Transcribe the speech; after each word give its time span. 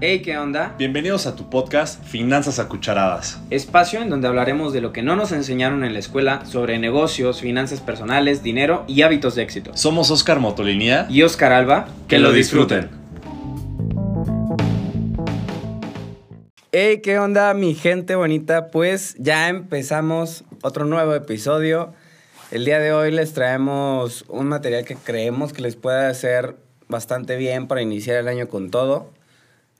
Hey, 0.00 0.22
¿qué 0.22 0.38
onda? 0.38 0.76
Bienvenidos 0.78 1.26
a 1.26 1.34
tu 1.34 1.50
podcast 1.50 2.00
Finanzas 2.04 2.60
a 2.60 2.68
Cucharadas. 2.68 3.40
Espacio 3.50 4.00
en 4.00 4.08
donde 4.08 4.28
hablaremos 4.28 4.72
de 4.72 4.80
lo 4.80 4.92
que 4.92 5.02
no 5.02 5.16
nos 5.16 5.32
enseñaron 5.32 5.82
en 5.82 5.92
la 5.92 5.98
escuela 5.98 6.46
sobre 6.46 6.78
negocios, 6.78 7.40
finanzas 7.40 7.80
personales, 7.80 8.44
dinero 8.44 8.84
y 8.86 9.02
hábitos 9.02 9.34
de 9.34 9.42
éxito. 9.42 9.72
Somos 9.74 10.12
Oscar 10.12 10.38
Motolinía 10.38 11.08
Y 11.10 11.22
Oscar 11.22 11.52
Alba, 11.52 11.88
que 12.06 12.20
lo 12.20 12.30
disfruten. 12.30 12.90
Hey, 16.70 17.00
¿qué 17.02 17.18
onda, 17.18 17.52
mi 17.54 17.74
gente 17.74 18.14
bonita? 18.14 18.68
Pues 18.68 19.16
ya 19.18 19.48
empezamos 19.48 20.44
otro 20.62 20.84
nuevo 20.84 21.12
episodio. 21.16 21.92
El 22.52 22.64
día 22.64 22.78
de 22.78 22.92
hoy 22.92 23.10
les 23.10 23.32
traemos 23.32 24.24
un 24.28 24.46
material 24.46 24.84
que 24.84 24.94
creemos 24.94 25.52
que 25.52 25.62
les 25.62 25.74
puede 25.74 26.06
hacer 26.06 26.54
bastante 26.86 27.36
bien 27.36 27.66
para 27.66 27.82
iniciar 27.82 28.16
el 28.18 28.28
año 28.28 28.48
con 28.48 28.70
todo. 28.70 29.17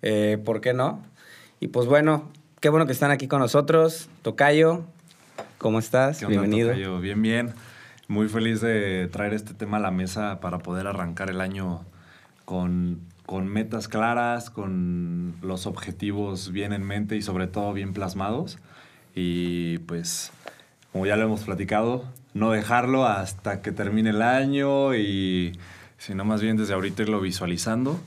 Eh, 0.02 0.38
¿Por 0.44 0.60
qué 0.60 0.72
no? 0.74 1.02
Y 1.60 1.68
pues 1.68 1.86
bueno, 1.86 2.30
qué 2.60 2.68
bueno 2.68 2.86
que 2.86 2.92
están 2.92 3.10
aquí 3.10 3.28
con 3.28 3.40
nosotros. 3.40 4.08
Tocayo, 4.22 4.84
¿cómo 5.58 5.78
estás? 5.78 6.18
¿Qué 6.18 6.26
onda, 6.26 6.40
Bienvenido. 6.40 6.70
Tocayo? 6.70 7.00
Bien, 7.00 7.20
bien. 7.20 7.54
Muy 8.06 8.28
feliz 8.28 8.60
de 8.60 9.08
traer 9.08 9.34
este 9.34 9.54
tema 9.54 9.76
a 9.76 9.80
la 9.80 9.90
mesa 9.90 10.40
para 10.40 10.58
poder 10.58 10.86
arrancar 10.86 11.30
el 11.30 11.40
año 11.40 11.84
con, 12.44 13.00
con 13.26 13.46
metas 13.46 13.88
claras, 13.88 14.50
con 14.50 15.34
los 15.42 15.66
objetivos 15.66 16.50
bien 16.52 16.72
en 16.72 16.84
mente 16.84 17.16
y 17.16 17.22
sobre 17.22 17.46
todo 17.46 17.72
bien 17.72 17.92
plasmados. 17.92 18.58
Y 19.14 19.78
pues, 19.78 20.32
como 20.92 21.04
ya 21.06 21.16
lo 21.16 21.24
hemos 21.24 21.42
platicado, 21.42 22.04
no 22.34 22.52
dejarlo 22.52 23.04
hasta 23.04 23.60
que 23.60 23.72
termine 23.72 24.10
el 24.10 24.22
año 24.22 24.94
y 24.94 25.58
sino 25.98 26.24
más 26.24 26.40
bien 26.40 26.56
desde 26.56 26.74
ahorita 26.74 27.02
irlo 27.02 27.20
visualizando. 27.20 28.00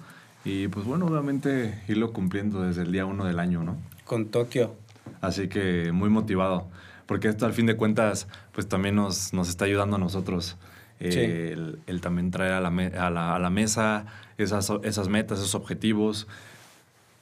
Y 0.44 0.68
pues 0.70 0.86
bueno, 0.86 1.06
obviamente 1.06 1.82
irlo 1.88 2.14
cumpliendo 2.14 2.62
desde 2.64 2.82
el 2.84 2.92
día 2.92 3.06
uno 3.06 3.26
del 3.26 3.40
año, 3.40 3.64
¿no? 3.64 3.78
Con 4.06 4.28
Tokio. 4.30 4.76
Así 5.22 5.48
que 5.48 5.92
muy 5.92 6.10
motivado, 6.10 6.68
porque 7.06 7.28
esto 7.28 7.46
al 7.46 7.54
fin 7.54 7.66
de 7.68 7.76
cuentas, 7.76 8.28
pues 8.54 8.68
también 8.68 8.96
nos, 8.96 9.34
nos 9.34 9.50
está 9.50 9.66
ayudando 9.66 9.98
a 9.98 10.00
nosotros. 10.00 10.58
eh, 11.00 11.12
Sí. 11.12 11.20
el, 11.20 11.80
el 11.88 12.00
también 12.02 12.30
traer 12.32 12.54
a 12.54 12.60
la, 12.62 12.70
me- 12.70 12.88
a 12.98 13.10
la, 13.10 13.36
a 13.36 13.40
la 13.40 13.50
mesa 13.50 14.06
esas, 14.38 14.72
esas 14.84 15.10
metas, 15.10 15.40
esos 15.40 15.56
objetivos. 15.56 16.28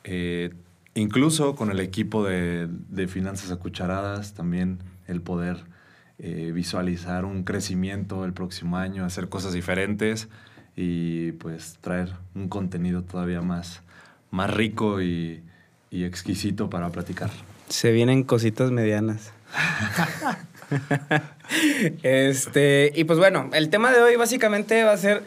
Eh, 0.04 0.54
incluso 0.96 1.56
con 1.56 1.72
el 1.72 1.80
equipo 1.80 2.26
de, 2.26 2.68
de 2.90 3.08
Finanzas 3.08 3.52
a 3.52 3.56
Cucharadas, 3.58 4.34
también 4.34 4.80
el 5.08 5.22
poder 5.22 5.58
eh, 6.20 6.52
visualizar 6.54 7.24
un 7.26 7.44
crecimiento 7.44 8.26
el 8.26 8.34
próximo 8.34 8.78
año, 8.78 9.06
hacer 9.06 9.30
cosas 9.30 9.54
diferentes 9.54 10.28
y 10.82 11.34
pues 11.34 11.78
traer 11.82 12.14
un 12.36 12.48
contenido 12.48 13.02
todavía 13.02 13.42
más, 13.42 13.82
más 14.32 14.50
rico 14.50 15.02
y, 15.02 15.44
y 15.92 16.06
exquisito 16.06 16.70
para 16.70 16.90
platicar. 16.90 17.30
Se 17.68 17.92
vienen 17.92 18.24
cositas 18.24 18.72
medianas. 18.72 19.34
este, 22.04 22.94
y 22.96 23.04
pues 23.04 23.20
bueno, 23.20 23.50
el 23.52 23.70
tema 23.70 23.92
de 23.92 24.02
hoy 24.02 24.16
básicamente 24.16 24.86
va 24.86 24.94
a 24.94 24.98
ser 24.98 25.22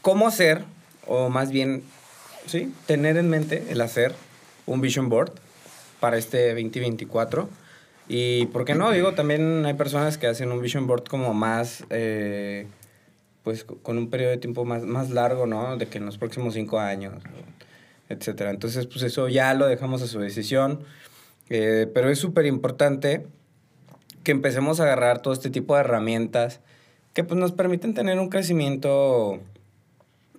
cómo 0.00 0.26
hacer, 0.26 0.64
o 1.06 1.28
más 1.28 1.50
bien, 1.50 1.82
sí, 2.46 2.72
tener 2.86 3.18
en 3.18 3.28
mente 3.28 3.66
el 3.68 3.82
hacer 3.82 4.14
un 4.64 4.80
vision 4.80 5.10
board 5.10 5.32
para 6.00 6.16
este 6.16 6.54
2024. 6.54 7.50
Y 8.08 8.46
por 8.46 8.64
qué 8.64 8.74
no, 8.74 8.92
digo, 8.92 9.12
también 9.12 9.66
hay 9.66 9.74
personas 9.74 10.16
que 10.16 10.26
hacen 10.26 10.52
un 10.52 10.62
vision 10.62 10.86
board 10.86 11.04
como 11.04 11.34
más, 11.34 11.84
eh, 11.90 12.66
pues 13.48 13.64
con 13.64 13.96
un 13.96 14.10
periodo 14.10 14.32
de 14.32 14.36
tiempo 14.36 14.66
más, 14.66 14.84
más 14.84 15.08
largo, 15.08 15.46
¿no? 15.46 15.78
De 15.78 15.86
que 15.86 15.96
en 15.96 16.04
los 16.04 16.18
próximos 16.18 16.52
cinco 16.52 16.78
años, 16.78 17.14
etcétera. 18.10 18.50
Entonces, 18.50 18.86
pues 18.86 19.02
eso 19.04 19.26
ya 19.26 19.54
lo 19.54 19.66
dejamos 19.66 20.02
a 20.02 20.06
su 20.06 20.18
decisión. 20.18 20.80
Eh, 21.48 21.90
pero 21.94 22.10
es 22.10 22.18
súper 22.18 22.44
importante 22.44 23.24
que 24.22 24.32
empecemos 24.32 24.80
a 24.80 24.82
agarrar 24.82 25.22
todo 25.22 25.32
este 25.32 25.48
tipo 25.48 25.74
de 25.74 25.80
herramientas 25.80 26.60
que 27.14 27.24
pues 27.24 27.40
nos 27.40 27.52
permiten 27.52 27.94
tener 27.94 28.18
un 28.18 28.28
crecimiento, 28.28 29.40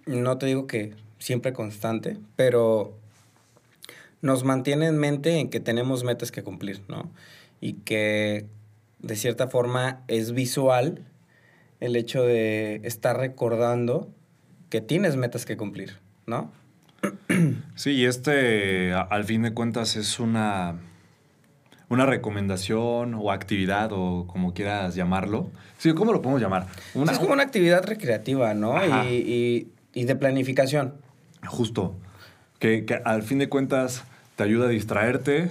no 0.06 0.38
te 0.38 0.46
digo 0.46 0.68
que 0.68 0.94
siempre 1.18 1.52
constante, 1.52 2.20
pero 2.36 2.94
nos 4.22 4.44
mantiene 4.44 4.86
en 4.86 5.00
mente 5.00 5.40
en 5.40 5.50
que 5.50 5.60
tenemos 5.60 6.04
metas 6.04 6.32
que 6.32 6.44
cumplir, 6.44 6.84
¿no? 6.88 7.10
Y 7.60 7.74
que 7.74 8.46
de 9.00 9.16
cierta 9.16 9.48
forma 9.48 10.04
es 10.08 10.32
visual 10.34 11.08
el 11.80 11.96
hecho 11.96 12.24
de 12.24 12.82
estar 12.84 13.18
recordando 13.18 14.10
que 14.70 14.82
tienes 14.82 15.16
metas 15.16 15.46
que 15.46 15.58
cumplir, 15.58 15.98
¿no? 16.26 16.52
Sí, 17.76 17.92
y 17.92 18.06
este 18.06 18.94
a- 18.94 19.02
al 19.02 19.24
fin 19.24 19.42
de 19.44 19.54
cuentas 19.54 19.96
es 19.96 20.20
una, 20.20 20.76
una 21.88 22.06
recomendación 22.06 23.14
o 23.14 23.32
actividad 23.32 23.92
o 23.94 24.28
como 24.28 24.54
quieras 24.54 24.96
llamarlo. 24.96 25.50
Sí, 25.78 25.94
¿cómo 25.94 26.12
lo 26.12 26.22
podemos 26.22 26.42
llamar? 26.42 26.68
Una- 26.94 27.12
es 27.14 27.20
como 27.20 27.32
una 27.34 27.44
actividad 27.44 27.86
recreativa, 27.86 28.54
¿no? 28.54 28.76
Y, 28.86 29.14
y- 29.16 29.68
y 29.94 30.04
de 30.04 30.16
planificación. 30.16 30.96
Justo. 31.48 31.96
Que, 32.60 32.84
que 32.86 32.96
al 33.06 33.24
fin 33.24 33.38
de 33.40 33.48
cuentas 33.48 34.04
te 34.36 34.44
ayuda 34.44 34.66
a 34.66 34.70
distraerte 34.70 35.50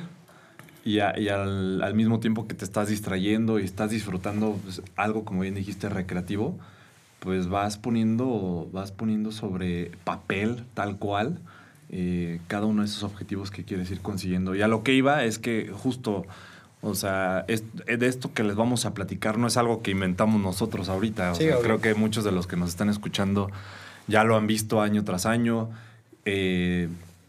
y, 0.85 1.01
a- 1.01 1.19
y 1.19 1.29
al, 1.29 1.83
al 1.83 1.95
mismo 1.95 2.21
tiempo 2.21 2.47
que 2.49 2.55
te 2.55 2.65
estás 2.65 2.89
distrayendo 2.89 3.59
y 3.59 3.65
estás 3.65 3.91
disfrutando 3.91 4.59
pues, 4.65 4.83
algo, 4.97 5.25
como 5.25 5.41
bien 5.43 5.55
dijiste, 5.55 5.89
recreativo, 5.89 6.59
pues 7.21 7.49
vas 7.49 7.79
poniendo, 7.79 8.69
vas 8.73 8.93
poniendo 8.93 9.33
sobre 9.33 9.91
papel 10.05 10.65
tal 10.75 10.97
cual 10.99 11.39
eh, 11.91 12.41
cada 12.47 12.67
uno 12.67 12.83
de 12.83 12.87
esos 12.89 13.03
objetivos 13.03 13.51
que 13.51 13.65
quieres 13.65 13.91
ir 13.91 14.01
consiguiendo. 14.01 14.55
Y 14.55 14.63
a 14.63 14.69
lo 14.69 14.83
que 14.83 14.95
iba 14.95 15.25
es 15.25 15.39
que 15.39 15.71
justo, 15.73 16.25
o 16.81 16.95
sea, 16.95 17.45
es, 17.49 17.65
de 17.87 18.07
esto 18.07 18.33
que 18.33 18.45
les 18.45 18.55
vamos 18.57 18.85
a 18.87 18.95
platicar 18.95 19.37
no 19.39 19.47
es 19.49 19.57
algo 19.57 19.83
que 19.83 19.91
inventamos 19.91 20.41
nosotros 20.41 20.89
ahorita. 20.89 21.33
O 21.33 21.35
Sí, 21.35 21.45
sea, 21.45 21.59
creo 21.61 21.81
que 21.81 21.95
muchos 21.95 22.25
de 22.25 22.31
los 22.33 22.47
que 22.47 22.57
nos 22.57 22.69
están 22.69 22.89
escuchando 22.89 23.51
ya 24.07 24.23
lo 24.23 24.37
han 24.37 24.47
visto 24.47 24.81
año 24.81 25.03
tras 25.05 25.27
año. 25.27 25.71
Eh, 26.25 26.89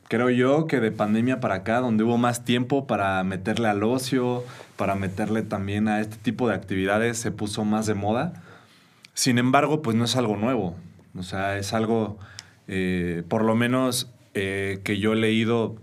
creo 0.10 0.32
yo 0.32 0.66
que 0.66 0.82
de 0.82 0.92
pandemia 0.92 1.40
para 1.40 1.56
acá, 1.56 1.80
donde 1.80 2.04
hubo 2.04 2.18
más 2.18 2.44
tiempo 2.44 2.88
para 2.88 3.24
meterle 3.24 3.70
al 3.70 3.84
ocio, 3.84 4.44
para 4.76 4.96
meterle 4.96 5.44
también 5.44 5.88
a 5.88 6.02
este 6.02 6.18
tipo 6.18 6.50
de 6.50 6.56
actividades, 6.56 7.20
se 7.20 7.32
puso 7.32 7.64
más 7.64 7.86
de 7.86 7.94
moda. 7.94 8.34
Sin 9.14 9.38
embargo, 9.38 9.82
pues 9.82 9.96
no 9.96 10.06
es 10.06 10.16
algo 10.16 10.36
nuevo. 10.36 10.76
O 11.16 11.22
sea, 11.22 11.58
es 11.58 11.74
algo, 11.74 12.18
eh, 12.68 13.24
por 13.30 13.46
lo 13.46 13.56
menos, 13.56 14.12
eh, 14.34 14.82
que 14.84 14.98
yo 14.98 15.14
he 15.14 15.16
leído 15.16 15.76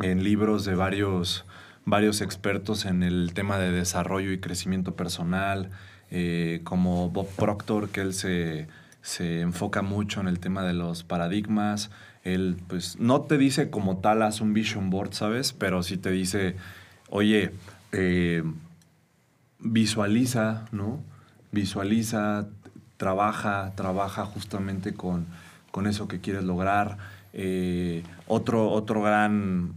en 0.00 0.22
libros 0.22 0.64
de 0.64 0.76
varios, 0.76 1.44
varios 1.84 2.20
expertos 2.20 2.84
en 2.84 3.02
el 3.02 3.34
tema 3.34 3.58
de 3.58 3.72
desarrollo 3.72 4.30
y 4.30 4.38
crecimiento 4.38 4.94
personal, 4.94 5.70
eh, 6.12 6.60
como 6.62 7.10
Bob 7.10 7.28
Proctor, 7.34 7.88
que 7.88 8.02
él 8.02 8.14
se, 8.14 8.68
se 9.00 9.40
enfoca 9.40 9.82
mucho 9.82 10.20
en 10.20 10.28
el 10.28 10.38
tema 10.38 10.62
de 10.62 10.74
los 10.74 11.02
paradigmas. 11.02 11.90
Él, 12.24 12.56
pues, 12.68 12.98
no 12.98 13.22
te 13.22 13.38
dice 13.38 13.70
como 13.70 13.98
tal, 13.98 14.22
haz 14.22 14.40
un 14.40 14.54
vision 14.54 14.90
board, 14.90 15.12
¿sabes? 15.12 15.52
Pero 15.52 15.82
sí 15.82 15.96
te 15.96 16.10
dice, 16.10 16.56
oye, 17.10 17.52
eh, 17.92 18.42
visualiza, 19.58 20.66
¿no? 20.72 21.00
Visualiza, 21.50 22.46
trabaja, 22.96 23.72
trabaja 23.74 24.24
justamente 24.24 24.94
con, 24.94 25.26
con 25.70 25.86
eso 25.86 26.06
que 26.08 26.20
quieres 26.20 26.44
lograr. 26.44 26.98
Eh, 27.32 28.04
otro, 28.26 28.70
otro 28.70 29.02
gran, 29.02 29.74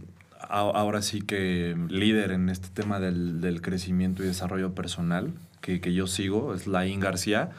ahora 0.48 1.02
sí 1.02 1.22
que 1.22 1.76
líder 1.88 2.30
en 2.30 2.48
este 2.48 2.68
tema 2.68 3.00
del, 3.00 3.40
del 3.40 3.60
crecimiento 3.62 4.22
y 4.22 4.26
desarrollo 4.26 4.74
personal 4.74 5.32
que, 5.60 5.80
que 5.80 5.92
yo 5.92 6.06
sigo 6.06 6.54
es 6.54 6.66
Laín 6.66 7.00
García. 7.00 7.50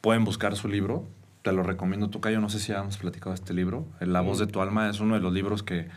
Pueden 0.00 0.24
buscar 0.24 0.54
su 0.54 0.68
libro, 0.68 1.04
te 1.42 1.52
lo 1.52 1.62
recomiendo, 1.62 2.08
Tocayo. 2.10 2.40
No 2.40 2.48
sé 2.50 2.58
si 2.60 2.72
hemos 2.72 2.96
platicado 2.98 3.30
de 3.30 3.36
este 3.36 3.54
libro. 3.54 3.86
La 4.00 4.20
voz 4.20 4.38
de 4.38 4.46
tu 4.46 4.60
alma 4.60 4.88
es 4.90 5.00
uno 5.00 5.14
de 5.14 5.20
los 5.20 5.32
libros 5.32 5.62
que, 5.62 5.88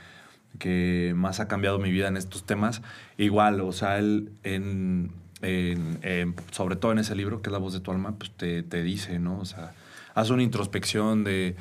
que 0.59 1.13
más 1.15 1.39
ha 1.39 1.47
cambiado 1.47 1.79
mi 1.79 1.91
vida 1.91 2.07
en 2.07 2.17
estos 2.17 2.45
temas. 2.45 2.81
Igual, 3.17 3.61
o 3.61 3.71
sea, 3.71 3.97
él 3.99 4.31
en, 4.43 5.11
en- 5.41 5.99
en- 6.03 6.35
sobre 6.51 6.75
todo 6.75 6.91
en 6.91 6.99
ese 6.99 7.15
libro, 7.15 7.41
que 7.41 7.49
es 7.49 7.51
La 7.53 7.57
voz 7.59 7.73
de 7.73 7.79
tu 7.79 7.91
alma, 7.91 8.13
pues 8.17 8.31
te, 8.31 8.63
te 8.63 8.83
dice, 8.83 9.19
¿no? 9.19 9.39
O 9.39 9.45
sea, 9.45 9.73
haz 10.13 10.29
una 10.29 10.43
introspección 10.43 11.23
de, 11.23 11.55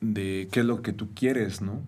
de 0.00 0.48
qué 0.52 0.60
es 0.60 0.66
lo 0.66 0.82
que 0.82 0.92
tú 0.92 1.08
quieres, 1.14 1.62
¿no? 1.62 1.80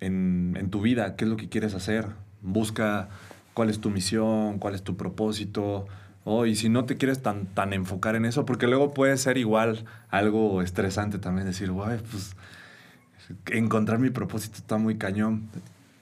En, 0.00 0.56
en 0.60 0.70
tu 0.70 0.80
vida, 0.82 1.16
qué 1.16 1.24
es 1.24 1.30
lo 1.30 1.36
que 1.36 1.48
quieres 1.48 1.74
hacer. 1.74 2.06
Busca 2.42 3.08
cuál 3.54 3.70
es 3.70 3.80
tu 3.80 3.90
misión, 3.90 4.58
cuál 4.58 4.74
es 4.74 4.82
tu 4.82 4.96
propósito. 4.96 5.86
Oh, 6.28 6.44
y 6.44 6.56
si 6.56 6.68
no 6.68 6.86
te 6.86 6.96
quieres 6.96 7.22
tan, 7.22 7.46
tan 7.46 7.72
enfocar 7.72 8.16
en 8.16 8.24
eso, 8.24 8.44
porque 8.44 8.66
luego 8.66 8.92
puede 8.92 9.16
ser 9.16 9.38
igual 9.38 9.84
algo 10.10 10.60
estresante 10.60 11.20
también 11.20 11.46
decir, 11.46 11.70
guay, 11.70 12.00
pues 12.10 12.34
encontrar 13.46 14.00
mi 14.00 14.10
propósito 14.10 14.56
está 14.56 14.76
muy 14.76 14.98
cañón. 14.98 15.48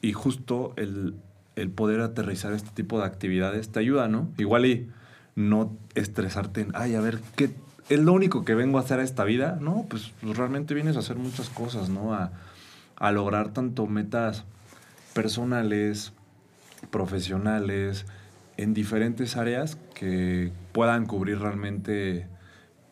Y 0.00 0.14
justo 0.14 0.72
el, 0.76 1.14
el 1.56 1.68
poder 1.68 2.00
aterrizar 2.00 2.54
este 2.54 2.70
tipo 2.70 2.98
de 3.00 3.04
actividades 3.04 3.68
te 3.68 3.80
ayuda, 3.80 4.08
¿no? 4.08 4.30
Igual 4.38 4.64
y 4.64 4.90
no 5.36 5.76
estresarte 5.94 6.62
en, 6.62 6.70
ay, 6.72 6.94
a 6.94 7.02
ver, 7.02 7.20
¿qué 7.36 7.50
es 7.90 8.00
lo 8.00 8.14
único 8.14 8.46
que 8.46 8.54
vengo 8.54 8.78
a 8.78 8.80
hacer 8.80 9.00
a 9.00 9.02
esta 9.02 9.24
vida? 9.24 9.58
No, 9.60 9.84
pues, 9.90 10.14
pues 10.22 10.38
realmente 10.38 10.72
vienes 10.72 10.96
a 10.96 11.00
hacer 11.00 11.16
muchas 11.16 11.50
cosas, 11.50 11.90
¿no? 11.90 12.14
A, 12.14 12.32
a 12.96 13.12
lograr 13.12 13.52
tanto 13.52 13.86
metas 13.86 14.44
personales, 15.12 16.14
profesionales, 16.90 18.06
en 18.56 18.74
diferentes 18.74 19.36
áreas 19.36 19.76
que 19.94 20.52
puedan 20.72 21.06
cubrir 21.06 21.38
realmente, 21.38 22.26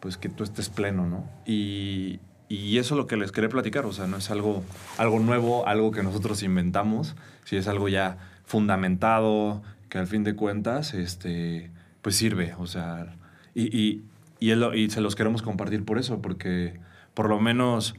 pues 0.00 0.16
que 0.16 0.28
tú 0.28 0.44
estés 0.44 0.68
pleno, 0.68 1.06
¿no? 1.06 1.28
Y, 1.46 2.20
y 2.48 2.78
eso 2.78 2.94
es 2.94 2.98
lo 2.98 3.06
que 3.06 3.16
les 3.16 3.32
quería 3.32 3.48
platicar, 3.48 3.86
o 3.86 3.92
sea, 3.92 4.06
no 4.06 4.16
es 4.16 4.30
algo, 4.30 4.62
algo 4.98 5.20
nuevo, 5.20 5.66
algo 5.66 5.90
que 5.92 6.02
nosotros 6.02 6.42
inventamos, 6.42 7.14
si 7.44 7.56
es 7.56 7.68
algo 7.68 7.88
ya 7.88 8.18
fundamentado, 8.44 9.62
que 9.88 9.98
al 9.98 10.06
fin 10.06 10.24
de 10.24 10.34
cuentas, 10.34 10.94
este, 10.94 11.70
pues 12.02 12.16
sirve, 12.16 12.54
o 12.58 12.66
sea, 12.66 13.14
y, 13.54 13.76
y, 13.76 14.04
y, 14.40 14.52
y 14.52 14.90
se 14.90 15.00
los 15.00 15.14
queremos 15.14 15.42
compartir 15.42 15.84
por 15.84 15.98
eso, 15.98 16.20
porque 16.20 16.78
por 17.14 17.28
lo 17.28 17.40
menos 17.40 17.94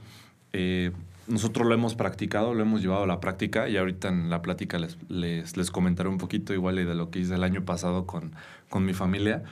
eh, 0.52 0.92
nosotros 1.28 1.68
lo 1.68 1.74
hemos 1.74 1.96
practicado, 1.96 2.54
lo 2.54 2.62
hemos 2.62 2.82
llevado 2.82 3.04
a 3.04 3.08
la 3.08 3.20
práctica 3.20 3.70
y 3.70 3.78
ahorita 3.78 4.10
en 4.10 4.30
la 4.30 4.42
plática 4.42 4.78
les, 4.80 4.98
les, 5.10 5.56
les 5.58 5.72
comentaré 5.72 6.10
un 6.10 6.18
poquito 6.18 6.54
igual 6.54 6.76
de 6.76 6.86
lo 6.96 7.10
que 7.10 7.20
hice 7.20 7.36
el 7.36 7.44
año 7.44 7.64
pasado 7.66 8.06
con, 8.06 8.34
con 8.70 8.86
mi 8.86 8.94
familia 8.94 9.44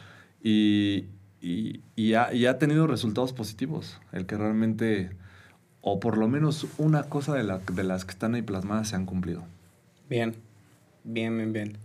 y, 0.44 1.06
y, 1.42 1.82
y 1.96 2.14
ha, 2.16 2.34
y 2.34 2.46
ha 2.46 2.58
tenido 2.58 2.88
resultados 2.88 3.34
positivos, 3.34 4.00
el 4.12 4.26
que 4.26 4.38
realmente, 4.38 5.12
o 5.82 6.00
por 6.00 6.18
lo 6.18 6.28
menos 6.28 6.68
una 6.78 7.04
cosa 7.04 7.34
de, 7.36 7.44
la- 7.44 7.60
de 7.60 7.84
las 7.84 8.06
que 8.06 8.12
están 8.12 8.36
ahí 8.36 8.42
plasmadas 8.42 8.90
se 8.90 8.96
han 8.96 9.06
cumplido. 9.06 9.44
Bien, 10.10 10.36
bien, 11.04 11.38
bien, 11.38 11.54
bien. 11.54 11.78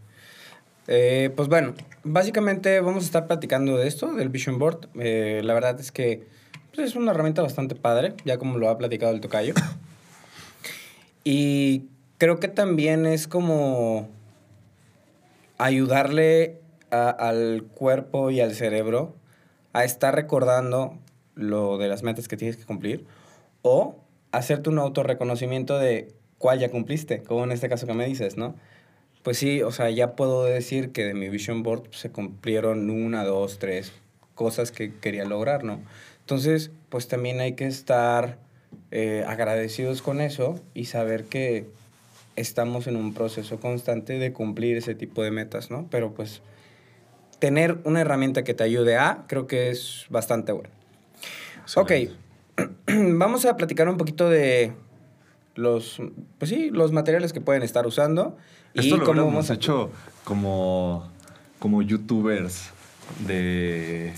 Eh, 0.89 1.33
pues 1.35 1.49
bueno, 1.49 1.75
básicamente 2.05 2.81
vamos 2.81 3.03
a 3.03 3.07
estar 3.07 3.27
platicando 3.27 3.77
de 3.77 3.89
esto, 3.89 4.15
del 4.15 4.29
Vision 4.29 4.59
Board. 4.59 4.89
Eh, 4.95 5.41
la 5.45 5.53
verdad 5.55 5.79
es 5.81 5.91
que 5.91 6.27
pues, 6.77 6.91
es 6.91 6.97
una 6.97 7.11
herramienta 7.13 7.43
bastante 7.43 7.75
padre, 7.75 8.15
ya 8.25 8.39
como 8.39 8.59
lo 8.59 8.69
ha 8.69 8.79
platicado 8.79 9.13
el 9.13 9.21
tocayo. 9.21 9.55
Y 11.25 11.87
creo 12.19 12.39
que 12.39 12.49
también 12.49 13.05
es 13.07 13.27
como 13.27 14.09
ayudarle 15.59 16.61
a- 16.91 17.11
al 17.11 17.65
cuerpo 17.75 18.31
y 18.31 18.41
al 18.41 18.55
cerebro 18.55 19.15
a 19.73 19.85
estar 19.85 20.15
recordando 20.15 20.97
lo 21.35 21.79
de 21.79 21.89
las 21.89 22.03
metas 22.03 22.29
que 22.29 22.37
tienes 22.37 22.57
que 22.57 22.65
cumplir 22.65 23.05
o 23.63 23.97
hacerte 24.33 24.71
un 24.71 24.79
autorreconocimiento 24.79 25.79
de 25.79 26.15
cuál 26.39 26.59
ya 26.61 26.71
cumpliste, 26.71 27.23
como 27.23 27.45
en 27.45 27.53
este 27.53 27.69
caso 27.69 27.87
que 27.87 27.95
me 27.95 28.07
dices, 28.07 28.37
¿no? 28.37 28.55
Pues 29.23 29.39
sí, 29.39 29.63
o 29.63 29.73
sea, 29.73 29.91
ya 29.91 30.15
puedo 30.15 30.45
decir 30.45 30.93
que 30.93 31.05
de 31.05 31.15
mi 31.15 31.29
vision 31.29 31.63
board 31.63 31.91
se 31.91 32.11
cumplieron 32.13 32.89
una, 32.91 33.25
dos, 33.25 33.59
tres 33.59 33.93
cosas 34.35 34.71
que 34.71 34.95
quería 34.95 35.25
lograr, 35.25 35.65
¿no? 35.65 35.81
Entonces, 36.27 36.73
pues 36.89 37.07
también 37.07 37.39
hay 37.39 37.53
que 37.53 37.67
estar 37.67 38.37
eh, 38.91 39.25
agradecidos 39.29 40.03
con 40.03 40.21
eso 40.21 40.59
y 40.75 40.87
saber 40.87 41.27
que 41.27 41.69
estamos 42.35 42.89
en 42.89 42.97
un 42.97 43.15
proceso 43.15 43.61
constante 43.61 44.19
de 44.19 44.33
cumplir 44.33 44.77
ese 44.77 44.97
tipo 44.97 45.23
de 45.23 45.31
metas, 45.31 45.71
¿no? 45.71 45.87
Pero 45.89 46.15
pues 46.15 46.43
tener 47.39 47.79
una 47.85 48.01
herramienta 48.01 48.43
que 48.43 48.55
te 48.55 48.65
ayude 48.65 48.97
a, 48.97 49.23
creo 49.29 49.47
que 49.47 49.71
es 49.71 50.07
bastante 50.11 50.51
bueno. 50.51 50.69
Ok, 51.77 51.93
vamos 52.89 53.45
a 53.45 53.57
platicar 53.57 53.89
un 53.89 53.97
poquito 53.97 54.29
de 54.29 54.73
los, 55.55 56.03
pues 56.39 56.49
sí, 56.49 56.71
los 56.73 56.91
materiales 56.91 57.33
que 57.33 57.41
pueden 57.41 57.63
estar 57.63 57.87
usando 57.87 58.37
y 58.75 58.81
Esto 58.81 58.97
lo 58.97 59.05
cómo 59.05 59.39
a... 59.39 59.55
hecho 59.55 59.93
como, 60.25 61.09
como 61.61 61.83
youtubers 61.83 62.71
de, 63.29 64.13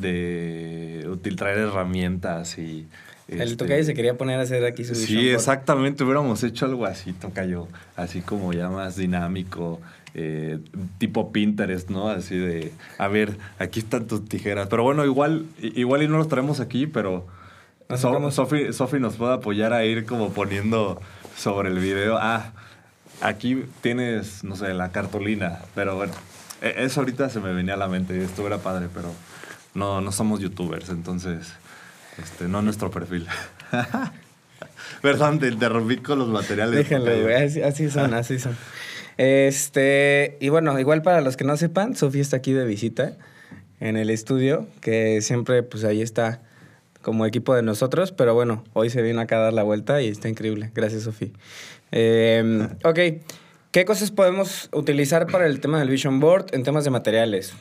de 0.00 1.06
util 1.10 1.36
traer 1.36 1.58
herramientas 1.58 2.58
y... 2.58 2.86
El 3.28 3.40
este, 3.40 3.56
tocayo 3.56 3.82
se 3.82 3.94
quería 3.94 4.16
poner 4.16 4.38
a 4.38 4.42
hacer 4.42 4.64
aquí 4.64 4.84
su 4.84 4.94
Sí, 4.94 5.30
exactamente, 5.30 6.04
hubiéramos 6.04 6.44
hecho 6.44 6.64
algo 6.66 6.86
así, 6.86 7.12
tocayo, 7.12 7.66
así 7.96 8.20
como 8.20 8.52
ya 8.52 8.68
más 8.68 8.94
dinámico, 8.94 9.80
eh, 10.14 10.60
tipo 10.98 11.32
Pinterest, 11.32 11.90
¿no? 11.90 12.08
Así 12.08 12.36
de, 12.36 12.72
a 12.98 13.08
ver, 13.08 13.36
aquí 13.58 13.80
están 13.80 14.06
tus 14.06 14.28
tijeras. 14.28 14.68
Pero 14.68 14.84
bueno, 14.84 15.04
igual, 15.04 15.46
igual 15.60 16.04
y 16.04 16.08
no 16.08 16.18
los 16.18 16.28
traemos 16.28 16.60
aquí, 16.60 16.86
pero 16.86 17.26
So- 17.96 18.30
Sofi 18.30 19.00
nos 19.00 19.16
puede 19.16 19.34
apoyar 19.34 19.72
a 19.72 19.84
ir 19.84 20.06
como 20.06 20.30
poniendo 20.32 21.00
sobre 21.36 21.68
el 21.68 21.78
video, 21.78 22.18
ah, 22.18 22.52
aquí 23.20 23.64
tienes, 23.80 24.42
no 24.42 24.56
sé, 24.56 24.74
la 24.74 24.90
cartulina, 24.90 25.60
pero 25.74 25.94
bueno, 25.96 26.12
e- 26.62 26.74
eso 26.84 27.00
ahorita 27.00 27.28
se 27.30 27.40
me 27.40 27.52
venía 27.52 27.74
a 27.74 27.76
la 27.76 27.88
mente, 27.88 28.20
esto 28.22 28.46
era 28.46 28.58
padre, 28.58 28.88
pero 28.92 29.12
no, 29.76 30.00
no 30.00 30.10
somos 30.10 30.40
youtubers, 30.40 30.88
entonces, 30.88 31.52
este, 32.22 32.48
no 32.48 32.62
nuestro 32.62 32.90
perfil. 32.90 33.26
Perdón, 35.02 35.38
te 35.38 35.48
interrumpí 35.48 35.98
con 35.98 36.18
los 36.18 36.28
materiales. 36.28 36.76
Déjenlo, 36.76 37.22
güey, 37.22 37.34
así, 37.34 37.62
así 37.62 37.90
son, 37.90 38.14
así 38.14 38.38
son. 38.38 38.56
Este, 39.18 40.36
y 40.40 40.48
bueno, 40.48 40.78
igual 40.80 41.02
para 41.02 41.20
los 41.20 41.36
que 41.36 41.44
no 41.44 41.56
sepan, 41.56 41.94
Sofía 41.94 42.22
está 42.22 42.38
aquí 42.38 42.52
de 42.52 42.64
visita 42.64 43.16
en 43.80 43.96
el 43.96 44.10
estudio, 44.10 44.66
que 44.80 45.20
siempre 45.20 45.62
pues 45.62 45.84
ahí 45.84 46.02
está 46.02 46.42
como 47.02 47.26
equipo 47.26 47.54
de 47.54 47.62
nosotros, 47.62 48.12
pero 48.12 48.34
bueno, 48.34 48.64
hoy 48.72 48.90
se 48.90 49.00
vino 49.02 49.20
acá 49.20 49.36
a 49.36 49.40
dar 49.40 49.52
la 49.52 49.62
vuelta 49.62 50.02
y 50.02 50.08
está 50.08 50.28
increíble. 50.28 50.70
Gracias, 50.74 51.02
Sofía. 51.02 51.28
Eh, 51.92 52.68
ok, 52.82 52.98
¿qué 53.70 53.84
cosas 53.84 54.10
podemos 54.10 54.68
utilizar 54.72 55.26
para 55.26 55.46
el 55.46 55.60
tema 55.60 55.78
del 55.78 55.88
Vision 55.88 56.18
Board 56.18 56.46
en 56.52 56.62
temas 56.62 56.84
de 56.84 56.90
materiales? 56.90 57.54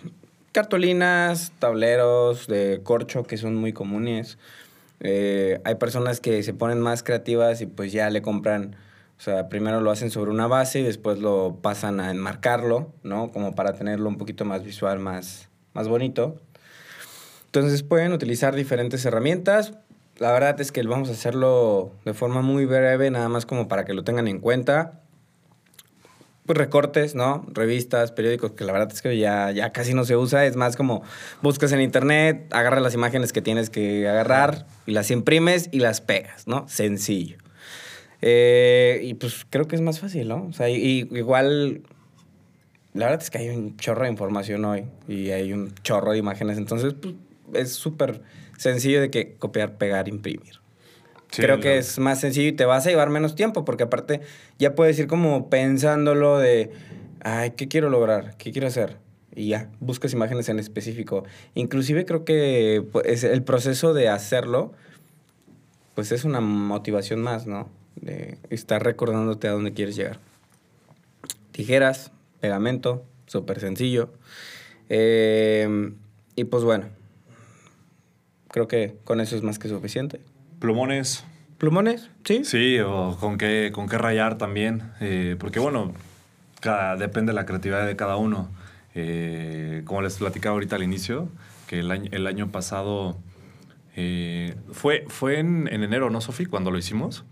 Cartulinas, 0.56 1.52
tableros 1.60 2.48
de 2.48 2.80
corcho 2.82 3.24
que 3.24 3.36
son 3.36 3.56
muy 3.56 3.74
comunes. 3.74 4.38
Eh, 5.02 5.60
hay 5.66 5.76
personas 5.76 6.22
que 6.22 6.42
se 6.44 6.54
ponen 6.54 6.80
más 6.80 7.04
creativas 7.04 7.60
y 7.60 7.66
pues 7.66 7.92
ya 7.92 8.10
le 8.10 8.22
compran, 8.22 8.78
o 9.20 9.22
sea, 9.22 9.50
primero 9.50 9.82
lo 9.82 9.92
hacen 9.92 10.12
sobre 10.12 10.32
una 10.32 10.48
base 10.48 10.80
y 10.80 10.84
después 10.84 11.20
lo 11.20 11.58
pasan 11.62 12.00
a 12.00 12.10
enmarcarlo, 12.10 12.94
¿no? 13.04 13.34
Como 13.34 13.54
para 13.54 13.74
tenerlo 13.74 14.08
un 14.08 14.18
poquito 14.18 14.46
más 14.46 14.64
visual, 14.64 14.98
más, 15.00 15.50
más 15.74 15.90
bonito. 15.90 16.40
Entonces 17.48 17.84
pueden 17.84 18.14
utilizar 18.14 18.56
diferentes 18.56 19.04
herramientas. 19.04 19.74
La 20.20 20.32
verdad 20.32 20.62
es 20.62 20.72
que 20.72 20.82
vamos 20.84 21.10
a 21.10 21.12
hacerlo 21.12 21.92
de 22.06 22.14
forma 22.14 22.42
muy 22.42 22.64
breve, 22.64 23.12
nada 23.12 23.28
más 23.28 23.46
como 23.46 23.68
para 23.68 23.84
que 23.84 23.94
lo 23.94 24.06
tengan 24.06 24.30
en 24.30 24.40
cuenta. 24.40 25.02
Pues 26.46 26.58
recortes, 26.58 27.16
¿no? 27.16 27.44
Revistas, 27.52 28.12
periódicos, 28.12 28.52
que 28.52 28.66
la 28.66 28.72
verdad 28.72 28.92
es 28.94 29.02
que 29.02 29.18
ya, 29.18 29.52
ya 29.52 29.72
casi 29.72 29.96
no 29.96 30.06
se 30.06 30.16
usa. 30.16 30.46
Es 30.46 30.56
más 30.56 30.76
como 30.76 31.02
buscas 31.42 31.72
en 31.72 31.82
internet, 31.82 32.48
agarras 32.52 32.84
las 32.84 32.94
imágenes 32.94 33.34
que 33.34 33.42
tienes 33.42 33.72
que 33.72 34.08
agarrar 34.08 34.68
y 34.86 34.92
las 34.92 35.10
imprimes 35.10 35.70
y 35.72 35.80
las 35.80 36.02
pegas, 36.02 36.48
¿no? 36.48 36.68
Sencillo. 36.68 37.38
Eh, 38.22 39.02
y 39.04 39.16
pues 39.16 39.46
creo 39.50 39.68
que 39.68 39.76
es 39.76 39.82
más 39.82 40.00
fácil, 40.00 40.28
¿no? 40.28 40.46
O 40.48 40.54
sea, 40.54 40.70
y, 40.70 41.08
igual, 41.12 41.82
la 42.94 43.06
verdad 43.06 43.22
es 43.24 43.32
que 43.32 43.40
hay 43.40 43.50
un 43.50 43.76
chorro 43.78 44.04
de 44.04 44.10
información 44.10 44.66
hoy 44.66 44.86
y 45.08 45.32
hay 45.32 45.52
un 45.52 45.74
chorro 45.82 46.12
de 46.12 46.20
imágenes. 46.20 46.58
Entonces, 46.58 46.94
pues, 46.94 47.16
es 47.54 47.74
súper 47.74 48.22
sencillo 48.58 49.02
de 49.02 49.10
que 49.10 49.34
copiar, 49.34 49.78
pegar, 49.78 50.08
imprimir. 50.08 50.65
Sí, 51.36 51.42
Creo 51.42 51.60
que 51.60 51.78
es 51.78 52.00
más 52.00 52.22
sencillo 52.22 52.48
y 52.48 52.54
te 52.54 52.64
vas 52.64 52.88
a 52.88 52.90
llevar 52.90 53.10
menos 53.10 53.36
tiempo, 53.36 53.66
porque 53.66 53.84
aparte 53.84 54.22
ya 54.58 54.74
puedes 54.74 54.98
ir 55.00 55.08
como 55.08 55.50
pensándolo 55.50 56.40
de, 56.40 56.72
ay, 57.26 57.52
¿qué 57.58 57.68
quiero 57.68 57.90
lograr? 57.90 58.38
¿Qué 58.38 58.54
quiero 58.54 58.70
hacer? 58.70 59.00
Y 59.36 59.50
ya, 59.50 59.70
buscas 59.82 60.14
imágenes 60.14 60.48
en 60.48 60.60
específico. 60.60 61.26
Inclusive 61.54 62.06
creo 62.06 62.24
que 62.24 62.86
pues, 62.90 63.26
el 63.26 63.44
proceso 63.44 63.94
de 63.94 64.08
hacerlo, 64.08 64.72
pues 65.94 66.14
es 66.14 66.24
una 66.24 66.40
motivación 66.40 67.22
más, 67.22 67.48
¿no? 67.48 67.68
De 67.98 68.38
estar 68.50 68.82
recordándote 68.82 69.50
a 69.50 69.52
dónde 69.52 69.74
quieres 69.74 69.98
llegar. 69.98 70.22
Tijeras, 71.52 72.14
pegamento, 72.40 73.04
súper 73.26 73.60
sencillo. 73.60 74.10
Eh, 74.88 75.92
y 76.38 76.46
pues 76.46 76.64
bueno, 76.64 76.86
creo 78.52 78.70
que 78.70 78.96
con 79.04 79.20
eso 79.20 79.36
es 79.36 79.44
más 79.44 79.60
que 79.60 79.68
suficiente. 79.68 80.22
Plumones, 80.60 81.26
¿Plumones? 81.58 82.10
Sí. 82.26 82.44
Sí, 82.44 82.80
o 82.80 83.18
con 83.20 83.38
qué, 83.38 83.72
con 83.74 83.88
qué 83.88 83.98
rayar 83.98 84.38
también. 84.38 84.84
eh, 85.00 85.36
porque 85.40 85.60
bueno, 85.60 85.94
cada, 86.60 86.98
depende 86.98 87.32
de 87.32 87.36
la 87.36 87.46
creatividad 87.46 87.86
de 87.86 87.96
cada 87.96 88.18
uno. 88.18 88.50
Eh, 88.94 89.82
como 89.86 90.02
les 90.02 90.18
platicaba 90.18 90.54
ahorita 90.54 90.76
al 90.76 90.84
inicio, 90.84 91.30
que 91.68 91.80
el 91.80 91.92
año, 91.92 92.10
el 92.12 92.28
año 92.28 92.52
pasado 92.52 93.18
eh, 93.96 94.56
fue, 94.72 95.06
fue 95.08 95.40
en, 95.40 95.70
en 95.72 95.84
enero, 95.84 96.10
¿no, 96.10 96.20
Sofi? 96.22 96.46
Cuando 96.46 96.72
lo 96.72 96.78
hicimos. 96.78 97.24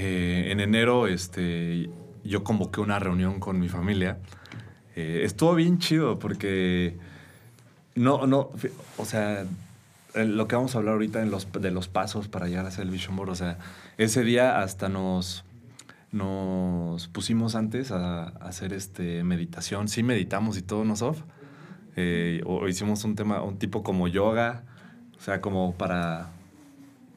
En 0.00 0.60
enero 0.60 1.08
este, 1.08 1.90
yo 2.22 2.44
convoqué 2.44 2.80
una 2.80 3.00
reunión 3.00 3.40
con 3.40 3.58
mi 3.58 3.68
familia. 3.68 4.18
Estuvo 4.94 5.56
bien 5.56 5.78
chido 5.78 6.20
porque 6.20 6.96
no, 7.96 8.28
no, 8.28 8.50
o 8.96 9.04
sea, 9.04 9.44
lo 10.24 10.48
que 10.48 10.56
vamos 10.56 10.74
a 10.74 10.78
hablar 10.78 10.94
ahorita 10.94 11.22
en 11.22 11.30
los, 11.30 11.50
de 11.52 11.70
los 11.70 11.88
pasos 11.88 12.28
para 12.28 12.46
llegar 12.48 12.64
a 12.64 12.68
hacer 12.68 12.84
el 12.84 12.90
Vision 12.90 13.16
Board, 13.16 13.30
o 13.30 13.34
sea, 13.34 13.58
ese 13.96 14.24
día 14.24 14.60
hasta 14.60 14.88
nos, 14.88 15.44
nos 16.12 17.08
pusimos 17.08 17.54
antes 17.54 17.90
a, 17.90 18.24
a 18.24 18.28
hacer 18.28 18.72
este 18.72 19.24
meditación, 19.24 19.88
sí 19.88 20.02
meditamos 20.02 20.56
y 20.56 20.62
todo, 20.62 20.84
¿no, 20.84 20.96
Sof? 20.96 21.22
Eh, 21.96 22.42
o, 22.46 22.58
o 22.58 22.68
hicimos 22.68 23.02
un 23.04 23.16
tema, 23.16 23.42
un 23.42 23.58
tipo 23.58 23.82
como 23.82 24.08
yoga, 24.08 24.62
o 25.18 25.20
sea, 25.20 25.40
como 25.40 25.74
para, 25.74 26.30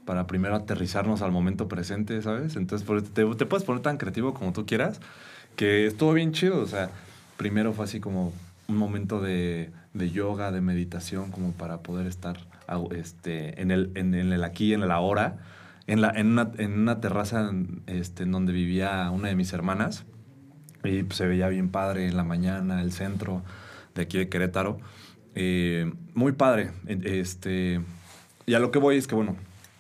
para 0.06 0.28
primero 0.28 0.56
aterrizarnos 0.56 1.22
al 1.22 1.32
momento 1.32 1.68
presente, 1.68 2.22
¿sabes? 2.22 2.56
Entonces 2.56 2.88
te, 3.14 3.26
te 3.26 3.46
puedes 3.46 3.64
poner 3.64 3.82
tan 3.82 3.98
creativo 3.98 4.34
como 4.34 4.54
tú 4.54 4.66
quieras, 4.66 5.00
que 5.56 5.86
estuvo 5.86 6.14
bien 6.14 6.32
chido, 6.32 6.60
o 6.60 6.66
sea, 6.66 6.90
primero 7.38 7.74
fue 7.74 7.86
así 7.86 8.00
como 8.00 8.34
un 8.68 8.78
momento 8.78 9.22
de, 9.22 9.72
de 9.94 10.10
yoga, 10.10 10.52
de 10.52 10.62
meditación, 10.62 11.32
como 11.32 11.52
para 11.52 11.78
poder 11.80 12.08
estar 12.08 12.38
este, 12.92 13.62
en, 13.62 13.72
el, 13.72 13.92
en, 13.96 14.14
en 14.14 14.32
el 14.32 14.44
aquí, 14.44 14.74
en 14.74 14.84
el 14.84 14.92
ahora, 14.92 15.38
en, 15.88 16.02
la, 16.02 16.10
en, 16.10 16.28
una, 16.28 16.52
en 16.58 16.80
una 16.80 17.02
terraza 17.02 17.52
este, 17.88 18.24
en 18.24 18.32
donde 18.32 18.54
vivía 18.54 19.10
una 19.12 19.28
de 19.28 19.36
mis 19.36 19.54
hermanas. 19.54 20.06
Y 20.84 21.04
pues, 21.04 21.18
se 21.18 21.28
veía 21.28 21.48
bien 21.48 21.70
padre 21.70 22.08
en 22.08 22.18
la 22.18 22.24
mañana, 22.24 22.82
el 22.82 22.92
centro 22.92 23.44
de 23.96 24.04
aquí 24.04 24.18
de 24.18 24.30
Querétaro. 24.30 24.80
Eh, 25.36 25.92
muy 26.14 26.32
padre. 26.32 26.72
Este, 26.88 27.82
y 28.46 28.54
a 28.54 28.60
lo 28.60 28.72
que 28.72 28.80
voy 28.80 28.98
es 28.98 29.08
que, 29.08 29.16
bueno, 29.16 29.36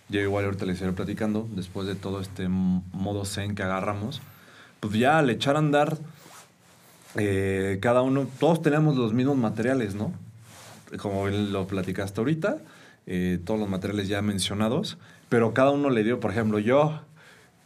yo 0.09 0.19
igual 0.21 0.45
ahorita 0.45 0.65
les 0.65 0.81
iré 0.81 0.91
platicando, 0.91 1.47
después 1.55 1.87
de 1.87 1.95
todo 1.95 2.19
este 2.19 2.47
modo 2.49 3.25
zen 3.25 3.55
que 3.55 3.63
agarramos, 3.63 4.21
pues 4.79 4.93
ya 4.93 5.19
al 5.19 5.29
echar 5.29 5.55
a 5.55 5.59
andar, 5.59 5.97
eh, 7.15 7.79
cada 7.81 8.01
uno, 8.01 8.27
todos 8.39 8.61
tenemos 8.61 8.95
los 8.97 9.13
mismos 9.13 9.37
materiales, 9.37 9.95
¿no? 9.95 10.13
Como 10.97 11.27
lo 11.27 11.67
platicaste 11.67 12.19
ahorita, 12.19 12.57
eh, 13.07 13.39
todos 13.43 13.59
los 13.59 13.69
materiales 13.69 14.07
ya 14.07 14.21
mencionados, 14.21 14.97
pero 15.29 15.53
cada 15.53 15.71
uno 15.71 15.89
le 15.89 16.03
dio, 16.03 16.19
por 16.19 16.31
ejemplo, 16.31 16.59
yo, 16.59 17.01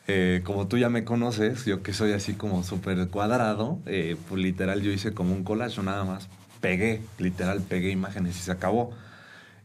eh, 0.07 0.41
como 0.43 0.67
tú 0.67 0.77
ya 0.77 0.89
me 0.89 1.03
conoces, 1.03 1.65
yo 1.65 1.83
que 1.83 1.93
soy 1.93 2.13
así 2.13 2.33
como 2.33 2.63
súper 2.63 3.07
cuadrado, 3.09 3.79
eh, 3.85 4.15
pues 4.29 4.41
literal 4.41 4.81
yo 4.81 4.91
hice 4.91 5.13
como 5.13 5.33
un 5.33 5.43
collage, 5.43 5.81
nada 5.81 6.03
más 6.05 6.29
pegué, 6.61 7.01
literal 7.19 7.61
pegué 7.61 7.91
imágenes 7.91 8.37
y 8.37 8.39
se 8.39 8.51
acabó. 8.51 8.93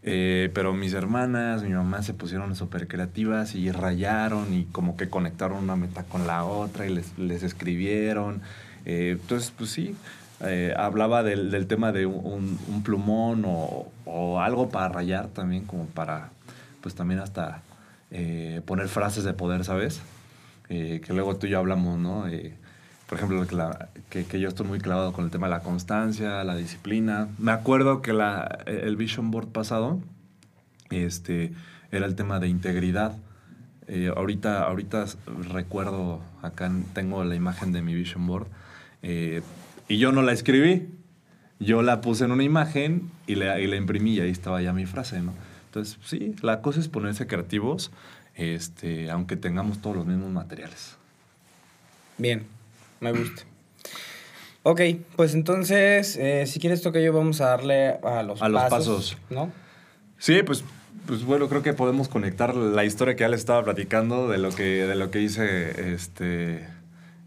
Eh, 0.03 0.50
pero 0.55 0.73
mis 0.73 0.95
hermanas, 0.95 1.62
mi 1.62 1.71
mamá 1.71 2.03
se 2.03 2.15
pusieron 2.15 2.57
súper 2.57 2.89
creativas 2.89 3.55
y 3.55 3.71
rayaron 3.71 4.55
y 4.55 4.65
como 4.65 4.97
que 4.97 5.11
conectaron 5.11 5.59
una 5.59 5.77
meta 5.77 6.05
con 6.05 6.27
la 6.27 6.45
otra 6.45 6.87
y 6.87 6.95
les, 6.95 7.19
les 7.19 7.43
escribieron. 7.43 8.41
Eh, 8.87 9.19
entonces, 9.21 9.53
pues 9.57 9.71
sí, 9.71 9.95
eh, 10.42 10.75
hablaba 10.76 11.23
del, 11.23 11.50
del 11.50 11.66
tema 11.66 11.92
de 11.92 12.06
un, 12.06 12.59
un 12.68 12.82
plumón 12.82 13.44
o, 13.47 13.90
o 14.06 14.40
algo 14.40 14.68
para 14.70 14.88
rayar 14.88 15.28
también, 15.28 15.64
como 15.64 15.87
para, 15.87 16.30
pues 16.80 16.94
también 16.94 17.20
hasta 17.20 17.62
eh, 18.11 18.61
poner 18.64 18.88
frases 18.88 19.25
de 19.25 19.32
poder, 19.35 19.64
¿sabes? 19.64 20.00
Eh, 20.68 21.00
que 21.04 21.12
luego 21.12 21.37
tú 21.37 21.47
y 21.47 21.50
yo 21.50 21.59
hablamos, 21.59 21.99
¿no? 21.99 22.25
Por 23.09 23.18
ejemplo, 23.18 23.44
que, 23.47 23.56
la- 23.56 23.88
que, 24.09 24.25
que 24.25 24.38
yo 24.38 24.49
estoy 24.49 24.66
muy 24.66 24.78
clavado 24.78 25.12
con 25.12 25.25
el 25.25 25.30
tema 25.32 25.49
de 25.49 25.50
la 25.54 25.61
constancia, 25.61 26.44
la 26.44 26.54
disciplina. 26.56 27.26
Me 27.38 27.50
acuerdo 27.50 28.02
que 28.02 28.12
la, 28.12 28.61
el 28.66 28.97
Vision 28.97 29.30
Board 29.32 29.49
pasado 29.49 29.99
este, 30.90 31.52
era 31.90 32.06
el 32.06 32.14
tema 32.14 32.38
de 32.38 32.49
integridad. 32.49 33.16
Ahorita, 34.16 34.62
ahorita 34.62 35.06
recuerdo, 35.52 36.20
acá 36.42 36.66
en- 36.66 36.85
tengo 36.94 37.25
la 37.25 37.35
imagen 37.35 37.73
de 37.73 37.82
mi 37.82 37.92
Vision 37.94 38.25
Board 38.28 38.47
y 39.90 39.99
yo 39.99 40.12
no 40.12 40.23
la 40.23 40.32
escribí. 40.32 40.88
Yo 41.59 41.82
la 41.82 42.00
puse 42.00 42.25
en 42.25 42.30
una 42.30 42.44
imagen 42.44 43.11
y 43.26 43.35
la, 43.35 43.61
y 43.61 43.66
la 43.66 43.76
imprimí 43.76 44.14
y 44.14 44.20
ahí 44.20 44.30
estaba 44.30 44.62
ya 44.62 44.73
mi 44.73 44.87
frase, 44.87 45.20
¿no? 45.20 45.35
Entonces, 45.66 45.99
sí, 46.04 46.35
la 46.40 46.62
cosa 46.62 46.80
es 46.80 46.88
ponerse 46.88 47.26
creativos, 47.26 47.90
este, 48.35 49.11
aunque 49.11 49.37
tengamos 49.37 49.82
todos 49.82 49.97
los 49.97 50.06
mismos 50.06 50.30
materiales. 50.30 50.97
Bien, 52.16 52.47
me 53.00 53.12
gusta. 53.12 53.42
Ok, 54.62 54.80
pues 55.16 55.35
entonces, 55.35 56.16
eh, 56.16 56.47
si 56.47 56.61
quieres 56.61 56.82
toque 56.82 57.02
yo, 57.02 57.12
vamos 57.12 57.40
a 57.40 57.49
darle 57.49 57.99
a 58.02 58.23
los 58.23 58.40
A 58.40 58.49
los 58.49 58.62
pasos, 58.62 58.70
pasos. 58.70 59.18
¿no? 59.28 59.50
Sí, 60.18 60.42
pues, 60.44 60.62
pues 61.06 61.25
bueno, 61.25 61.49
creo 61.49 61.62
que 61.62 61.73
podemos 61.73 62.09
conectar 62.09 62.54
la 62.54 62.85
historia 62.85 63.16
que 63.16 63.23
ya 63.23 63.28
les 63.28 63.40
estaba 63.40 63.64
platicando 63.64 64.28
de 64.28 64.38
lo 64.38 64.50
que, 64.50 64.87
de 64.87 64.94
lo 64.94 65.11
que 65.11 65.20
hice 65.20 65.92
este, 65.94 66.66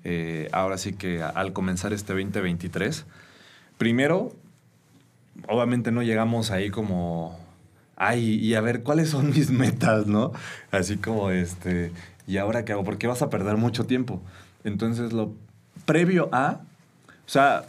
eh, 0.03 0.50
ahora 0.51 0.77
sí 0.77 0.93
que 0.93 1.22
al 1.22 1.53
comenzar 1.53 1.93
este 1.93 2.13
2023. 2.13 3.05
Primero, 3.77 4.33
obviamente 5.48 5.91
no 5.91 6.03
llegamos 6.03 6.51
ahí 6.51 6.69
como, 6.69 7.39
ay, 7.95 8.36
y 8.36 8.55
a 8.55 8.62
ver 8.62 8.83
cuáles 8.83 9.10
son 9.10 9.29
mis 9.31 9.50
metas, 9.51 10.07
¿no? 10.07 10.31
Así 10.72 10.98
como, 10.98 11.29
este, 11.31 11.91
¿y 12.27 12.38
ahora 12.38 12.65
qué 12.65 12.74
hago? 12.74 12.83
Porque 12.83 13.07
vas 13.07 13.22
a 13.22 13.29
perder 13.29 13.57
mucho 13.57 13.86
tiempo. 13.86 14.22
Entonces, 14.63 15.13
lo 15.13 15.33
previo 15.86 16.29
a, 16.31 16.62
o 17.25 17.29
sea, 17.29 17.65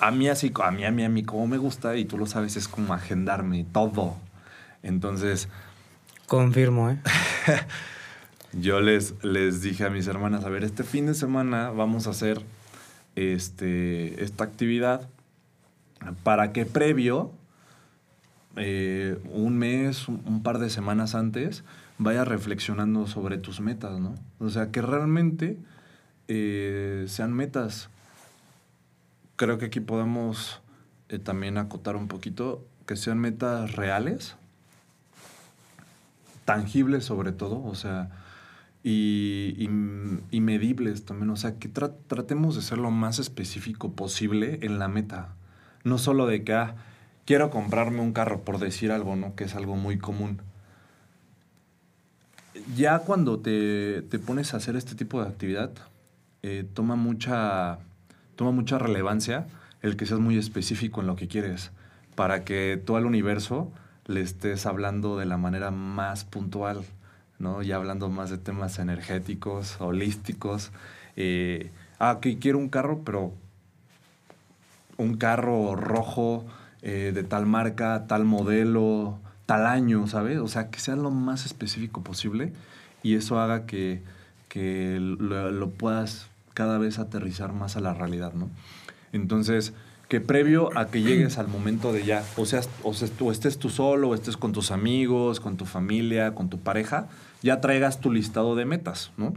a 0.00 0.10
mí 0.10 0.28
así, 0.28 0.52
a 0.62 0.70
mí, 0.70 0.84
a 0.84 0.90
mí, 0.90 1.04
a 1.04 1.08
mí, 1.08 1.22
como 1.22 1.46
me 1.46 1.58
gusta, 1.58 1.96
y 1.96 2.04
tú 2.04 2.18
lo 2.18 2.26
sabes, 2.26 2.56
es 2.56 2.68
como 2.68 2.94
agendarme 2.94 3.64
todo. 3.72 4.16
Entonces, 4.82 5.48
Confirmo, 6.26 6.90
¿eh? 6.90 6.98
yo 8.52 8.80
les, 8.80 9.14
les 9.22 9.62
dije 9.62 9.84
a 9.84 9.90
mis 9.90 10.06
hermanas, 10.06 10.44
a 10.44 10.48
ver, 10.48 10.64
este 10.64 10.84
fin 10.84 11.06
de 11.06 11.14
semana 11.14 11.70
vamos 11.70 12.06
a 12.06 12.10
hacer 12.10 12.42
este, 13.16 14.22
esta 14.22 14.44
actividad 14.44 15.08
para 16.22 16.52
que 16.52 16.66
previo, 16.66 17.32
eh, 18.56 19.18
un 19.32 19.58
mes, 19.58 20.08
un, 20.08 20.42
par 20.42 20.58
de 20.58 20.70
semanas 20.70 21.14
antes, 21.14 21.64
vayas 21.98 22.28
reflexionando 22.28 23.06
sobre 23.06 23.38
tus 23.38 23.60
metas, 23.60 23.98
¿no? 23.98 24.14
O 24.38 24.50
sea, 24.50 24.70
que 24.70 24.82
realmente 24.82 25.58
eh, 26.28 27.04
sean 27.08 27.32
metas. 27.32 27.88
Creo 29.36 29.58
que 29.58 29.66
aquí 29.66 29.80
podemos 29.80 30.60
eh, 31.08 31.18
también 31.18 31.58
acotar 31.58 31.96
un 31.96 32.08
poquito 32.08 32.64
que 32.86 32.96
sean 32.96 33.18
metas 33.18 33.72
reales, 33.72 34.36
tangibles 36.44 37.04
sobre 37.04 37.32
todo, 37.32 37.62
o 37.64 37.74
sea, 37.74 38.10
y, 38.88 39.54
y- 39.58 39.68
y 40.30 40.40
medibles 40.40 41.04
también. 41.04 41.30
O 41.30 41.36
sea, 41.36 41.58
que 41.58 41.68
tra- 41.72 41.94
tratemos 42.06 42.54
de 42.54 42.62
ser 42.62 42.78
lo 42.78 42.90
más 42.92 43.18
específico 43.18 43.92
posible 43.92 44.60
en 44.62 44.78
la 44.78 44.86
meta. 44.88 45.34
No 45.84 45.98
solo 45.98 46.26
de 46.26 46.44
que, 46.44 46.54
ah, 46.54 46.76
quiero 47.24 47.50
comprarme 47.50 48.00
un 48.00 48.12
carro, 48.12 48.42
por 48.44 48.58
decir 48.58 48.92
algo, 48.92 49.16
¿no? 49.16 49.34
Que 49.34 49.44
es 49.44 49.54
algo 49.56 49.74
muy 49.76 49.98
común. 49.98 50.40
Ya 52.76 53.00
cuando 53.00 53.38
te, 53.40 54.02
te 54.02 54.18
pones 54.18 54.54
a 54.54 54.58
hacer 54.58 54.76
este 54.76 54.94
tipo 54.94 55.20
de 55.22 55.28
actividad, 55.28 55.72
eh, 56.42 56.64
toma, 56.74 56.96
mucha, 56.96 57.78
toma 58.36 58.50
mucha 58.52 58.78
relevancia 58.78 59.46
el 59.82 59.96
que 59.96 60.06
seas 60.06 60.20
muy 60.20 60.38
específico 60.38 61.00
en 61.00 61.06
lo 61.06 61.16
que 61.16 61.28
quieres, 61.28 61.70
para 62.14 62.44
que 62.44 62.80
tú 62.84 62.96
al 62.96 63.04
universo 63.06 63.70
le 64.06 64.20
estés 64.22 64.64
hablando 64.66 65.18
de 65.18 65.26
la 65.26 65.36
manera 65.36 65.70
más 65.70 66.24
puntual, 66.24 66.82
¿no? 67.38 67.62
Ya 67.62 67.76
hablando 67.76 68.08
más 68.08 68.30
de 68.30 68.38
temas 68.38 68.78
energéticos, 68.78 69.80
holísticos. 69.80 70.72
eh, 71.16 71.70
ah, 71.98 72.18
que 72.20 72.38
quiero 72.38 72.58
un 72.58 72.68
carro, 72.68 73.02
pero 73.04 73.32
un 74.98 75.16
carro 75.16 75.76
rojo 75.76 76.44
eh, 76.82 77.12
de 77.14 77.24
tal 77.24 77.46
marca, 77.46 78.06
tal 78.06 78.24
modelo, 78.24 79.18
tal 79.46 79.66
año, 79.66 80.06
¿sabes? 80.06 80.38
O 80.38 80.48
sea, 80.48 80.70
que 80.70 80.80
sea 80.80 80.96
lo 80.96 81.10
más 81.10 81.46
específico 81.46 82.02
posible 82.02 82.52
y 83.02 83.14
eso 83.14 83.40
haga 83.40 83.66
que, 83.66 84.02
que 84.48 84.98
lo, 85.00 85.50
lo 85.50 85.70
puedas 85.70 86.28
cada 86.54 86.78
vez 86.78 86.98
aterrizar 86.98 87.52
más 87.52 87.76
a 87.76 87.80
la 87.80 87.94
realidad, 87.94 88.32
¿no? 88.32 88.48
Entonces, 89.12 89.74
que 90.08 90.20
previo 90.20 90.76
a 90.78 90.88
que 90.88 91.02
llegues 91.02 91.38
al 91.38 91.48
momento 91.48 91.92
de 91.92 92.04
ya, 92.04 92.24
o 92.36 92.46
sea, 92.46 92.60
o, 92.84 92.94
o 93.20 93.32
estés 93.32 93.58
tú 93.58 93.70
solo, 93.70 94.10
o 94.10 94.14
estés 94.14 94.36
con 94.36 94.52
tus 94.52 94.70
amigos, 94.70 95.40
con 95.40 95.56
tu 95.56 95.64
familia, 95.64 96.34
con 96.34 96.48
tu 96.48 96.58
pareja, 96.58 97.08
ya 97.42 97.60
traigas 97.60 98.00
tu 98.00 98.12
listado 98.12 98.54
de 98.54 98.64
metas, 98.64 99.10
¿no? 99.16 99.34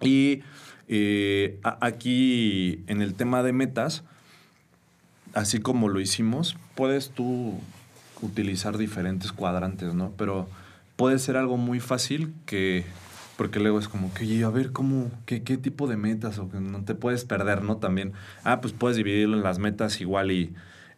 Y 0.00 0.42
eh, 0.88 1.60
aquí 1.62 2.82
en 2.86 3.02
el 3.02 3.14
tema 3.14 3.42
de 3.42 3.52
metas, 3.52 4.02
así 5.34 5.60
como 5.60 5.88
lo 5.88 6.00
hicimos, 6.00 6.56
puedes 6.74 7.10
tú 7.10 7.60
utilizar 8.22 8.78
diferentes 8.78 9.32
cuadrantes, 9.32 9.94
¿no? 9.94 10.12
Pero 10.16 10.48
puede 10.96 11.18
ser 11.18 11.36
algo 11.36 11.56
muy 11.58 11.78
fácil 11.78 12.32
que, 12.46 12.84
porque 13.40 13.58
luego 13.58 13.78
es 13.78 13.88
como 13.88 14.12
que, 14.12 14.24
oye, 14.24 14.44
a 14.44 14.50
ver, 14.50 14.70
¿cómo, 14.70 15.10
qué, 15.24 15.42
qué 15.42 15.56
tipo 15.56 15.86
de 15.86 15.96
metas? 15.96 16.38
O 16.38 16.50
que 16.50 16.60
no 16.60 16.84
te 16.84 16.94
puedes 16.94 17.24
perder, 17.24 17.62
¿no? 17.64 17.78
También, 17.78 18.12
ah, 18.44 18.60
pues 18.60 18.74
puedes 18.74 18.98
dividirlo 18.98 19.34
en 19.34 19.42
las 19.42 19.58
metas 19.58 20.02
igual 20.02 20.30
y 20.30 20.52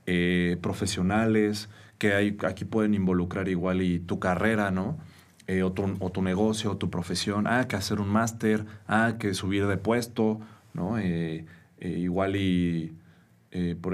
eh, 0.07 0.59
profesionales, 0.61 1.69
que 1.99 2.15
hay, 2.15 2.37
aquí 2.45 2.65
pueden 2.65 2.95
involucrar 2.95 3.49
igual 3.49 3.81
y 3.81 4.01
tu 4.01 4.19
carrera, 4.19 4.73
¿no? 4.73 4.99
Eh, 5.47 5.63
o, 5.63 5.71
tu, 5.71 6.23
negocio, 6.23 6.73
o 6.73 6.77
tu 6.77 6.91
profesión, 6.91 7.47
ah, 7.47 7.69
que 7.69 7.77
hacer 7.77 8.01
un 8.01 8.09
máster, 8.09 8.65
ah, 8.89 9.15
que 9.21 9.35
subir 9.35 9.69
de 9.69 9.77
puesto, 9.77 10.41
¿no? 10.75 10.99
Eh, 10.99 11.47
eh, 11.79 11.89
igual 11.91 12.35
y 12.35 12.93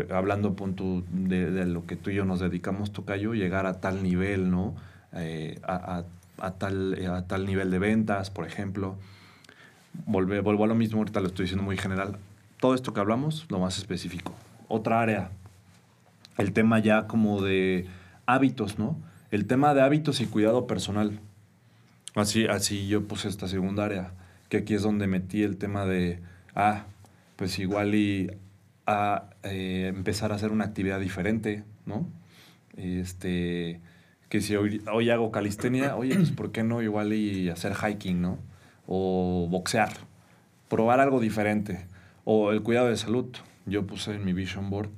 hablando 0.08 0.56
pon 0.56 0.74
tú, 0.74 1.04
de, 1.10 1.66
lo 1.66 1.84
que 1.84 1.96
tú 1.96 2.08
y 2.08 2.14
yo 2.14 2.24
nos 2.24 2.40
dedicamos, 2.40 2.94
Tocayo, 2.94 3.34
llegar 3.34 3.66
a 3.66 3.82
tal 3.82 4.02
nivel, 4.02 4.50
¿no? 4.50 4.74
A 6.40 6.52
tal, 6.52 6.96
eh, 6.98 7.06
a 7.06 7.26
tal 7.26 7.46
nivel 7.46 7.70
de 7.70 7.78
ventas, 7.78 8.30
por 8.30 8.46
ejemplo. 8.46 8.96
Volve- 10.06 10.40
vuelvo 10.42 10.64
a 10.64 10.66
lo 10.66 10.74
mismo, 10.74 10.98
ahorita 10.98 11.20
lo 11.20 11.28
estoy 11.28 11.44
diciendo 11.44 11.64
muy 11.64 11.76
general. 11.76 12.16
Todo 12.60 12.74
esto 12.74 12.92
que 12.92 13.00
hablamos, 13.00 13.46
lo 13.48 13.58
más 13.58 13.78
específico. 13.78 14.34
Otra 14.68 15.00
área, 15.00 15.30
el 16.36 16.52
tema 16.52 16.78
ya 16.78 17.06
como 17.06 17.42
de 17.42 17.86
hábitos, 18.26 18.78
¿no? 18.78 18.96
El 19.30 19.46
tema 19.46 19.74
de 19.74 19.82
hábitos 19.82 20.20
y 20.20 20.26
cuidado 20.26 20.66
personal. 20.66 21.18
Así, 22.14 22.46
así 22.46 22.88
yo 22.88 23.06
puse 23.06 23.28
esta 23.28 23.48
segunda 23.48 23.84
área, 23.84 24.12
que 24.48 24.58
aquí 24.58 24.74
es 24.74 24.82
donde 24.82 25.06
metí 25.06 25.42
el 25.42 25.56
tema 25.56 25.84
de, 25.86 26.20
ah, 26.54 26.84
pues 27.36 27.58
igual 27.58 27.94
y 27.94 28.30
a 28.86 29.30
eh, 29.42 29.92
empezar 29.94 30.32
a 30.32 30.36
hacer 30.36 30.50
una 30.50 30.64
actividad 30.64 30.98
diferente, 31.00 31.64
¿no? 31.86 32.06
Este, 32.76 33.80
que 34.28 34.40
si 34.40 34.56
hoy, 34.56 34.82
hoy 34.92 35.10
hago 35.10 35.30
calistenia, 35.32 35.96
oye, 35.96 36.14
pues 36.14 36.30
¿por 36.30 36.52
qué 36.52 36.62
no 36.62 36.82
igual 36.82 37.12
y 37.12 37.48
hacer 37.48 37.74
hiking, 37.74 38.20
¿no? 38.20 38.38
O 38.86 39.46
boxear, 39.50 39.92
probar 40.68 41.00
algo 41.00 41.20
diferente. 41.20 41.86
O 42.24 42.52
el 42.52 42.62
cuidado 42.62 42.88
de 42.88 42.96
salud. 42.96 43.26
Yo 43.66 43.86
puse 43.86 44.14
en 44.14 44.24
mi 44.24 44.32
vision 44.32 44.70
board, 44.70 44.90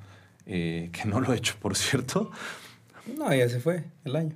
eh, 0.47 0.91
que 0.93 1.09
no 1.09 1.21
lo 1.21 1.33
he 1.33 1.37
hecho, 1.37 1.55
por 1.61 1.77
cierto, 1.77 2.31
No, 3.19 3.35
ya 3.35 3.49
se 3.49 3.59
fue 3.61 3.85
el 4.05 4.15
año. 4.15 4.35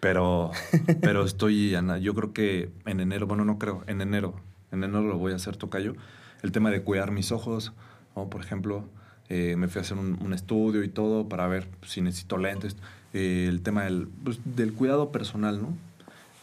pero, 0.00 0.52
pero 1.00 1.24
estoy, 1.24 1.74
Ana, 1.74 1.98
yo 1.98 2.14
creo 2.14 2.32
que 2.32 2.70
en 2.86 3.00
enero, 3.00 3.26
bueno, 3.26 3.44
no 3.44 3.58
creo, 3.58 3.82
en 3.86 4.00
enero, 4.00 4.34
en 4.70 4.84
enero 4.84 5.02
lo 5.02 5.18
voy 5.18 5.32
a 5.32 5.36
hacer 5.36 5.56
tocayo. 5.56 5.94
El 6.42 6.52
tema 6.52 6.70
de 6.70 6.82
cuidar 6.82 7.10
mis 7.10 7.32
ojos, 7.32 7.72
¿no? 8.14 8.28
por 8.30 8.40
ejemplo, 8.40 8.84
eh, 9.28 9.54
me 9.56 9.66
fui 9.68 9.80
a 9.80 9.82
hacer 9.82 9.96
un, 9.98 10.18
un 10.22 10.32
estudio 10.32 10.82
y 10.84 10.88
todo 10.88 11.28
para 11.28 11.46
ver 11.48 11.68
si 11.82 12.00
necesito 12.00 12.38
lentes. 12.38 12.76
Eh, 13.12 13.46
el 13.48 13.62
tema 13.62 13.84
del, 13.84 14.08
pues, 14.24 14.40
del 14.44 14.72
cuidado 14.72 15.12
personal, 15.12 15.60
¿no? 15.60 15.76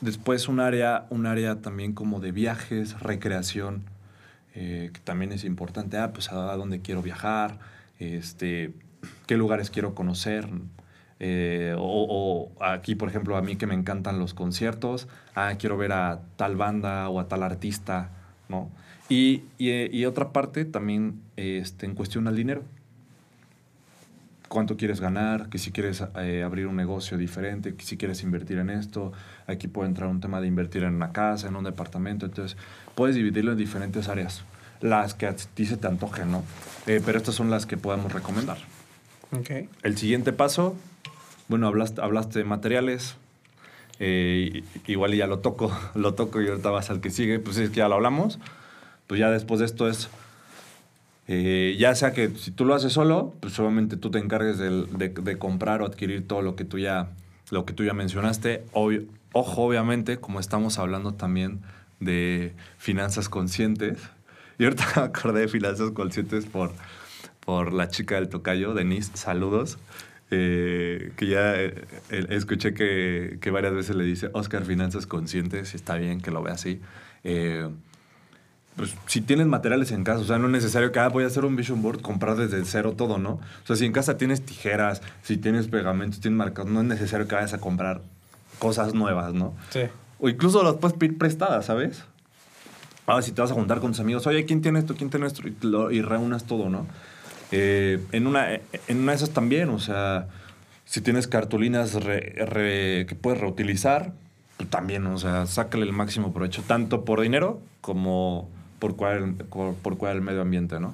Después 0.01 0.47
un 0.47 0.59
área, 0.59 1.05
un 1.09 1.25
área 1.25 1.61
también 1.61 1.93
como 1.93 2.19
de 2.19 2.31
viajes, 2.31 2.99
recreación, 2.99 3.83
eh, 4.55 4.91
que 4.93 4.99
también 5.01 5.31
es 5.31 5.43
importante. 5.43 5.97
Ah, 5.97 6.13
pues 6.13 6.31
a 6.31 6.55
dónde 6.55 6.81
quiero 6.81 7.01
viajar, 7.01 7.59
este, 7.97 8.73
qué 9.27 9.35
lugares 9.35 9.69
quiero 9.69 9.95
conocer. 9.95 10.47
Eh, 11.19 11.75
o, 11.77 12.51
o 12.57 12.63
aquí, 12.63 12.95
por 12.95 13.09
ejemplo, 13.09 13.35
a 13.35 13.41
mí 13.41 13.57
que 13.57 13.67
me 13.67 13.73
encantan 13.73 14.19
los 14.19 14.33
conciertos, 14.33 15.09
ah, 15.35 15.53
quiero 15.59 15.77
ver 15.77 15.91
a 15.91 16.21
tal 16.37 16.55
banda 16.55 17.09
o 17.09 17.19
a 17.19 17.27
tal 17.27 17.43
artista, 17.43 18.11
¿no? 18.47 18.69
Y, 19.09 19.43
y, 19.57 19.71
y 19.97 20.05
otra 20.05 20.31
parte 20.31 20.63
también 20.65 21.21
este, 21.35 21.85
en 21.87 21.95
cuestión 21.95 22.27
al 22.27 22.35
dinero. 22.35 22.63
Cuánto 24.49 24.75
quieres 24.75 24.99
ganar, 24.99 25.47
que 25.49 25.57
si 25.59 25.71
quieres 25.71 26.03
eh, 26.17 26.43
abrir 26.43 26.67
un 26.67 26.75
negocio 26.75 27.17
diferente, 27.17 27.75
que 27.75 27.85
si 27.85 27.95
quieres 27.97 28.23
invertir 28.23 28.57
en 28.57 28.69
esto, 28.69 29.13
aquí 29.47 29.67
puede 29.67 29.87
entrar 29.87 30.09
un 30.09 30.19
tema 30.19 30.41
de 30.41 30.47
invertir 30.47 30.83
en 30.83 30.95
una 30.95 31.11
casa, 31.13 31.47
en 31.47 31.55
un 31.55 31.63
departamento, 31.63 32.25
entonces 32.25 32.57
puedes 32.95 33.15
dividirlo 33.15 33.51
en 33.53 33.57
diferentes 33.57 34.09
áreas, 34.09 34.43
las 34.81 35.13
que 35.13 35.27
a 35.27 35.35
ti 35.35 35.65
se 35.65 35.77
te 35.77 35.87
antojen, 35.87 36.31
¿no? 36.31 36.43
Eh, 36.87 36.99
pero 37.05 37.17
estas 37.19 37.35
son 37.35 37.49
las 37.49 37.65
que 37.65 37.77
podemos 37.77 38.11
recomendar. 38.11 38.57
Ok. 39.31 39.69
El 39.83 39.97
siguiente 39.97 40.33
paso, 40.33 40.75
bueno, 41.47 41.67
hablaste, 41.67 42.01
hablaste 42.01 42.39
de 42.39 42.45
materiales. 42.45 43.15
eh, 43.99 44.63
igual 44.87 45.13
ya 45.13 45.27
lo 45.27 45.39
toco, 45.39 45.71
lo 45.95 46.15
toco 46.15 46.41
y 46.41 46.47
ahorita 46.47 46.69
vas 46.71 46.89
al 46.89 47.01
que 47.01 47.11
sigue. 47.11 47.39
Pues 47.39 47.57
es 47.57 47.69
que 47.69 47.77
ya 47.77 47.87
lo 47.87 47.95
hablamos. 47.95 48.39
Pues 49.07 49.19
ya 49.19 49.29
después 49.29 49.59
de 49.59 49.65
esto 49.67 49.87
es. 49.87 50.09
Eh, 51.31 51.75
ya 51.79 51.93
sea 51.93 52.11
que 52.11 52.29
si 52.31 52.49
tú 52.51 52.65
lo 52.65 52.73
haces 52.73 52.91
solo, 52.91 53.35
pues 53.39 53.59
obviamente 53.59 53.97
tú 53.97 54.09
te 54.09 54.17
encargues 54.17 54.57
de, 54.57 54.69
de 55.09 55.37
comprar 55.37 55.81
o 55.83 55.85
adquirir 55.85 56.27
todo 56.27 56.41
lo 56.41 56.55
que 56.55 56.65
tú 56.65 56.79
ya, 56.79 57.11
lo 57.51 57.65
que 57.65 57.73
tú 57.73 57.83
ya 57.83 57.93
mencionaste. 57.93 58.65
Ojo, 59.31 59.61
obviamente, 59.63 60.17
como 60.19 60.39
estamos 60.39 60.79
hablando 60.79 61.13
también 61.13 61.61
de 61.99 62.53
finanzas 62.79 63.29
conscientes. 63.29 63.99
Y 64.57 64.63
ahorita 64.63 64.85
me 64.95 65.01
acordé 65.03 65.41
de 65.41 65.47
finanzas 65.47 65.91
conscientes 65.91 66.45
por, 66.47 66.73
por 67.41 67.73
la 67.73 67.89
chica 67.89 68.15
del 68.15 68.29
tocayo, 68.29 68.73
Denise, 68.73 69.11
saludos. 69.15 69.77
eh, 70.31 71.11
que 71.15 71.27
ya 71.27 71.55
eh, 71.55 71.85
escuché 72.29 72.73
que, 72.73 73.37
que 73.41 73.51
varias 73.51 73.73
veces 73.73 73.95
le 73.95 74.03
dice 74.03 74.29
Oscar 74.33 74.65
Finanzas 74.65 75.05
Conscientes, 75.07 75.75
está 75.75 75.95
bien 75.95 76.21
que 76.21 76.31
lo 76.31 76.41
vea 76.43 76.53
así. 76.55 76.81
Pues 78.79 78.95
si 79.07 79.19
tienes 79.19 79.45
materiales 79.45 79.91
en 79.91 80.05
casa, 80.05 80.21
o 80.21 80.23
sea, 80.23 80.37
no 80.39 80.45
es 80.45 80.53
necesario 80.53 80.93
que 80.93 80.99
ah, 80.99 81.09
voy 81.09 81.25
a 81.25 81.27
hacer 81.27 81.43
un 81.43 81.57
vision 81.57 81.81
board, 81.81 81.99
comprar 82.01 82.37
desde 82.37 82.63
cero 82.63 82.93
todo, 82.95 83.17
¿no? 83.17 83.31
O 83.31 83.67
sea, 83.67 83.75
si 83.75 83.85
en 83.85 83.91
casa 83.91 84.15
tienes 84.17 84.41
tijeras, 84.45 85.01
si 85.21 85.35
tienes 85.35 85.67
pegamentos, 85.67 86.21
tienes 86.21 86.37
marcas, 86.37 86.65
no 86.65 86.79
es 86.79 86.87
necesario 86.87 87.27
que 87.27 87.35
vayas 87.35 87.51
a 87.53 87.57
comprar 87.59 88.01
cosas 88.57 88.93
nuevas, 88.93 89.33
¿no? 89.33 89.53
Sí. 89.71 89.81
O 90.17 90.29
incluso 90.29 90.63
las 90.63 90.75
puedes 90.75 90.97
pedir 90.97 91.17
prestadas, 91.17 91.65
¿sabes? 91.65 92.05
Ahora, 93.05 93.21
si 93.21 93.33
te 93.33 93.41
vas 93.41 93.51
a 93.51 93.53
juntar 93.53 93.81
con 93.81 93.91
tus 93.91 93.99
amigos, 93.99 94.25
oye, 94.27 94.45
¿quién 94.45 94.61
tiene 94.61 94.79
esto? 94.79 94.95
¿Quién 94.95 95.09
tiene 95.09 95.25
esto? 95.27 95.45
Y, 95.45 95.53
lo- 95.61 95.91
y 95.91 96.01
reúnas 96.01 96.45
todo, 96.45 96.69
¿no? 96.69 96.87
Eh, 97.51 98.01
en, 98.13 98.27
una, 98.27 98.53
en 98.53 98.97
una 99.01 99.11
de 99.11 99.15
esas 99.17 99.31
también, 99.31 99.69
o 99.69 99.79
sea, 99.79 100.27
si 100.85 101.01
tienes 101.01 101.27
cartulinas 101.27 101.95
re- 101.95 102.33
re- 102.45 103.05
que 103.07 103.15
puedes 103.15 103.41
reutilizar, 103.41 104.13
pues 104.57 104.69
también, 104.69 105.05
o 105.07 105.17
sea, 105.17 105.47
sácale 105.47 105.83
el 105.83 105.91
máximo 105.93 106.31
provecho, 106.33 106.61
tanto 106.65 107.03
por 107.03 107.19
dinero 107.21 107.59
como 107.81 108.49
por 108.79 108.95
cuidar, 108.95 109.17
el- 109.17 109.33
por 109.35 109.97
cuidar 109.97 110.15
el 110.15 110.21
medio 110.21 110.41
ambiente, 110.41 110.79
¿no? 110.79 110.93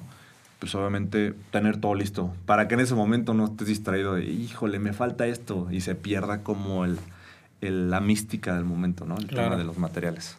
Pues 0.58 0.74
obviamente 0.74 1.34
tener 1.50 1.78
todo 1.80 1.94
listo, 1.94 2.34
para 2.46 2.66
que 2.66 2.74
en 2.74 2.80
ese 2.80 2.94
momento 2.94 3.34
no 3.34 3.44
estés 3.46 3.68
distraído 3.68 4.14
de, 4.14 4.24
híjole, 4.24 4.78
me 4.78 4.92
falta 4.92 5.26
esto, 5.26 5.68
y 5.70 5.80
se 5.82 5.94
pierda 5.94 6.42
como 6.42 6.84
el, 6.84 6.98
el- 7.60 7.90
la 7.90 8.00
mística 8.00 8.54
del 8.54 8.64
momento, 8.64 9.04
¿no? 9.04 9.16
El 9.18 9.26
Claro. 9.26 9.48
tema 9.50 9.56
de 9.58 9.64
los 9.64 9.78
materiales. 9.78 10.36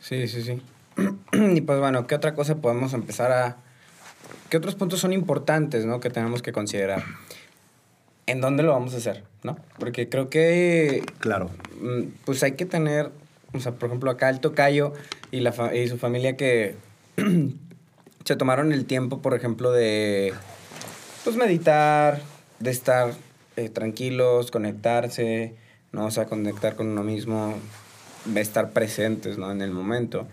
Sí, 0.00 0.28
sí, 0.28 0.42
sí. 0.42 0.62
y 1.32 1.60
pues 1.60 1.78
bueno, 1.80 2.06
¿qué 2.06 2.14
otra 2.14 2.34
cosa 2.34 2.56
podemos 2.56 2.92
empezar 2.94 3.32
a... 3.32 3.56
¿Qué 4.48 4.56
otros 4.56 4.74
puntos 4.76 5.00
son 5.00 5.12
importantes, 5.12 5.84
¿no? 5.86 5.98
Que 6.00 6.10
tenemos 6.10 6.42
que 6.42 6.52
considerar. 6.52 7.02
¿En 8.26 8.40
dónde 8.40 8.62
lo 8.62 8.70
vamos 8.72 8.94
a 8.94 8.98
hacer, 8.98 9.24
no? 9.42 9.56
Porque 9.78 10.08
creo 10.08 10.28
que 10.30 11.02
Claro. 11.18 11.50
mm, 11.80 12.02
pues 12.24 12.42
hay 12.44 12.52
que 12.52 12.66
tener, 12.66 13.10
o 13.52 13.60
sea, 13.60 13.72
por 13.72 13.88
ejemplo, 13.88 14.10
acá 14.10 14.28
el 14.30 14.40
tocayo 14.40 14.92
y, 15.30 15.40
la 15.40 15.52
fa- 15.52 15.74
y 15.74 15.88
su 15.88 15.98
familia 15.98 16.36
que 16.36 16.74
se 18.24 18.36
tomaron 18.36 18.72
el 18.72 18.84
tiempo, 18.84 19.20
por 19.22 19.34
ejemplo, 19.34 19.70
de 19.72 20.32
pues 21.24 21.36
meditar, 21.36 22.20
de 22.58 22.70
estar 22.70 23.12
eh, 23.56 23.68
tranquilos, 23.68 24.50
conectarse, 24.50 25.54
¿no? 25.92 26.06
O 26.06 26.10
sea, 26.10 26.26
conectar 26.26 26.76
con 26.76 26.88
uno 26.88 27.02
mismo, 27.02 27.54
de 28.24 28.40
estar 28.40 28.70
presentes, 28.70 29.38
¿no? 29.38 29.50
En 29.50 29.60
el 29.62 29.70
momento. 29.70 30.26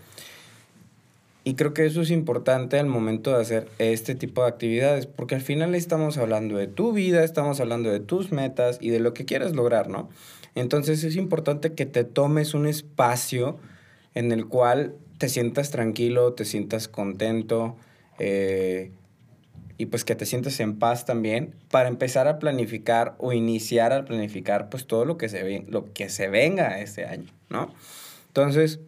Y 1.48 1.54
creo 1.54 1.72
que 1.72 1.86
eso 1.86 2.02
es 2.02 2.10
importante 2.10 2.78
al 2.78 2.88
momento 2.88 3.34
de 3.34 3.40
hacer 3.40 3.68
este 3.78 4.14
tipo 4.14 4.42
de 4.42 4.48
actividades, 4.48 5.06
porque 5.06 5.34
al 5.34 5.40
final 5.40 5.74
estamos 5.74 6.18
hablando 6.18 6.58
de 6.58 6.66
tu 6.66 6.92
vida, 6.92 7.24
estamos 7.24 7.58
hablando 7.58 7.90
de 7.90 8.00
tus 8.00 8.32
metas 8.32 8.76
y 8.82 8.90
de 8.90 9.00
lo 9.00 9.14
que 9.14 9.24
quieres 9.24 9.56
lograr, 9.56 9.88
¿no? 9.88 10.10
Entonces 10.54 11.04
es 11.04 11.16
importante 11.16 11.72
que 11.72 11.86
te 11.86 12.04
tomes 12.04 12.52
un 12.52 12.66
espacio 12.66 13.56
en 14.12 14.30
el 14.30 14.44
cual 14.46 14.94
te 15.16 15.30
sientas 15.30 15.70
tranquilo, 15.70 16.34
te 16.34 16.44
sientas 16.44 16.86
contento 16.86 17.78
eh, 18.18 18.90
y 19.78 19.86
pues 19.86 20.04
que 20.04 20.14
te 20.14 20.26
sientas 20.26 20.60
en 20.60 20.78
paz 20.78 21.06
también 21.06 21.54
para 21.70 21.88
empezar 21.88 22.28
a 22.28 22.38
planificar 22.38 23.14
o 23.16 23.32
iniciar 23.32 23.94
a 23.94 24.04
planificar 24.04 24.68
pues 24.68 24.86
todo 24.86 25.06
lo 25.06 25.16
que 25.16 25.30
se, 25.30 25.64
lo 25.66 25.94
que 25.94 26.10
se 26.10 26.28
venga 26.28 26.78
este 26.78 27.06
año, 27.06 27.32
¿no? 27.48 27.72
Entonces, 28.26 28.80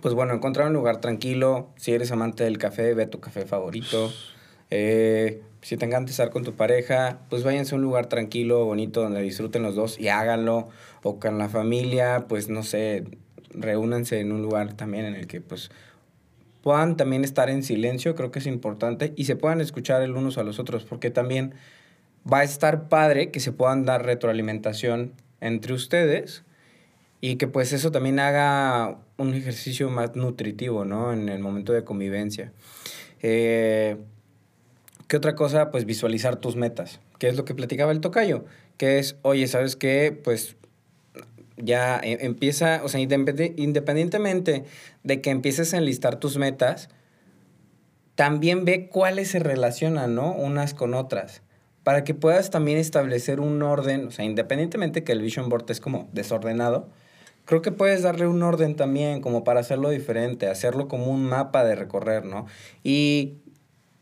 pues 0.00 0.14
bueno, 0.14 0.34
encontrar 0.34 0.68
un 0.68 0.74
lugar 0.74 1.00
tranquilo. 1.00 1.70
Si 1.76 1.92
eres 1.92 2.12
amante 2.12 2.44
del 2.44 2.58
café, 2.58 2.94
ve 2.94 3.04
a 3.04 3.10
tu 3.10 3.20
café 3.20 3.46
favorito. 3.46 4.12
Eh, 4.68 5.42
si 5.62 5.76
te 5.76 5.86
encanta 5.86 6.10
estar 6.10 6.30
con 6.30 6.42
tu 6.42 6.54
pareja, 6.54 7.20
pues 7.30 7.44
váyanse 7.44 7.76
a 7.76 7.78
un 7.78 7.82
lugar 7.82 8.06
tranquilo, 8.06 8.64
bonito, 8.64 9.00
donde 9.00 9.22
disfruten 9.22 9.62
los 9.62 9.76
dos 9.76 9.96
y 9.96 10.08
háganlo. 10.08 10.70
O 11.04 11.20
con 11.20 11.38
la 11.38 11.48
familia, 11.48 12.26
pues 12.28 12.48
no 12.48 12.64
sé, 12.64 13.04
reúnanse 13.50 14.18
en 14.18 14.32
un 14.32 14.42
lugar 14.42 14.74
también 14.74 15.04
en 15.04 15.14
el 15.14 15.28
que 15.28 15.40
pues 15.40 15.70
puedan 16.62 16.96
también 16.96 17.22
estar 17.22 17.48
en 17.48 17.62
silencio, 17.62 18.16
creo 18.16 18.32
que 18.32 18.40
es 18.40 18.46
importante, 18.46 19.12
y 19.14 19.26
se 19.26 19.36
puedan 19.36 19.60
escuchar 19.60 20.02
el 20.02 20.16
unos 20.16 20.36
a 20.36 20.42
los 20.42 20.58
otros, 20.58 20.84
porque 20.84 21.10
también 21.10 21.54
va 22.30 22.40
a 22.40 22.42
estar 22.42 22.88
padre 22.88 23.30
que 23.30 23.38
se 23.38 23.52
puedan 23.52 23.84
dar 23.84 24.04
retroalimentación 24.04 25.12
entre 25.40 25.74
ustedes 25.74 26.42
y 27.20 27.36
que 27.36 27.46
pues 27.46 27.72
eso 27.72 27.92
también 27.92 28.18
haga 28.18 28.98
un 29.18 29.34
ejercicio 29.34 29.90
más 29.90 30.16
nutritivo, 30.16 30.84
¿no? 30.84 31.12
En 31.12 31.28
el 31.28 31.40
momento 31.40 31.72
de 31.72 31.84
convivencia. 31.84 32.52
Eh, 33.22 33.96
¿Qué 35.08 35.16
otra 35.16 35.34
cosa? 35.34 35.70
Pues 35.70 35.84
visualizar 35.86 36.36
tus 36.36 36.56
metas, 36.56 37.00
que 37.18 37.28
es 37.28 37.36
lo 37.36 37.44
que 37.44 37.54
platicaba 37.54 37.92
el 37.92 38.00
tocayo, 38.00 38.44
que 38.76 38.98
es, 38.98 39.16
oye, 39.22 39.46
¿sabes 39.46 39.76
qué? 39.76 40.18
Pues 40.22 40.56
ya 41.56 41.98
eh, 42.02 42.18
empieza, 42.20 42.82
o 42.84 42.88
sea, 42.88 43.00
independientemente 43.00 44.64
de 45.04 45.20
que 45.20 45.30
empieces 45.30 45.72
a 45.74 45.78
enlistar 45.78 46.18
tus 46.18 46.36
metas, 46.36 46.88
también 48.14 48.64
ve 48.64 48.88
cuáles 48.88 49.28
se 49.28 49.38
relacionan, 49.38 50.14
¿no? 50.14 50.32
Unas 50.32 50.74
con 50.74 50.94
otras. 50.94 51.42
Para 51.84 52.02
que 52.02 52.14
puedas 52.14 52.50
también 52.50 52.78
establecer 52.78 53.40
un 53.40 53.62
orden, 53.62 54.08
o 54.08 54.10
sea, 54.10 54.24
independientemente 54.24 55.04
que 55.04 55.12
el 55.12 55.20
Vision 55.20 55.48
Board 55.48 55.66
es 55.70 55.80
como 55.80 56.08
desordenado, 56.12 56.90
creo 57.46 57.62
que 57.62 57.72
puedes 57.72 58.02
darle 58.02 58.26
un 58.26 58.42
orden 58.42 58.76
también, 58.76 59.22
como 59.22 59.44
para 59.44 59.60
hacerlo 59.60 59.88
diferente, 59.88 60.48
hacerlo 60.48 60.88
como 60.88 61.06
un 61.06 61.24
mapa 61.24 61.64
de 61.64 61.76
recorrer, 61.76 62.26
¿no? 62.26 62.46
Y 62.82 63.38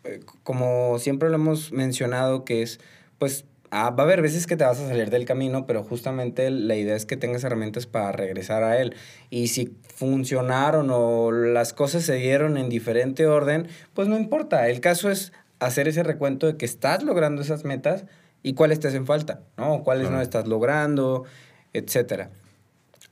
eh, 0.02 0.20
como 0.42 0.98
siempre 0.98 1.28
lo 1.28 1.36
hemos 1.36 1.70
mencionado, 1.70 2.44
que 2.44 2.62
es, 2.62 2.80
pues, 3.18 3.44
ah, 3.70 3.90
va 3.90 4.04
a 4.04 4.06
haber 4.06 4.22
veces 4.22 4.46
que 4.46 4.56
te 4.56 4.64
vas 4.64 4.80
a 4.80 4.88
salir 4.88 5.10
del 5.10 5.26
camino, 5.26 5.66
pero 5.66 5.84
justamente 5.84 6.50
la 6.50 6.74
idea 6.74 6.96
es 6.96 7.04
que 7.06 7.18
tengas 7.18 7.44
herramientas 7.44 7.86
para 7.86 8.12
regresar 8.12 8.64
a 8.64 8.80
él. 8.80 8.94
Y 9.28 9.48
si 9.48 9.76
funcionaron 9.94 10.88
o 10.90 11.30
las 11.30 11.74
cosas 11.74 12.02
se 12.02 12.14
dieron 12.14 12.56
en 12.56 12.70
diferente 12.70 13.26
orden, 13.26 13.68
pues 13.92 14.08
no 14.08 14.18
importa. 14.18 14.68
El 14.68 14.80
caso 14.80 15.10
es 15.10 15.32
hacer 15.58 15.86
ese 15.86 16.02
recuento 16.02 16.46
de 16.46 16.56
que 16.56 16.64
estás 16.64 17.02
logrando 17.02 17.42
esas 17.42 17.64
metas 17.64 18.06
y 18.42 18.54
cuáles 18.54 18.80
te 18.80 18.88
hacen 18.88 19.06
falta, 19.06 19.42
¿no? 19.58 19.82
Cuáles 19.82 20.10
no 20.10 20.20
estás 20.20 20.48
logrando, 20.48 21.24
etcétera. 21.72 22.30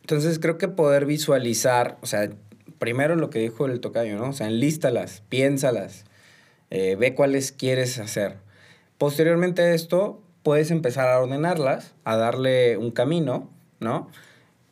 Entonces 0.02 0.38
creo 0.38 0.58
que 0.58 0.68
poder 0.68 1.06
visualizar, 1.06 1.98
o 2.02 2.06
sea, 2.06 2.30
primero 2.78 3.16
lo 3.16 3.30
que 3.30 3.38
dijo 3.38 3.66
el 3.66 3.80
tocayo, 3.80 4.16
¿no? 4.16 4.30
O 4.30 4.32
sea, 4.32 4.48
enlístalas, 4.48 5.22
piénsalas, 5.28 6.04
eh, 6.70 6.96
ve 6.96 7.14
cuáles 7.14 7.52
quieres 7.52 7.98
hacer. 7.98 8.36
Posteriormente 8.98 9.62
a 9.62 9.72
esto, 9.72 10.20
puedes 10.42 10.70
empezar 10.70 11.08
a 11.08 11.20
ordenarlas, 11.20 11.94
a 12.04 12.16
darle 12.16 12.76
un 12.76 12.90
camino, 12.90 13.48
¿no? 13.80 14.10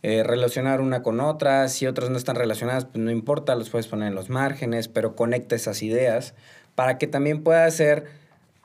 Eh, 0.02 0.22
relacionar 0.22 0.80
una 0.80 1.02
con 1.02 1.20
otra, 1.20 1.68
si 1.68 1.86
otras 1.86 2.10
no 2.10 2.16
están 2.16 2.36
relacionadas, 2.36 2.86
pues 2.86 3.04
no 3.04 3.10
importa, 3.10 3.54
los 3.54 3.70
puedes 3.70 3.86
poner 3.86 4.08
en 4.08 4.14
los 4.14 4.30
márgenes, 4.30 4.88
pero 4.88 5.14
conecta 5.14 5.54
esas 5.54 5.82
ideas 5.82 6.34
para 6.74 6.96
que 6.96 7.06
también 7.06 7.42
pueda 7.42 7.70
ser, 7.70 8.06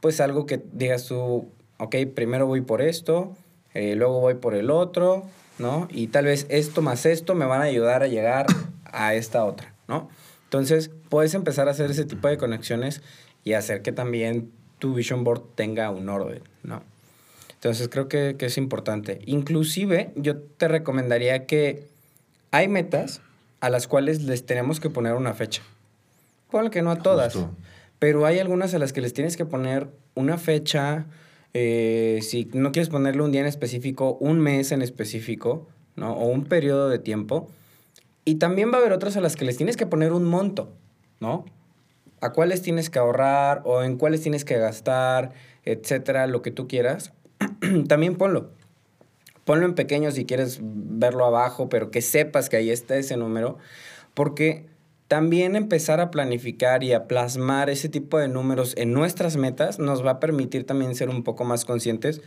pues 0.02 0.22
algo 0.22 0.46
que 0.46 0.64
digas 0.72 1.06
tú, 1.06 1.50
ok, 1.78 1.96
primero 2.14 2.48
voy 2.48 2.62
por 2.62 2.82
esto, 2.82 3.36
eh, 3.74 3.96
luego 3.96 4.22
voy 4.22 4.36
por 4.36 4.56
el 4.56 4.70
otro, 4.72 5.26
¿no? 5.58 5.88
Y 5.92 6.08
tal 6.08 6.26
vez 6.26 6.46
esto 6.50 6.82
más 6.82 7.06
esto 7.06 7.36
me 7.36 7.46
van 7.46 7.62
a 7.62 7.66
ayudar 7.66 8.04
a 8.04 8.08
llegar 8.08 8.46
a 8.86 9.14
esta 9.14 9.46
otra, 9.46 9.74
¿no? 9.88 10.10
Entonces, 10.46 10.92
puedes 11.10 11.34
empezar 11.34 11.68
a 11.68 11.72
hacer 11.72 11.92
ese 11.92 12.06
tipo 12.06 12.28
de 12.28 12.38
conexiones 12.38 13.02
y 13.44 13.54
hacer 13.54 13.82
que 13.82 13.92
también 13.92 14.52
tu 14.80 14.94
vision 14.94 15.24
board 15.24 15.42
tenga 15.56 15.90
un 15.90 16.10
orden, 16.10 16.44
¿no? 16.64 16.84
Entonces 17.66 17.90
creo 17.90 18.08
que, 18.08 18.36
es 18.40 18.58
importante. 18.58 19.22
Inclusive 19.26 20.12
yo 20.16 20.38
te 20.38 20.68
recomendaría 20.68 21.48
que 21.48 21.88
hay 22.52 22.68
metas 22.68 23.22
a 23.60 23.70
las 23.70 23.88
cuales 23.88 24.24
les 24.24 24.46
tenemos 24.46 24.80
que 24.80 24.90
poner 24.92 25.14
una 25.14 25.34
fecha. 25.34 25.64
Ponle 26.52 26.70
que 26.70 26.84
no 26.84 26.92
a 26.92 26.98
todas, 26.98 27.36
pero 27.98 28.26
hay 28.26 28.38
algunas 28.38 28.74
a 28.76 28.80
las 28.80 28.94
que 28.94 29.02
les 29.02 29.14
tienes 29.14 29.36
que 29.36 29.46
poner 29.46 29.88
una 30.14 30.38
fecha, 30.38 31.08
eh, 31.58 32.20
si 32.22 32.50
no 32.52 32.74
quieres 32.74 32.90
ponerle 32.90 33.22
un 33.22 33.32
día 33.32 33.40
en 33.40 33.48
específico, 33.48 34.18
un 34.20 34.42
mes 34.42 34.74
en 34.74 34.82
específico, 34.82 35.66
¿no? 35.96 36.12
O 36.12 36.26
un 36.28 36.44
periodo 36.44 36.90
de 36.90 37.00
tiempo. 37.00 37.48
Y 38.26 38.36
también 38.36 38.74
va 38.74 38.76
a 38.76 38.82
haber 38.82 38.92
otras 38.92 39.16
a 39.16 39.22
las 39.22 39.38
que 39.38 39.46
les 39.46 39.56
tienes 39.56 39.78
que 39.78 39.86
poner 39.86 40.12
un 40.12 40.26
monto, 40.26 40.74
¿no? 41.22 41.46
A 42.20 42.34
cuáles 42.34 42.62
tienes 42.62 42.90
que 42.90 43.00
ahorrar 43.00 43.62
o 43.64 43.84
en 43.84 43.96
cuáles 43.96 44.20
tienes 44.20 44.44
que 44.44 44.58
gastar, 44.58 45.32
etcétera, 45.64 46.28
lo 46.28 46.42
que 46.42 46.52
tú 46.52 46.68
quieras. 46.68 47.14
también 47.88 48.18
ponlo. 48.18 48.50
Ponlo 49.46 49.66
en 49.66 49.76
pequeño 49.76 50.12
si 50.12 50.26
quieres 50.26 50.60
verlo 50.62 51.24
abajo, 51.24 51.70
pero 51.70 51.90
que 51.90 52.02
sepas 52.02 52.50
que 52.50 52.58
ahí 52.58 52.70
está 52.70 52.98
ese 52.98 53.16
número, 53.16 53.60
porque 54.14 54.66
también 55.08 55.56
empezar 55.56 56.00
a 56.00 56.10
planificar 56.12 56.84
y 56.84 56.94
a 56.94 57.08
plasmar 57.08 57.70
ese 57.70 57.90
tipo 57.90 58.18
de 58.18 58.28
números 58.28 58.74
en 58.78 58.94
nuestras 58.94 59.38
metas 59.38 59.80
nos 59.80 60.06
va 60.06 60.12
a 60.12 60.20
permitir 60.20 60.66
también 60.66 60.96
ser 60.96 61.10
un 61.10 61.24
poco 61.24 61.44
más 61.44 61.66
conscientes 61.66 62.22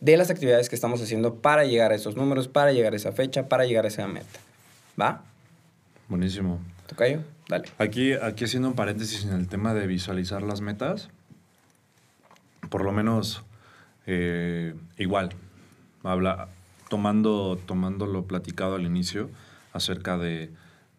de 0.00 0.16
las 0.16 0.30
actividades 0.30 0.68
que 0.68 0.74
estamos 0.74 1.00
haciendo 1.00 1.36
para 1.36 1.64
llegar 1.64 1.92
a 1.92 1.94
esos 1.94 2.16
números, 2.16 2.48
para 2.48 2.72
llegar 2.72 2.92
a 2.92 2.96
esa 2.96 3.12
fecha, 3.12 3.48
para 3.48 3.64
llegar 3.64 3.84
a 3.84 3.88
esa 3.88 4.06
meta. 4.08 4.40
¿Va? 5.00 5.22
Buenísimo. 6.08 6.60
Tocayo, 6.86 7.20
dale. 7.48 7.68
Aquí, 7.78 8.12
aquí 8.12 8.44
haciendo 8.44 8.68
un 8.68 8.74
paréntesis 8.74 9.24
en 9.24 9.32
el 9.32 9.48
tema 9.48 9.72
de 9.72 9.86
visualizar 9.86 10.42
las 10.42 10.60
metas, 10.60 11.08
por 12.68 12.84
lo 12.84 12.92
menos 12.92 13.44
eh, 14.06 14.74
igual, 14.98 15.30
habla, 16.02 16.48
tomando, 16.90 17.58
tomando 17.64 18.06
lo 18.06 18.26
platicado 18.26 18.74
al 18.74 18.84
inicio 18.84 19.30
acerca 19.72 20.18
de, 20.18 20.50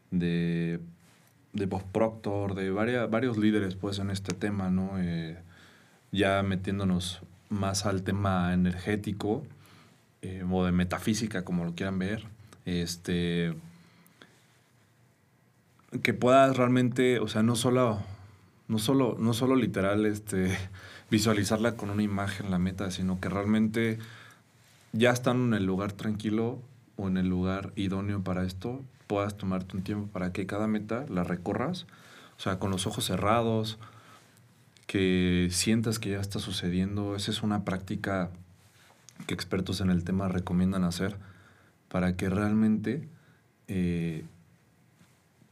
de, 0.09 0.79
de 1.55 1.65
Bob 1.65 1.83
Proctor, 1.91 2.53
de 2.53 2.69
varios 2.69 3.37
líderes 3.37 3.75
pues 3.75 3.99
en 3.99 4.11
este 4.11 4.33
tema, 4.33 4.69
¿no? 4.69 4.99
Eh, 4.99 5.37
ya 6.11 6.43
metiéndonos 6.43 7.21
más 7.49 7.85
al 7.85 8.03
tema 8.03 8.53
energético 8.53 9.43
eh, 10.21 10.43
o 10.49 10.65
de 10.65 10.71
metafísica, 10.71 11.45
como 11.45 11.63
lo 11.63 11.73
quieran 11.73 11.97
ver, 11.97 12.27
este, 12.65 13.55
que 16.03 16.13
puedas 16.13 16.57
realmente, 16.57 17.19
o 17.19 17.27
sea, 17.27 17.41
no 17.41 17.55
solo, 17.55 18.01
no 18.67 18.77
solo, 18.77 19.15
no 19.17 19.33
solo 19.33 19.55
literal, 19.55 20.05
este, 20.05 20.57
visualizarla 21.09 21.77
con 21.77 21.89
una 21.89 22.03
imagen, 22.03 22.51
la 22.51 22.59
meta, 22.59 22.91
sino 22.91 23.21
que 23.21 23.29
realmente 23.29 23.97
ya 24.91 25.11
estando 25.11 25.55
en 25.55 25.61
el 25.61 25.65
lugar 25.65 25.93
tranquilo 25.93 26.59
o 26.97 27.07
en 27.07 27.17
el 27.17 27.29
lugar 27.29 27.71
idóneo 27.75 28.23
para 28.23 28.43
esto, 28.43 28.81
puedas 29.07 29.37
tomarte 29.37 29.77
un 29.77 29.83
tiempo 29.83 30.07
para 30.11 30.31
que 30.33 30.45
cada 30.45 30.67
meta 30.67 31.05
la 31.09 31.23
recorras, 31.23 31.85
o 32.37 32.41
sea, 32.41 32.59
con 32.59 32.71
los 32.71 32.87
ojos 32.87 33.05
cerrados, 33.05 33.77
que 34.87 35.49
sientas 35.51 35.99
que 35.99 36.11
ya 36.11 36.19
está 36.19 36.39
sucediendo. 36.39 37.15
Esa 37.15 37.31
es 37.31 37.43
una 37.43 37.65
práctica 37.65 38.29
que 39.27 39.33
expertos 39.33 39.81
en 39.81 39.89
el 39.89 40.03
tema 40.03 40.27
recomiendan 40.27 40.83
hacer 40.83 41.17
para 41.89 42.15
que 42.15 42.29
realmente 42.29 43.07
eh, 43.67 44.25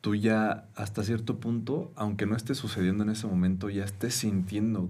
tú 0.01 0.15
ya 0.15 0.65
hasta 0.75 1.03
cierto 1.03 1.39
punto, 1.39 1.91
aunque 1.95 2.25
no 2.25 2.35
esté 2.35 2.55
sucediendo 2.55 3.03
en 3.03 3.09
ese 3.09 3.27
momento, 3.27 3.69
ya 3.69 3.85
estés 3.85 4.15
sintiendo 4.15 4.89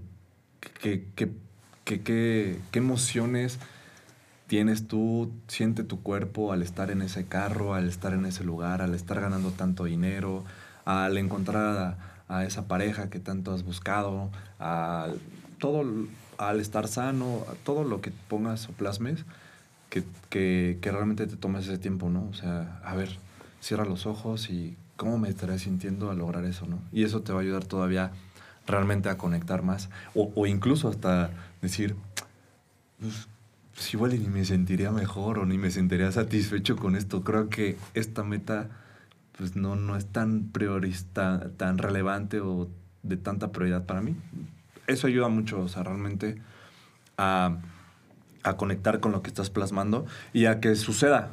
qué, 0.82 1.06
qué, 1.16 2.60
emociones 2.74 3.60
tienes 4.54 4.88
tú, 4.88 5.32
siente 5.48 5.84
tu 5.84 6.04
cuerpo 6.04 6.54
al 6.54 6.62
estar 6.62 6.92
en 6.92 7.02
ese 7.02 7.26
carro, 7.26 7.74
al 7.74 7.90
estar 7.90 8.14
en 8.14 8.24
ese 8.24 8.44
lugar, 8.44 8.84
al 8.84 8.94
estar 8.94 9.20
ganando 9.20 9.50
tanto 9.50 9.86
dinero, 9.86 10.44
al 10.86 11.18
encontrar 11.18 11.98
a, 12.28 12.46
esa 12.46 12.68
pareja 12.68 13.10
que 13.10 13.18
tanto 13.18 13.52
has 13.52 13.64
buscado, 13.64 14.30
al, 14.60 15.20
todo, 15.58 15.84
al 16.38 16.60
estar 16.60 16.88
sano, 16.88 17.44
todo 17.64 17.84
lo 17.84 18.00
que 18.00 18.12
pongas 18.30 18.70
o 18.70 18.74
plasmes, 18.74 19.26
que, 19.90 20.04
que, 20.30 20.78
que, 20.80 20.92
realmente 20.92 21.26
te 21.26 21.36
tomes 21.36 21.68
ese 21.68 21.80
tiempo, 21.80 22.12
¿no? 22.12 22.28
O 22.30 22.36
sea, 22.36 22.80
a 22.86 22.94
ver, 22.94 23.10
cierra 23.60 23.86
los 23.86 24.06
ojos 24.06 24.52
y 24.52 24.78
cómo 24.98 25.18
me 25.18 25.30
estaré 25.30 25.58
sintiendo 25.58 26.12
al 26.12 26.20
lograr 26.20 26.46
eso, 26.46 26.68
¿no? 26.68 26.78
Y 26.92 27.06
eso 27.06 27.22
te 27.22 27.34
va 27.34 27.40
a 27.40 27.42
ayudar 27.42 27.66
todavía 27.66 28.12
realmente 28.68 29.10
a 29.10 29.18
conectar 29.18 29.64
más. 29.64 29.90
O, 30.14 30.46
incluso 30.46 30.90
hasta 30.90 31.32
decir, 31.60 31.96
pues, 33.00 33.28
pues, 33.74 33.94
igual 33.94 34.12
ni 34.12 34.28
me 34.28 34.46
sentiría 34.46 34.92
mejor 34.92 35.40
o 35.40 35.46
ni 35.46 35.58
me 35.58 35.72
sentiría 35.72 36.12
satisfecho 36.12 36.76
con 36.76 36.96
esto. 36.96 37.24
Creo 37.24 37.50
que 37.50 37.78
esta 37.94 38.24
meta 38.24 38.70
pues 39.38 39.56
no, 39.56 39.76
no 39.76 39.96
es 39.96 40.06
tan 40.06 40.50
priorista, 40.52 41.50
tan 41.58 41.78
relevante 41.78 42.40
o 42.40 42.70
de 43.02 43.18
tanta 43.18 43.52
prioridad 43.52 43.86
para 43.86 44.02
mí. 44.02 44.16
Eso 44.86 45.08
ayuda 45.08 45.28
mucho, 45.28 45.62
o 45.62 45.68
sea, 45.68 45.84
realmente 45.84 46.42
a, 47.18 47.58
a 48.44 48.58
conectar 48.58 49.00
con 49.00 49.12
lo 49.12 49.24
que 49.24 49.30
estás 49.30 49.50
plasmando 49.50 50.06
y 50.34 50.46
a 50.46 50.60
que 50.60 50.76
suceda. 50.76 51.32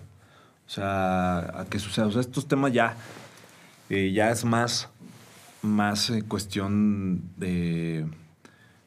O 0.66 0.70
sea, 0.70 1.60
a 1.60 1.66
que 1.68 1.78
suceda. 1.78 2.06
O 2.06 2.12
sea, 2.12 2.20
estos 2.20 2.48
temas 2.48 2.72
ya, 2.72 2.96
eh, 3.90 4.12
ya 4.12 4.30
es 4.30 4.44
más 4.44 4.88
más 5.62 6.10
eh, 6.10 6.22
cuestión 6.26 7.22
de, 7.36 8.06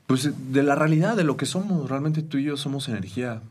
pues, 0.08 0.32
de 0.52 0.64
la 0.64 0.76
realidad, 0.76 1.16
de 1.16 1.24
lo 1.24 1.38
que 1.38 1.46
somos. 1.46 1.90
Realmente 1.90 2.22
tú 2.22 2.38
y 2.38 2.46
yo 2.46 2.58
somos 2.58 2.90
energía. 2.90 3.42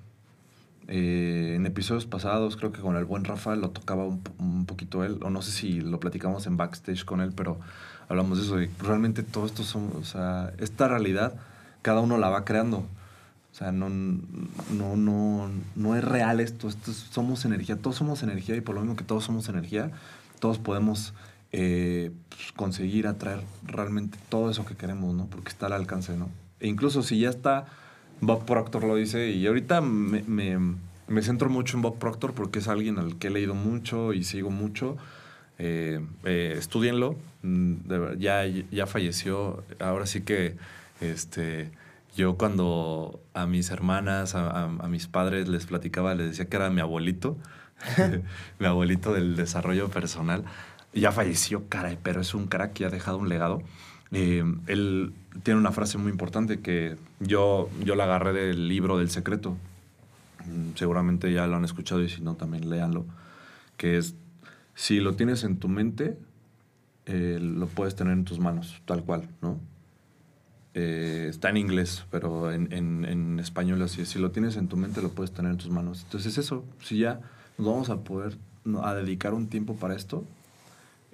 Eh, 0.88 1.54
en 1.56 1.64
episodios 1.64 2.06
pasados, 2.06 2.56
creo 2.56 2.72
que 2.72 2.80
con 2.80 2.96
el 2.96 3.04
buen 3.04 3.24
Rafa 3.24 3.54
lo 3.56 3.70
tocaba 3.70 4.04
un, 4.04 4.66
poquito 4.66 5.04
él, 5.04 5.20
o 5.22 5.30
no 5.30 5.40
sé 5.40 5.52
si 5.52 5.80
lo 5.80 6.00
platicamos 6.00 6.46
en 6.46 6.56
backstage 6.56 7.04
con 7.04 7.20
él, 7.20 7.32
pero 7.34 7.60
hablamos 8.08 8.38
de 8.38 8.44
eso, 8.44 8.56
de 8.56 8.68
realmente 8.80 9.22
todo 9.22 9.46
esto 9.46 9.62
son, 9.62 9.90
o 9.98 10.04
sea, 10.04 10.52
esta 10.58 10.88
realidad, 10.88 11.34
cada 11.82 12.00
uno 12.00 12.18
la 12.18 12.28
va 12.30 12.44
creando. 12.44 12.78
O 12.78 13.54
sea, 13.54 13.70
no, 13.70 13.88
no, 13.90 14.96
no, 14.96 15.50
no 15.76 15.96
es 15.96 16.02
real 16.02 16.40
esto, 16.40 16.68
esto 16.68 16.92
somos 16.92 17.44
energía, 17.44 17.76
todos 17.76 17.96
somos 17.96 18.22
energía 18.22 18.56
y 18.56 18.60
por 18.60 18.74
lo 18.74 18.80
mismo 18.80 18.96
que 18.96 19.04
todos 19.04 19.24
somos 19.24 19.48
energía, 19.48 19.92
todos 20.40 20.58
podemos 20.58 21.14
eh, 21.52 22.10
pues, 22.30 22.52
conseguir 22.52 23.06
atraer 23.06 23.42
realmente 23.64 24.18
todo 24.28 24.50
eso 24.50 24.64
que 24.64 24.74
queremos, 24.74 25.14
¿no? 25.14 25.26
Porque 25.26 25.50
está 25.50 25.66
al 25.66 25.74
alcance, 25.74 26.16
¿no? 26.16 26.28
E 26.62 26.68
incluso 26.68 27.03
si 27.03 27.20
ya 27.20 27.29
está, 27.29 27.66
Bob 28.20 28.46
Proctor 28.46 28.85
lo 28.85 28.96
dice, 28.96 29.31
y 29.31 29.46
ahorita 29.46 29.83
me, 29.83 30.22
me, 31.09 31.22
centro 31.22 31.51
mucho 31.51 31.77
en 31.77 31.83
Bob 31.83 31.98
Proctor 31.98 32.33
porque 32.33 32.61
es 32.61 32.68
alguien 32.68 32.98
al 32.98 33.18
que 33.18 33.27
he 33.27 33.31
leído 33.31 33.55
mucho 33.55 34.14
y 34.14 34.25
sigo 34.25 34.51
mucho. 34.51 34.96
Eh, 35.59 36.01
eh, 36.25 36.55
estudienlo, 36.57 37.16
mm, 37.42 37.75
ya, 38.18 38.46
ya 38.46 38.87
falleció, 38.87 39.62
ahora 39.79 40.07
sí 40.07 40.22
que 40.22 40.57
este, 41.01 41.70
yo 42.16 42.37
cuando 42.37 43.20
a 43.35 43.46
mis 43.46 43.70
hermanas, 43.70 44.35
a, 44.35 44.64
a 44.64 44.88
mis 44.88 45.09
padres 45.09 45.48
les 45.48 45.66
platicaba, 45.66 46.14
les 46.14 46.31
decía 46.31 46.46
que 46.46 46.57
era 46.57 46.70
mi 46.70 46.81
abuelito, 46.81 47.37
mi 48.59 48.66
abuelito 48.66 49.12
del 49.12 49.37
desarrollo 49.37 49.90
personal 49.90 50.44
ya 50.94 51.12
falleció, 51.12 51.68
caray, 51.68 51.98
pero 52.03 52.20
es 52.20 52.35
un 52.35 52.46
crack 52.46 52.72
que 52.72 52.85
ha 52.85 52.90
dejado 52.90 53.18
un 53.18 53.29
legado. 53.29 53.62
Eh, 54.12 54.44
él 54.66 55.12
tiene 55.42 55.58
una 55.60 55.72
frase 55.72 55.98
muy 55.98 56.10
importante 56.10 56.60
que 56.60 56.96
yo, 57.20 57.68
yo 57.84 57.94
la 57.94 58.04
agarré 58.04 58.32
del 58.32 58.68
libro 58.68 58.98
del 58.98 59.10
secreto. 59.10 59.56
Mm, 60.46 60.74
Seguramente 60.76 61.32
ya 61.32 61.46
lo 61.46 61.56
han 61.56 61.64
escuchado 61.64 62.02
y 62.02 62.08
si 62.08 62.20
no, 62.20 62.34
también 62.34 62.68
léanlo. 62.68 63.04
Que 63.76 63.98
es, 63.98 64.14
si 64.74 65.00
lo 65.00 65.14
tienes 65.14 65.44
en 65.44 65.58
tu 65.58 65.68
mente, 65.68 66.16
eh, 67.06 67.38
lo 67.40 67.66
puedes 67.66 67.94
tener 67.96 68.12
en 68.12 68.24
tus 68.24 68.38
manos, 68.38 68.80
tal 68.86 69.02
cual, 69.04 69.28
¿no? 69.40 69.58
Eh, 70.74 71.26
está 71.28 71.50
en 71.50 71.58
inglés, 71.58 72.04
pero 72.10 72.50
en, 72.50 72.72
en- 72.72 73.04
en 73.04 73.38
español 73.38 73.82
así. 73.82 74.06
Si 74.06 74.18
lo 74.18 74.30
tienes 74.30 74.56
en 74.56 74.68
tu 74.68 74.76
mente, 74.76 75.02
lo 75.02 75.10
puedes 75.10 75.32
tener 75.32 75.52
en 75.52 75.58
tus 75.58 75.68
manos. 75.70 76.02
Entonces 76.04 76.38
eso, 76.38 76.64
si 76.82 76.98
ya 76.98 77.20
nos 77.58 77.66
vamos 77.66 77.90
a 77.90 77.98
poder 78.04 78.38
a 78.82 78.94
dedicar 78.94 79.34
un 79.34 79.48
tiempo 79.48 79.74
para 79.76 79.94
esto, 79.94 80.24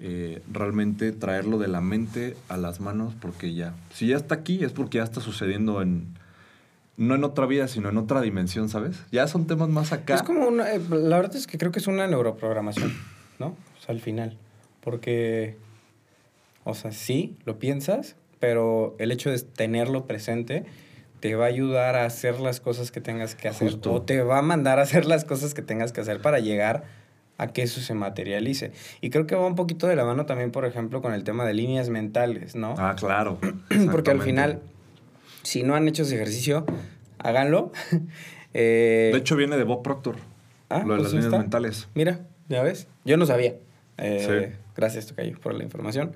eh, 0.00 0.42
realmente 0.52 1.10
traerlo 1.10 1.58
de 1.58 1.66
la 1.66 1.80
mente 1.80 2.36
a 2.48 2.56
las 2.56 2.78
manos, 2.78 3.14
porque 3.20 3.54
ya, 3.54 3.74
si 3.92 4.06
ya 4.06 4.16
está 4.16 4.36
aquí, 4.36 4.62
es 4.62 4.72
porque 4.72 4.98
ya 4.98 5.04
está 5.04 5.20
sucediendo 5.20 5.82
en, 5.82 6.14
no 6.96 7.16
en 7.16 7.24
otra 7.24 7.46
vida, 7.46 7.66
sino 7.66 7.88
en 7.88 7.96
otra 7.96 8.20
dimensión, 8.20 8.68
¿sabes? 8.68 9.00
Ya 9.10 9.26
son 9.26 9.48
temas 9.48 9.68
más 9.68 9.92
acá. 9.92 10.14
Es 10.14 10.22
como 10.22 10.46
una, 10.46 10.72
eh, 10.72 10.80
la 10.88 11.16
verdad 11.16 11.34
es 11.34 11.48
que 11.48 11.58
creo 11.58 11.72
que 11.72 11.80
es 11.80 11.88
una 11.88 12.06
neuroprogramación, 12.06 12.92
¿no? 13.40 13.46
O 13.46 13.82
sea, 13.84 13.92
al 13.92 14.00
final. 14.00 14.36
Porque, 14.82 15.56
o 16.62 16.74
sea, 16.74 16.92
sí, 16.92 17.36
lo 17.44 17.58
piensas, 17.58 18.14
pero 18.38 18.94
el 19.00 19.10
hecho 19.10 19.30
de 19.30 19.38
tenerlo 19.40 20.06
presente 20.06 20.64
te 21.18 21.34
va 21.34 21.46
a 21.46 21.48
ayudar 21.48 21.96
a 21.96 22.04
hacer 22.04 22.38
las 22.38 22.60
cosas 22.60 22.92
que 22.92 23.00
tengas 23.00 23.34
que 23.34 23.48
hacer. 23.48 23.72
Justo. 23.72 23.92
O 23.92 24.02
te 24.02 24.22
va 24.22 24.38
a 24.38 24.42
mandar 24.42 24.78
a 24.78 24.82
hacer 24.82 25.06
las 25.06 25.24
cosas 25.24 25.54
que 25.54 25.62
tengas 25.62 25.90
que 25.90 26.00
hacer 26.00 26.20
para 26.20 26.38
llegar 26.38 26.84
a 27.38 27.46
que 27.48 27.62
eso 27.62 27.80
se 27.80 27.94
materialice. 27.94 28.72
Y 29.00 29.10
creo 29.10 29.26
que 29.26 29.34
va 29.36 29.46
un 29.46 29.54
poquito 29.54 29.86
de 29.86 29.96
la 29.96 30.04
mano 30.04 30.26
también, 30.26 30.50
por 30.50 30.64
ejemplo, 30.66 31.00
con 31.00 31.14
el 31.14 31.24
tema 31.24 31.44
de 31.46 31.54
líneas 31.54 31.88
mentales, 31.88 32.54
¿no? 32.56 32.74
Ah, 32.78 32.94
claro. 32.98 33.38
Porque 33.90 34.10
al 34.10 34.20
final, 34.20 34.60
si 35.42 35.62
no 35.62 35.74
han 35.74 35.88
hecho 35.88 36.02
ese 36.02 36.16
ejercicio, 36.16 36.66
háganlo. 37.18 37.72
Eh, 38.54 39.10
De 39.12 39.18
hecho, 39.18 39.36
viene 39.36 39.58
de 39.58 39.64
Bob 39.64 39.82
Proctor. 39.82 40.16
Ah, 40.70 40.82
lo 40.84 40.94
de 40.94 41.00
pues 41.00 41.02
las 41.02 41.12
líneas 41.12 41.26
está. 41.26 41.38
mentales. 41.38 41.86
Mira, 41.94 42.20
ya 42.48 42.62
ves. 42.62 42.88
Yo 43.04 43.18
no 43.18 43.26
sabía. 43.26 43.54
Eh, 43.98 44.48
Sí. 44.50 44.56
Gracias, 44.74 45.06
Tocayo, 45.06 45.38
por 45.38 45.54
la 45.54 45.64
información. 45.64 46.12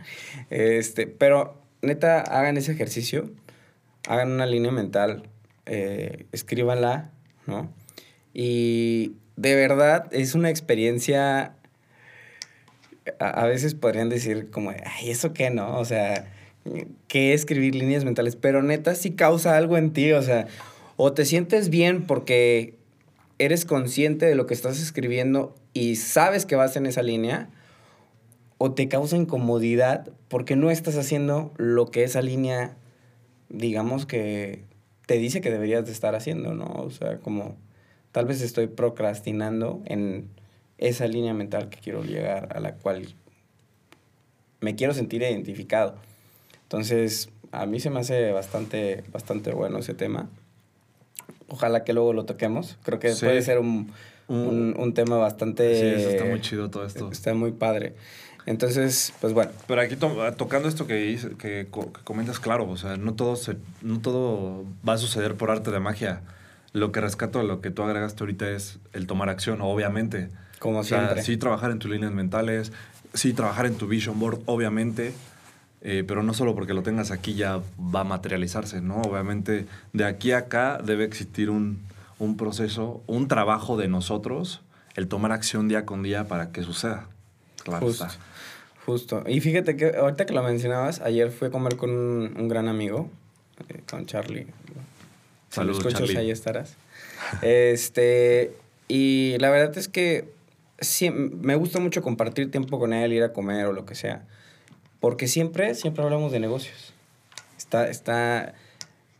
Este, 0.48 1.06
pero, 1.06 1.60
neta, 1.82 2.20
hagan 2.22 2.56
ese 2.56 2.72
ejercicio. 2.72 3.30
Hagan 4.08 4.32
una 4.32 4.46
línea 4.46 4.72
mental. 4.72 5.28
eh, 5.66 6.24
escríbanla, 6.32 7.10
¿no? 7.46 7.70
Y 8.32 9.12
de 9.36 9.54
verdad 9.54 10.06
es 10.12 10.34
una 10.34 10.50
experiencia. 10.50 11.54
A, 13.18 13.28
a 13.28 13.46
veces 13.46 13.74
podrían 13.74 14.08
decir, 14.08 14.50
como, 14.50 14.70
ay, 14.70 15.10
¿eso 15.10 15.32
qué 15.32 15.50
no? 15.50 15.78
O 15.78 15.84
sea, 15.84 16.32
¿qué 17.08 17.34
escribir 17.34 17.74
líneas 17.74 18.04
mentales? 18.04 18.36
Pero 18.36 18.62
neta, 18.62 18.94
sí 18.94 19.12
causa 19.12 19.56
algo 19.56 19.76
en 19.76 19.92
ti. 19.92 20.12
O 20.12 20.22
sea, 20.22 20.46
o 20.96 21.12
te 21.12 21.24
sientes 21.24 21.68
bien 21.68 22.06
porque 22.06 22.76
eres 23.38 23.64
consciente 23.64 24.26
de 24.26 24.34
lo 24.34 24.46
que 24.46 24.54
estás 24.54 24.80
escribiendo 24.80 25.54
y 25.72 25.96
sabes 25.96 26.46
que 26.46 26.54
vas 26.54 26.76
en 26.76 26.86
esa 26.86 27.02
línea, 27.02 27.50
o 28.58 28.72
te 28.72 28.88
causa 28.88 29.16
incomodidad 29.16 30.08
porque 30.28 30.54
no 30.54 30.70
estás 30.70 30.96
haciendo 30.96 31.52
lo 31.56 31.86
que 31.86 32.04
esa 32.04 32.22
línea, 32.22 32.76
digamos 33.48 34.06
que 34.06 34.64
te 35.06 35.18
dice 35.18 35.40
que 35.40 35.50
deberías 35.50 35.84
de 35.84 35.90
estar 35.90 36.14
haciendo, 36.14 36.54
¿no? 36.54 36.66
O 36.66 36.90
sea, 36.90 37.18
como 37.18 37.56
tal 38.12 38.26
vez 38.26 38.40
estoy 38.42 38.66
procrastinando 38.68 39.82
en 39.86 40.28
esa 40.78 41.06
línea 41.06 41.34
mental 41.34 41.68
que 41.68 41.78
quiero 41.80 42.02
llegar, 42.04 42.56
a 42.56 42.60
la 42.60 42.74
cual 42.74 43.14
me 44.60 44.74
quiero 44.76 44.94
sentir 44.94 45.22
identificado. 45.22 45.96
Entonces, 46.64 47.28
a 47.50 47.66
mí 47.66 47.80
se 47.80 47.90
me 47.90 48.00
hace 48.00 48.32
bastante, 48.32 49.04
bastante 49.12 49.52
bueno 49.52 49.78
ese 49.78 49.94
tema. 49.94 50.28
Ojalá 51.48 51.84
que 51.84 51.92
luego 51.92 52.12
lo 52.12 52.24
toquemos. 52.24 52.78
Creo 52.82 52.98
que 52.98 53.12
Sí. 53.12 53.24
puede 53.26 53.42
ser 53.42 53.58
un, 53.58 53.92
un, 54.28 54.74
un 54.78 54.94
tema 54.94 55.16
bastante... 55.18 55.78
Sí, 55.78 56.00
eso 56.00 56.10
está 56.10 56.24
muy 56.24 56.40
chido 56.40 56.70
todo 56.70 56.86
esto. 56.86 57.10
Está 57.12 57.34
muy 57.34 57.52
padre. 57.52 57.94
Entonces, 58.46 59.12
pues 59.20 59.32
bueno. 59.34 59.52
Pero 59.66 59.80
aquí 59.82 59.96
to- 59.96 60.32
tocando 60.36 60.68
esto 60.68 60.86
que, 60.86 60.94
dice- 60.94 61.30
que, 61.36 61.68
que 61.70 62.02
comentas, 62.04 62.40
claro, 62.40 62.68
o 62.68 62.76
sea, 62.76 62.96
no 62.96 63.14
todo, 63.14 63.36
se- 63.36 63.56
no 63.82 64.00
todo 64.00 64.64
va 64.88 64.94
a 64.94 64.98
suceder 64.98 65.34
por 65.36 65.50
arte 65.50 65.70
de 65.70 65.78
magia. 65.80 66.22
Lo 66.72 66.90
que 66.92 67.00
rescato 67.00 67.42
lo 67.42 67.60
que 67.60 67.70
tú 67.70 67.82
agregaste 67.82 68.22
ahorita 68.22 68.50
es 68.50 68.78
el 68.92 69.06
tomar 69.06 69.28
acción, 69.28 69.60
obviamente. 69.60 70.28
Como 70.58 70.78
O 70.80 70.84
sea, 70.84 71.00
siempre. 71.00 71.22
sí 71.22 71.36
trabajar 71.36 71.70
en 71.70 71.78
tus 71.78 71.90
líneas 71.90 72.12
mentales, 72.12 72.72
sí 73.14 73.32
trabajar 73.32 73.66
en 73.66 73.74
tu 73.74 73.86
vision 73.88 74.18
board, 74.18 74.40
obviamente, 74.46 75.12
eh, 75.82 76.04
pero 76.06 76.22
no 76.22 76.32
solo 76.34 76.54
porque 76.54 76.72
lo 76.74 76.82
tengas 76.82 77.10
aquí 77.10 77.34
ya 77.34 77.60
va 77.78 78.00
a 78.00 78.04
materializarse, 78.04 78.80
¿no? 78.80 79.02
Obviamente, 79.02 79.66
de 79.92 80.04
aquí 80.04 80.32
a 80.32 80.38
acá 80.38 80.78
debe 80.82 81.04
existir 81.04 81.50
un, 81.50 81.80
un 82.18 82.36
proceso, 82.36 83.02
un 83.06 83.26
trabajo 83.28 83.76
de 83.76 83.88
nosotros, 83.88 84.62
el 84.94 85.08
tomar 85.08 85.32
acción 85.32 85.68
día 85.68 85.84
con 85.84 86.02
día 86.02 86.28
para 86.28 86.52
que 86.52 86.62
suceda. 86.62 87.08
Claro 87.64 87.86
Justo. 87.86 88.06
está. 88.06 88.18
Justo. 88.86 89.24
Y 89.26 89.40
fíjate 89.40 89.76
que 89.76 89.96
ahorita 89.96 90.26
que 90.26 90.32
lo 90.32 90.42
mencionabas, 90.42 91.00
ayer 91.00 91.30
fui 91.30 91.48
a 91.48 91.50
comer 91.50 91.76
con 91.76 91.90
un, 91.90 92.34
un 92.36 92.48
gran 92.48 92.68
amigo, 92.68 93.10
eh, 93.68 93.80
con 93.88 94.06
Charlie. 94.06 94.46
Si 95.52 95.56
Saludos, 95.56 95.82
lo 95.82 95.88
escuchas, 95.90 96.08
Charlie. 96.08 96.18
ahí 96.18 96.30
estarás. 96.30 96.76
este, 97.42 98.54
y 98.88 99.36
la 99.38 99.50
verdad 99.50 99.76
es 99.76 99.88
que 99.88 100.32
sí, 100.80 101.10
me 101.10 101.56
gusta 101.56 101.78
mucho 101.78 102.00
compartir 102.00 102.50
tiempo 102.50 102.78
con 102.78 102.94
él, 102.94 103.12
ir 103.12 103.22
a 103.22 103.34
comer 103.34 103.66
o 103.66 103.74
lo 103.74 103.84
que 103.84 103.94
sea. 103.94 104.24
Porque 104.98 105.28
siempre, 105.28 105.74
siempre 105.74 106.02
hablamos 106.02 106.32
de 106.32 106.40
negocios. 106.40 106.94
Está, 107.58 107.90
está, 107.90 108.54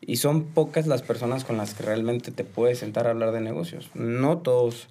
y 0.01 0.17
son 0.17 0.45
pocas 0.45 0.87
las 0.87 1.03
personas 1.03 1.45
con 1.45 1.59
las 1.59 1.75
que 1.75 1.83
realmente 1.83 2.31
te 2.31 2.45
puedes 2.45 2.79
sentar 2.79 3.07
a 3.07 3.11
hablar 3.11 3.33
de 3.33 3.43
negocios. 3.43 3.91
No 3.93 4.39
todos, 4.39 4.89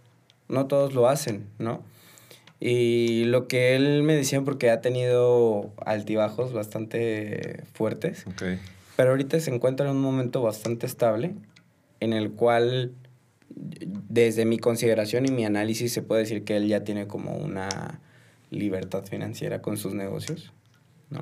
no 0.47 0.67
todos 0.67 0.93
lo 0.93 1.09
hacen, 1.09 1.47
¿no? 1.57 1.81
Y 2.59 3.23
lo 3.23 3.47
que 3.47 3.75
él 3.75 4.03
me 4.03 4.13
decía, 4.13 4.41
porque 4.41 4.69
ha 4.69 4.81
tenido 4.81 5.71
altibajos 5.83 6.53
bastante 6.53 7.63
fuertes, 7.73 8.25
Ok. 8.27 8.43
Pero 9.01 9.13
ahorita 9.13 9.39
se 9.39 9.49
encuentra 9.49 9.89
en 9.89 9.95
un 9.95 10.01
momento 10.03 10.43
bastante 10.43 10.85
estable 10.85 11.33
en 12.01 12.13
el 12.13 12.33
cual, 12.33 12.93
desde 13.49 14.45
mi 14.45 14.59
consideración 14.59 15.25
y 15.25 15.31
mi 15.31 15.43
análisis, 15.43 15.91
se 15.91 16.03
puede 16.03 16.21
decir 16.21 16.43
que 16.43 16.55
él 16.55 16.67
ya 16.67 16.83
tiene 16.83 17.07
como 17.07 17.35
una 17.35 17.99
libertad 18.51 19.03
financiera 19.03 19.59
con 19.63 19.77
sus 19.77 19.95
negocios, 19.95 20.53
¿no? 21.09 21.21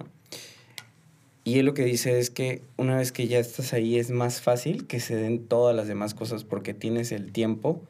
Y 1.46 1.60
él 1.60 1.68
lo 1.68 1.74
que 1.74 1.86
dice 1.86 2.20
es 2.20 2.30
que 2.30 2.63
una 2.76 2.98
vez 2.98 3.13
que 3.13 3.30
ya 3.30 3.39
estás 3.39 3.72
ahí 3.72 3.98
es 3.98 4.12
más 4.12 4.42
fácil 4.42 4.86
que 4.86 5.00
se 5.00 5.15
den 5.15 5.48
todas 5.48 5.74
las 5.74 5.88
demás 5.88 6.13
cosas 6.13 6.44
porque 6.44 6.74
tienes 6.74 7.13
el 7.13 7.32
tiempo, 7.32 7.82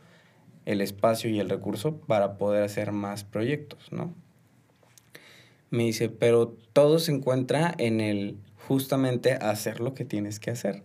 el 0.66 0.82
espacio 0.82 1.32
y 1.32 1.40
el 1.40 1.50
recurso 1.50 1.98
para 1.98 2.38
poder 2.38 2.62
hacer 2.62 2.92
más 2.92 3.24
proyectos, 3.24 3.92
¿no? 3.92 4.14
Me 5.72 5.86
dice, 5.86 6.10
pero 6.10 6.56
todo 6.74 7.00
se 7.00 7.12
encuentra 7.12 7.74
en 7.80 8.02
el 8.02 8.38
justamente 8.70 9.34
hacer 9.34 9.80
lo 9.82 9.94
que 9.94 10.06
tienes 10.06 10.40
que 10.40 10.52
hacer. 10.52 10.84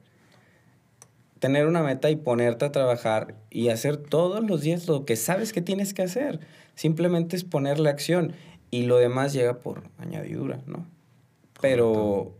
Tener 1.38 1.66
una 1.66 1.82
meta 1.82 2.10
y 2.10 2.16
ponerte 2.16 2.64
a 2.64 2.72
trabajar 2.72 3.34
y 3.50 3.68
hacer 3.68 3.98
todos 3.98 4.42
los 4.42 4.62
días 4.62 4.88
lo 4.88 5.04
que 5.04 5.14
sabes 5.16 5.52
que 5.52 5.60
tienes 5.60 5.92
que 5.92 6.02
hacer. 6.02 6.40
Simplemente 6.74 7.36
es 7.36 7.44
ponerle 7.44 7.90
acción 7.90 8.32
y 8.70 8.84
lo 8.86 8.96
demás 8.96 9.34
llega 9.34 9.58
por 9.58 9.82
añadidura, 9.98 10.60
¿no? 10.66 10.86
Pero 11.60 12.34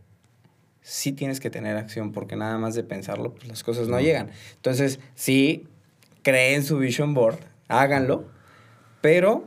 sí 0.81 1.11
tienes 1.11 1.39
que 1.39 1.51
tener 1.51 1.77
acción 1.77 2.11
porque 2.11 2.35
nada 2.35 2.57
más 2.57 2.73
de 2.73 2.83
pensarlo, 2.83 3.33
pues 3.35 3.47
las 3.47 3.63
cosas 3.63 3.87
no 3.87 3.97
No. 3.97 4.01
llegan. 4.01 4.31
Entonces, 4.55 4.99
sí, 5.13 5.67
creen 6.23 6.63
su 6.63 6.79
vision 6.79 7.13
board, 7.13 7.37
háganlo, 7.67 8.25
pero 9.01 9.45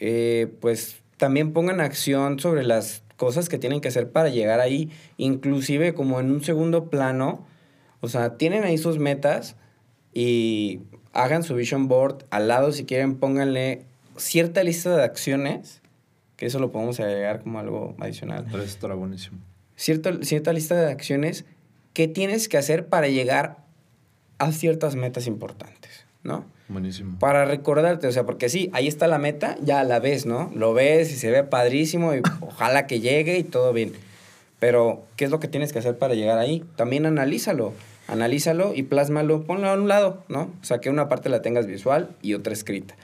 eh, 0.00 0.52
pues 0.60 0.96
también 1.16 1.52
pongan 1.52 1.80
acción 1.80 2.40
sobre 2.40 2.64
las 2.64 3.02
cosas 3.18 3.50
que 3.50 3.58
tienen 3.58 3.82
que 3.82 3.88
hacer 3.88 4.10
para 4.10 4.30
llegar 4.30 4.60
ahí, 4.60 4.90
inclusive 5.18 5.92
como 5.92 6.20
en 6.20 6.30
un 6.30 6.42
segundo 6.42 6.88
plano, 6.88 7.44
o 8.00 8.08
sea, 8.08 8.38
tienen 8.38 8.64
ahí 8.64 8.78
sus 8.78 8.98
metas 8.98 9.56
y 10.14 10.80
hagan 11.12 11.42
su 11.42 11.54
vision 11.54 11.88
board 11.88 12.24
al 12.30 12.48
lado, 12.48 12.72
si 12.72 12.84
quieren, 12.84 13.16
pónganle 13.16 13.84
cierta 14.16 14.62
lista 14.62 14.96
de 14.96 15.02
acciones, 15.02 15.82
que 16.36 16.46
eso 16.46 16.60
lo 16.60 16.70
podemos 16.70 17.00
agregar 17.00 17.42
como 17.42 17.58
algo 17.58 17.96
adicional 17.98 18.46
Pero 18.50 18.62
eso 18.62 18.72
estará 18.72 18.94
buenísimo. 18.94 19.38
cierta, 19.74 20.22
cierta 20.22 20.52
lista 20.52 20.76
de 20.76 20.90
acciones 20.90 21.44
que 21.92 22.06
tienes 22.06 22.48
que 22.48 22.56
hacer 22.56 22.86
para 22.86 23.08
llegar 23.08 23.64
a 24.38 24.52
ciertas 24.52 24.94
metas 24.94 25.26
importantes, 25.26 26.06
¿no? 26.22 26.44
Buenísimo. 26.68 27.18
Para 27.18 27.44
recordarte, 27.46 28.06
o 28.06 28.12
sea, 28.12 28.26
porque 28.26 28.48
sí, 28.48 28.70
ahí 28.72 28.86
está 28.86 29.06
la 29.06 29.18
meta, 29.18 29.56
ya 29.62 29.84
la 29.84 30.00
ves, 30.00 30.26
¿no? 30.26 30.50
Lo 30.54 30.74
ves 30.74 31.10
y 31.12 31.16
se 31.16 31.30
ve 31.30 31.42
padrísimo 31.44 32.14
y 32.14 32.22
ojalá 32.40 32.86
que 32.86 33.00
llegue 33.00 33.38
y 33.38 33.44
todo 33.44 33.72
bien. 33.72 33.92
Pero, 34.58 35.04
¿qué 35.16 35.24
es 35.24 35.30
lo 35.30 35.40
que 35.40 35.48
tienes 35.48 35.72
que 35.72 35.78
hacer 35.78 35.98
para 35.98 36.14
llegar 36.14 36.38
ahí? 36.38 36.64
También 36.76 37.06
analízalo, 37.06 37.72
analízalo 38.08 38.74
y 38.74 38.82
plásmalo, 38.82 39.44
ponlo 39.44 39.68
a 39.68 39.74
un 39.74 39.88
lado, 39.88 40.24
¿no? 40.28 40.50
O 40.60 40.64
sea, 40.64 40.80
que 40.80 40.90
una 40.90 41.08
parte 41.08 41.28
la 41.28 41.42
tengas 41.42 41.66
visual 41.66 42.10
y 42.22 42.34
otra 42.34 42.52
escrita. 42.52 42.94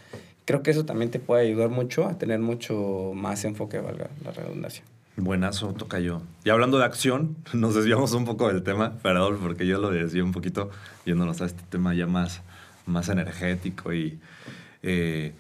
Creo 0.45 0.63
que 0.63 0.73
eso 0.73 0.85
también 0.85 1.11
te 1.11 1.21
puede 1.21 1.47
ayudar 1.47 1.71
mucho 1.71 2.07
a 2.07 2.19
tener 2.19 2.41
mucho 2.41 3.13
más 3.15 3.45
enfoque, 3.45 3.79
valga 3.79 4.11
la 4.25 4.33
redundancia. 4.33 4.85
Buenazo, 5.17 5.73
toca 5.75 6.01
yo. 6.01 6.23
Y 6.45 6.51
hablando 6.51 6.79
de 6.79 6.85
acción, 6.85 7.37
nos 7.53 7.75
desviamos 7.75 8.13
un 8.13 8.25
poco 8.25 8.49
del 8.49 8.63
tema, 8.63 8.99
perdón, 9.03 9.39
porque 9.41 9.67
yo 9.67 9.79
lo 9.79 9.91
desvié 9.91 10.23
un 10.23 10.33
poquito, 10.33 10.71
yéndonos 11.07 11.41
a 11.41 11.47
este 11.47 11.63
tema 11.71 11.95
ya 11.95 12.07
más, 12.07 12.43
más 12.87 13.09
energético 13.09 13.93
y 13.93 14.19
eh, 14.83 15.33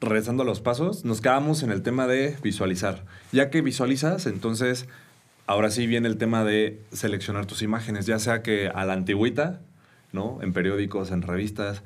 regresando 0.00 0.42
a 0.42 0.46
los 0.46 0.60
pasos, 0.60 1.04
nos 1.04 1.20
quedamos 1.20 1.62
en 1.62 1.70
el 1.70 1.82
tema 1.82 2.06
de 2.06 2.36
visualizar. 2.42 3.04
Ya 3.30 3.50
que 3.50 3.62
visualizas, 3.62 4.26
entonces 4.26 4.88
ahora 5.46 5.70
sí 5.70 5.86
viene 5.86 6.08
el 6.08 6.16
tema 6.16 6.44
de 6.44 6.80
seleccionar 6.92 7.46
tus 7.46 7.62
imágenes, 7.62 8.06
ya 8.06 8.18
sea 8.18 8.42
que 8.42 8.68
a 8.68 8.84
la 8.84 8.94
antigüita, 8.94 9.60
¿no? 10.12 10.38
En 10.42 10.52
periódicos, 10.52 11.10
en 11.10 11.22
revistas. 11.22 11.82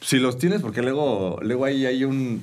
Si 0.00 0.18
los 0.18 0.38
tienes, 0.38 0.62
porque 0.62 0.82
luego, 0.82 1.38
luego 1.42 1.64
ahí 1.64 1.86
hay 1.86 2.04
un, 2.04 2.42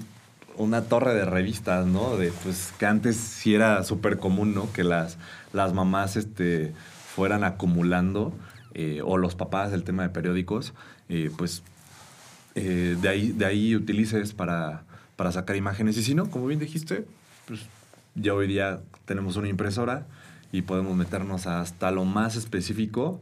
una 0.58 0.84
torre 0.84 1.14
de 1.14 1.26
revistas, 1.26 1.86
¿no? 1.86 2.18
De, 2.18 2.32
pues, 2.44 2.74
que 2.78 2.86
antes 2.86 3.16
sí 3.18 3.56
era 3.56 3.84
súper 3.84 4.18
común, 4.18 4.54
¿no? 4.54 4.72
Que 4.72 4.84
las, 4.84 5.18
las 5.54 5.74
mamás 5.74 6.16
este, 6.16 6.74
fueran 7.16 7.44
acumulando, 7.44 8.34
eh, 8.74 9.02
o 9.04 9.18
los 9.18 9.36
papás, 9.36 9.74
el 9.74 9.84
tema 9.84 10.04
de 10.04 10.10
periódicos, 10.10 10.74
eh, 11.10 11.32
pues 11.36 11.64
eh, 12.56 12.98
de, 13.02 13.10
ahí, 13.10 13.32
de 13.32 13.46
ahí 13.46 13.76
utilices 13.76 14.34
para, 14.34 14.84
para 15.16 15.32
sacar 15.32 15.56
imágenes. 15.56 15.98
Y 15.98 16.04
si 16.04 16.16
no, 16.16 16.30
como 16.30 16.48
bien 16.48 16.60
dijiste, 16.60 17.06
pues 17.48 17.62
ya 18.16 18.34
hoy 18.34 18.48
día 18.48 18.80
tenemos 19.06 19.36
una 19.36 19.50
impresora 19.50 20.06
y 20.52 20.62
podemos 20.62 20.96
meternos 20.96 21.48
hasta 21.48 21.92
lo 21.92 22.06
más 22.06 22.36
específico, 22.36 23.22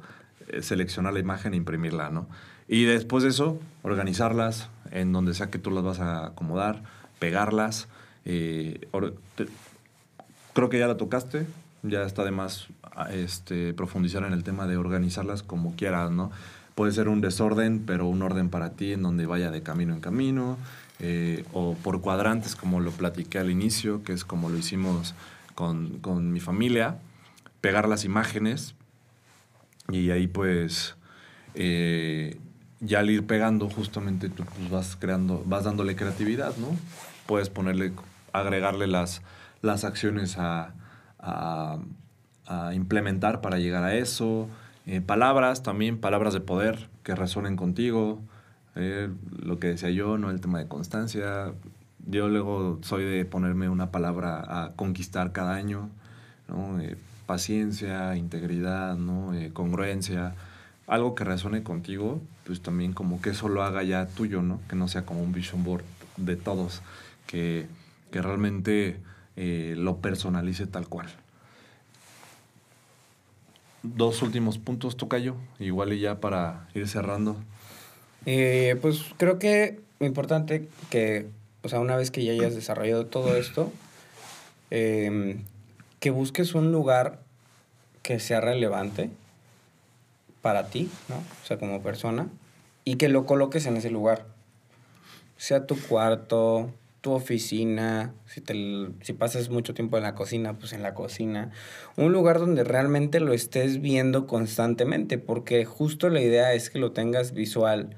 seleccionar 0.61 1.13
la 1.13 1.19
imagen 1.19 1.53
e 1.53 1.57
imprimirla, 1.57 2.09
¿no? 2.09 2.27
Y 2.67 2.83
después 2.83 3.23
de 3.23 3.29
eso, 3.29 3.59
organizarlas 3.83 4.69
en 4.91 5.11
donde 5.13 5.33
sea 5.33 5.49
que 5.49 5.59
tú 5.59 5.71
las 5.71 5.83
vas 5.83 5.99
a 5.99 6.27
acomodar 6.27 6.83
pegarlas. 7.19 7.87
Eh, 8.25 8.87
creo 10.53 10.69
que 10.69 10.79
ya 10.79 10.87
la 10.87 10.97
tocaste, 10.97 11.45
ya 11.83 12.03
está 12.03 12.25
de 12.25 12.31
más 12.31 12.67
este, 13.11 13.73
profundizar 13.73 14.23
en 14.23 14.33
el 14.33 14.43
tema 14.43 14.67
de 14.67 14.77
organizarlas 14.77 15.43
como 15.43 15.75
quieras, 15.75 16.11
¿no? 16.11 16.31
Puede 16.77 16.91
ser 16.91 17.09
un 17.09 17.21
desorden, 17.21 17.85
pero 17.87 18.05
un 18.05 18.21
orden 18.21 18.51
para 18.51 18.73
ti 18.73 18.93
en 18.93 19.01
donde 19.01 19.25
vaya 19.25 19.49
de 19.49 19.63
camino 19.63 19.95
en 19.95 19.99
camino, 19.99 20.59
eh, 20.99 21.43
o 21.51 21.73
por 21.73 22.01
cuadrantes, 22.01 22.55
como 22.55 22.79
lo 22.81 22.91
platiqué 22.91 23.39
al 23.39 23.49
inicio, 23.49 24.03
que 24.03 24.13
es 24.13 24.23
como 24.23 24.47
lo 24.49 24.59
hicimos 24.59 25.15
con, 25.55 25.97
con 25.97 26.31
mi 26.31 26.39
familia, 26.39 26.99
pegar 27.61 27.89
las 27.89 28.05
imágenes 28.05 28.75
y 29.89 30.11
ahí 30.11 30.27
pues 30.27 30.95
eh, 31.55 32.37
ya 32.79 32.99
al 32.99 33.09
ir 33.09 33.25
pegando, 33.25 33.71
justamente 33.71 34.29
tú 34.29 34.45
pues, 34.45 34.69
vas 34.69 34.95
creando, 34.95 35.43
vas 35.47 35.63
dándole 35.63 35.95
creatividad, 35.95 36.55
¿no? 36.57 36.67
Puedes 37.25 37.49
ponerle, 37.49 37.93
agregarle 38.33 38.85
las, 38.85 39.23
las 39.63 39.83
acciones 39.83 40.37
a, 40.37 40.75
a, 41.19 41.79
implementar 42.75 43.41
para 43.41 43.57
llegar 43.57 43.83
a 43.83 43.95
eso. 43.95 44.47
Eh, 44.87 45.01
palabras 45.01 45.61
también, 45.61 45.99
palabras 45.99 46.33
de 46.33 46.39
poder 46.39 46.89
que 47.03 47.13
resuenen 47.13 47.55
contigo. 47.55 48.19
Eh, 48.75 49.09
lo 49.39 49.59
que 49.59 49.67
decía 49.67 49.91
yo, 49.91 50.17
¿no? 50.17 50.31
El 50.31 50.41
tema 50.41 50.57
de 50.57 50.67
constancia. 50.67 51.53
Yo 52.07 52.29
luego 52.29 52.79
soy 52.81 53.03
de 53.03 53.25
ponerme 53.25 53.69
una 53.69 53.91
palabra 53.91 54.43
a 54.47 54.71
conquistar 54.75 55.31
cada 55.33 55.53
año, 55.53 55.89
¿no? 56.47 56.79
Eh, 56.79 56.97
paciencia, 57.25 58.15
integridad, 58.15 58.95
¿no? 58.95 59.33
congruencia 59.53 60.33
algo 60.87 61.15
que 61.15 61.25
resuene 61.25 61.63
contigo, 61.63 62.21
pues 62.45 62.61
también 62.61 62.93
como 62.93 63.21
que 63.21 63.31
eso 63.31 63.49
lo 63.49 63.61
haga 63.61 63.83
ya 63.83 64.07
tuyo, 64.07 64.41
¿no? 64.41 64.61
Que 64.69 64.75
no 64.75 64.87
sea 64.87 65.05
como 65.05 65.21
un 65.21 65.33
vision 65.33 65.63
board 65.63 65.83
de 66.15 66.37
todos, 66.37 66.81
que, 67.27 67.67
realmente 68.11 68.99
eh, 69.35 69.75
lo 69.77 69.97
personalice 69.97 70.65
tal 70.65 70.87
cual. 70.87 71.07
Dos 73.95 74.21
últimos 74.21 74.57
puntos, 74.57 74.97
Tocayo, 74.97 75.35
igual 75.59 75.93
y 75.93 75.99
ya 75.99 76.19
para 76.19 76.67
ir 76.73 76.87
cerrando. 76.87 77.37
Eh, 78.25 78.77
pues 78.81 79.05
creo 79.17 79.39
que 79.39 79.79
importante 79.99 80.67
que, 80.89 81.27
o 81.63 81.69
sea, 81.69 81.79
una 81.79 81.95
vez 81.95 82.11
que 82.11 82.23
ya 82.23 82.33
hayas 82.33 82.55
desarrollado 82.55 83.05
todo 83.05 83.35
esto, 83.35 83.71
em, 84.69 85.43
que 85.99 86.11
busques 86.11 86.53
un 86.55 86.71
lugar 86.71 87.19
que 88.03 88.19
sea 88.19 88.41
relevante 88.41 89.09
para 90.41 90.67
ti, 90.67 90.89
¿no? 91.09 91.15
O 91.15 91.47
sea, 91.47 91.57
como 91.57 91.81
persona, 91.81 92.27
y 92.83 92.95
que 92.95 93.09
lo 93.09 93.25
coloques 93.25 93.65
en 93.65 93.77
ese 93.77 93.89
lugar. 93.89 94.25
Sea 95.37 95.65
tu 95.65 95.79
cuarto, 95.79 96.71
oficina, 97.11 98.13
si, 98.25 98.41
te, 98.41 98.53
si 99.01 99.13
pasas 99.13 99.49
mucho 99.49 99.73
tiempo 99.73 99.97
en 99.97 100.03
la 100.03 100.15
cocina, 100.15 100.53
pues 100.57 100.73
en 100.73 100.83
la 100.83 100.93
cocina. 100.93 101.51
Un 101.95 102.13
lugar 102.13 102.39
donde 102.39 102.63
realmente 102.63 103.19
lo 103.19 103.33
estés 103.33 103.81
viendo 103.81 104.27
constantemente, 104.27 105.17
porque 105.17 105.65
justo 105.65 106.09
la 106.09 106.21
idea 106.21 106.53
es 106.53 106.69
que 106.69 106.79
lo 106.79 106.91
tengas 106.91 107.33
visual, 107.33 107.95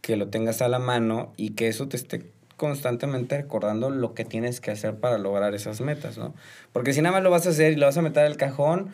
que 0.00 0.16
lo 0.16 0.28
tengas 0.28 0.62
a 0.62 0.68
la 0.68 0.78
mano 0.78 1.32
y 1.36 1.50
que 1.50 1.68
eso 1.68 1.88
te 1.88 1.96
esté 1.96 2.30
constantemente 2.56 3.36
recordando 3.36 3.90
lo 3.90 4.14
que 4.14 4.24
tienes 4.24 4.60
que 4.60 4.70
hacer 4.70 4.94
para 4.96 5.18
lograr 5.18 5.54
esas 5.54 5.80
metas, 5.80 6.18
¿no? 6.18 6.34
Porque 6.72 6.92
si 6.92 7.02
nada 7.02 7.14
más 7.14 7.22
lo 7.22 7.30
vas 7.30 7.46
a 7.46 7.50
hacer 7.50 7.72
y 7.72 7.76
lo 7.76 7.86
vas 7.86 7.96
a 7.96 8.02
meter 8.02 8.24
al 8.24 8.36
cajón, 8.36 8.90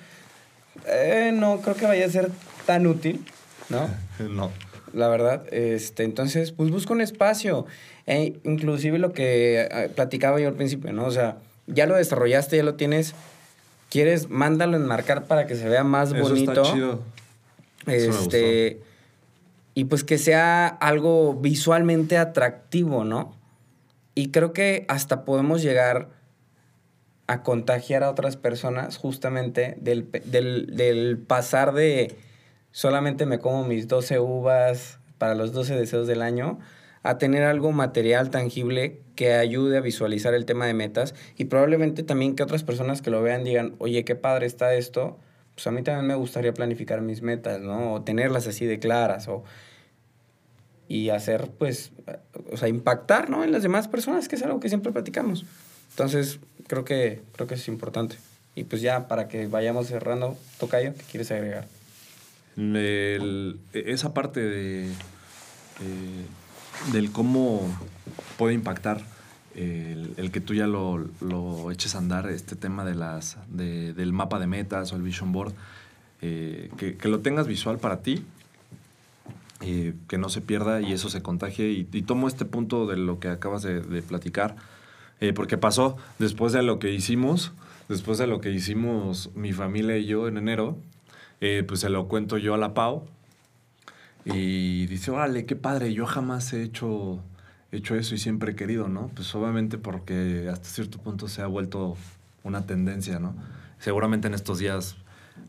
eh, 0.86 1.32
no 1.34 1.60
creo 1.60 1.76
que 1.76 1.86
vaya 1.86 2.06
a 2.06 2.10
ser 2.10 2.30
tan 2.66 2.86
útil, 2.86 3.24
¿no? 3.68 3.88
no. 4.30 4.50
La 4.92 5.08
verdad, 5.08 5.44
este, 5.52 6.04
entonces, 6.04 6.52
pues 6.52 6.70
busca 6.70 6.92
un 6.92 7.00
espacio. 7.00 7.66
E 8.06 8.38
inclusive 8.44 8.98
lo 8.98 9.12
que 9.12 9.62
eh, 9.62 9.90
platicaba 9.94 10.40
yo 10.40 10.48
al 10.48 10.54
principio, 10.54 10.92
¿no? 10.92 11.04
O 11.04 11.10
sea, 11.10 11.38
ya 11.66 11.86
lo 11.86 11.96
desarrollaste, 11.96 12.56
ya 12.56 12.62
lo 12.62 12.74
tienes. 12.74 13.14
¿Quieres? 13.88 14.30
Mándalo 14.30 14.76
enmarcar 14.76 15.24
para 15.24 15.46
que 15.46 15.56
se 15.56 15.68
vea 15.68 15.84
más 15.84 16.12
Eso 16.12 16.22
bonito. 16.22 16.52
Está 16.52 16.72
chido. 16.74 17.00
Este. 17.86 18.80
Y 19.74 19.84
pues 19.84 20.04
que 20.04 20.18
sea 20.18 20.66
algo 20.66 21.34
visualmente 21.34 22.18
atractivo, 22.18 23.04
¿no? 23.04 23.36
Y 24.14 24.30
creo 24.30 24.52
que 24.52 24.84
hasta 24.88 25.24
podemos 25.24 25.62
llegar 25.62 26.08
a 27.30 27.42
contagiar 27.42 28.02
a 28.02 28.10
otras 28.10 28.36
personas 28.36 28.96
justamente 28.96 29.76
del, 29.80 30.10
del, 30.24 31.18
pasar 31.18 31.72
de 31.72 32.16
solamente 32.72 33.26
me 33.26 33.38
como 33.38 33.64
mis 33.64 33.88
12 33.88 34.20
uvas 34.20 34.98
para 35.18 35.34
los 35.34 35.52
12 35.52 35.74
deseos 35.74 36.06
del 36.06 36.22
año 36.22 36.58
a 37.02 37.18
tener 37.18 37.44
algo 37.44 37.72
material, 37.72 38.30
tangible, 38.30 39.00
que 39.16 39.32
ayude 39.32 39.78
a 39.78 39.80
visualizar 39.80 40.34
el 40.34 40.44
tema 40.44 40.66
de 40.66 40.74
metas 40.74 41.14
y 41.36 41.46
probablemente 41.46 42.02
también 42.02 42.36
que 42.36 42.42
otras 42.42 42.62
personas 42.62 43.00
que 43.00 43.10
lo 43.10 43.22
vean 43.22 43.44
digan, 43.44 43.74
oye, 43.78 44.04
qué 44.04 44.14
padre 44.14 44.46
está 44.46 44.74
esto, 44.74 45.18
pues 45.54 45.66
a 45.66 45.70
mí 45.70 45.82
también 45.82 46.06
me 46.06 46.14
gustaría 46.14 46.52
planificar 46.52 47.00
mis 47.00 47.22
metas, 47.22 47.60
¿no? 47.60 47.94
O 47.94 48.02
tenerlas 48.02 48.46
así 48.46 48.66
de 48.66 48.78
claras 48.78 49.28
o... 49.28 49.44
Y 50.88 51.10
hacer, 51.10 51.50
pues, 51.56 51.92
o 52.50 52.56
sea, 52.56 52.66
impactar, 52.66 53.30
¿no? 53.30 53.44
En 53.44 53.52
las 53.52 53.62
demás 53.62 53.86
personas, 53.86 54.26
que 54.26 54.34
es 54.34 54.42
algo 54.42 54.58
que 54.58 54.68
siempre 54.68 54.90
platicamos. 54.90 55.44
Entonces, 55.90 56.40
creo 56.66 56.84
que, 56.84 57.22
creo 57.32 57.46
que 57.46 57.54
es 57.54 57.68
importante. 57.68 58.16
Y 58.56 58.64
pues 58.64 58.82
ya, 58.82 59.06
para 59.06 59.28
que 59.28 59.46
vayamos 59.46 59.86
cerrando, 59.86 60.36
Tocayo, 60.58 60.92
¿qué 60.94 61.04
quieres 61.08 61.30
agregar? 61.30 61.68
Esa 63.72 64.14
parte 64.14 64.40
de, 64.40 64.90
del 66.92 67.10
cómo 67.12 67.62
puede 68.36 68.54
impactar 68.54 69.02
el, 69.54 70.30
que 70.32 70.40
tú 70.40 70.54
ya 70.54 70.66
lo, 70.66 71.08
lo, 71.20 71.70
eches 71.70 71.94
a 71.94 71.98
andar, 71.98 72.28
este 72.28 72.56
tema 72.56 72.84
de 72.84 72.94
las, 72.94 73.38
de, 73.48 73.92
del 73.92 74.12
mapa 74.12 74.38
de 74.38 74.46
metas 74.46 74.92
o 74.92 74.96
el 74.96 75.02
vision 75.02 75.32
board, 75.32 75.54
eh, 76.22 76.70
que, 76.76 76.96
que, 76.96 77.08
lo 77.08 77.20
tengas 77.20 77.46
visual 77.46 77.78
para 77.78 78.02
ti, 78.02 78.22
eh, 79.62 79.94
que 80.08 80.18
no 80.18 80.28
se 80.28 80.40
pierda 80.40 80.80
y 80.80 80.92
eso 80.92 81.08
se 81.08 81.22
contagie. 81.22 81.70
Y, 81.70 82.02
tomo 82.02 82.28
este 82.28 82.44
punto 82.44 82.86
de 82.86 82.96
lo 82.96 83.18
que 83.20 83.28
acabas 83.28 83.62
de, 83.62 83.80
de 83.80 84.02
platicar 84.02 84.56
eh, 85.20 85.34
porque 85.34 85.58
pasó 85.58 85.96
después 86.18 86.52
de 86.52 86.62
lo 86.62 86.78
que 86.78 86.92
hicimos, 86.92 87.52
después 87.88 88.16
de 88.18 88.26
lo 88.26 88.40
que 88.40 88.50
hicimos 88.50 89.30
mi 89.34 89.52
familia 89.52 89.98
y 89.98 90.06
yo 90.06 90.28
en 90.28 90.38
enero, 90.38 90.78
eh, 91.40 91.64
pues 91.66 91.80
se 91.80 91.88
lo 91.88 92.08
cuento 92.08 92.38
yo 92.38 92.54
a 92.54 92.58
la 92.58 92.74
Pau. 92.74 93.04
Y 94.24 94.86
dice, 94.86 95.10
órale, 95.10 95.46
qué 95.46 95.56
padre, 95.56 95.94
yo 95.94 96.06
jamás 96.06 96.52
he 96.52 96.62
hecho, 96.62 97.20
hecho 97.72 97.94
eso 97.94 98.14
y 98.14 98.18
siempre 98.18 98.52
he 98.52 98.54
querido, 98.54 98.88
¿no? 98.88 99.10
Pues 99.14 99.34
obviamente 99.34 99.78
porque 99.78 100.48
hasta 100.52 100.68
cierto 100.68 100.98
punto 100.98 101.26
se 101.26 101.40
ha 101.42 101.46
vuelto 101.46 101.96
una 102.44 102.66
tendencia, 102.66 103.18
¿no? 103.18 103.34
Seguramente 103.78 104.28
en 104.28 104.34
estos 104.34 104.58
días 104.58 104.96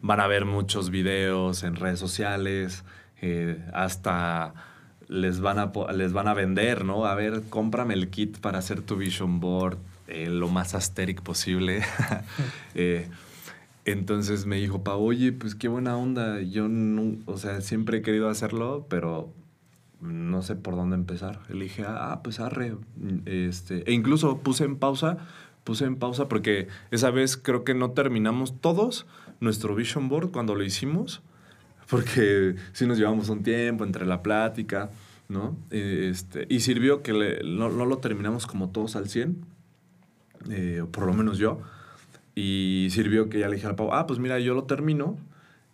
van 0.02 0.22
a 0.22 0.28
ver 0.28 0.46
muchos 0.46 0.90
videos 0.90 1.64
en 1.64 1.76
redes 1.76 2.00
sociales, 2.00 2.84
eh, 3.22 3.62
hasta 3.74 4.54
les 5.10 5.42
van 5.42 5.60
a, 5.60 5.72
les 5.94 6.14
van 6.14 6.30
a 6.30 6.34
vender, 6.34 6.86
¿no? 6.86 7.06
A 7.06 7.16
ver, 7.16 7.44
cómprame 7.50 7.94
el 7.94 8.10
kit 8.10 8.40
para 8.40 8.60
hacer 8.60 8.82
tu 8.82 8.96
vision 8.96 9.42
board 9.42 9.78
eh, 10.08 10.28
lo 10.30 10.48
más 10.48 10.74
asteric 10.74 11.22
posible. 11.22 11.84
entonces 13.86 14.46
me 14.46 14.58
dijo, 14.58 14.84
Pa, 14.84 14.96
oye, 14.96 15.32
pues 15.32 15.56
qué 15.56 15.68
buena 15.68 15.98
onda. 15.98 16.42
Yo, 16.42 16.68
no, 16.68 17.18
o 17.26 17.38
sea, 17.38 17.62
siempre 17.62 18.00
he 18.00 18.02
querido 18.02 18.30
hacerlo, 18.30 18.86
pero 18.90 19.34
no 20.02 20.42
sé 20.42 20.56
por 20.56 20.76
dónde 20.76 20.96
empezar. 20.96 21.42
Le 21.50 21.64
dije, 21.64 21.84
ah, 21.88 22.22
pues 22.24 22.40
arre. 22.40 22.76
Este, 23.26 23.90
e 23.90 23.94
incluso 23.94 24.40
puse 24.40 24.66
en 24.66 24.78
pausa 24.78 25.18
puse 25.64 25.86
en 25.86 25.96
pausa 25.96 26.28
porque 26.28 26.68
esa 26.92 27.12
vez 27.12 27.38
creo 27.38 27.64
que 27.64 27.74
no 27.74 27.92
terminamos 27.92 28.60
todos 28.60 29.06
nuestro 29.40 29.76
vision 29.76 30.10
board 30.10 30.32
cuando 30.32 30.56
lo 30.56 30.64
hicimos, 30.64 31.22
porque 31.90 32.56
sí 32.74 32.86
nos 32.86 32.98
llevamos 32.98 33.30
un 33.30 33.44
tiempo 33.44 33.84
entre 33.84 34.06
la 34.06 34.22
plática, 34.22 34.90
¿no? 35.30 35.56
Este, 35.70 36.46
y 36.50 36.62
sirvió 36.62 37.02
que 37.02 37.42
no, 37.46 37.70
no 37.70 37.86
lo 37.86 37.98
terminamos 38.00 38.48
como 38.48 38.70
todos 38.70 38.96
al 38.96 39.10
100, 39.10 39.46
eh, 40.50 40.84
por 40.92 41.06
lo 41.06 41.14
menos 41.14 41.38
yo, 41.38 41.62
y 42.36 42.88
sirvió 42.92 43.30
que 43.30 43.40
ya 43.40 43.48
le 43.48 43.56
dije 43.56 43.68
al 43.68 43.76
Pau, 43.76 43.94
ah, 43.94 44.08
pues 44.08 44.20
mira, 44.20 44.40
yo 44.40 44.54
lo 44.54 44.64
termino 44.64 45.18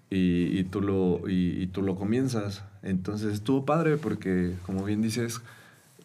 y, 0.10 0.58
y 0.58 0.64
tú, 0.64 0.82
lo, 0.82 1.22
y, 1.28 1.68
tú 1.68 1.82
lo 1.82 1.96
comienzas. 1.96 2.64
Entonces 2.82 3.34
estuvo 3.34 3.66
padre 3.66 3.98
porque, 3.98 4.54
como 4.66 4.84
bien 4.84 5.02
dices, 5.02 5.42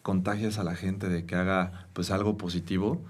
contagias 0.01 0.59
a 0.59 0.63
la 0.63 0.75
gente 0.75 1.09
de 1.09 1.25
que 1.25 1.35
haga 1.35 1.87
pues 1.93 2.11
algo 2.11 2.37
positivo 2.37 3.01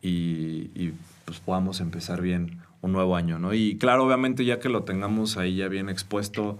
y, 0.00 0.92
pues 1.24 1.38
podamos 1.40 1.80
empezar 1.80 2.20
bien 2.20 2.60
un 2.80 2.92
nuevo 2.92 3.14
año, 3.16 3.38
¿no? 3.38 3.54
Y 3.54 3.78
claro, 3.78 4.04
obviamente 4.04 4.44
ya 4.44 4.58
que 4.58 4.68
lo 4.68 4.82
tengamos 4.82 5.36
ahí 5.36 5.56
ya 5.56 5.68
bien 5.68 5.88
expuesto, 5.88 6.58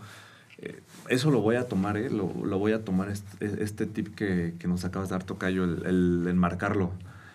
eh, 0.58 0.80
eso 1.08 1.32
lo 1.32 1.40
voy 1.40 1.56
a 1.56 1.66
tomar, 1.66 1.96
¿eh? 1.96 2.10
Lo, 2.10 2.32
lo 2.44 2.58
voy 2.58 2.72
a 2.72 2.84
tomar 2.84 3.10
este, 3.10 3.62
este 3.62 3.86
tip 3.86 4.14
que, 4.14 4.54
que 4.58 4.68
nos 4.68 4.84
acabas 4.84 5.08
de 5.08 5.14
dar, 5.14 5.24
Tocayo, 5.24 5.64
el, 5.64 5.84
el 5.84 6.26
enmarcarlo. 6.28 6.92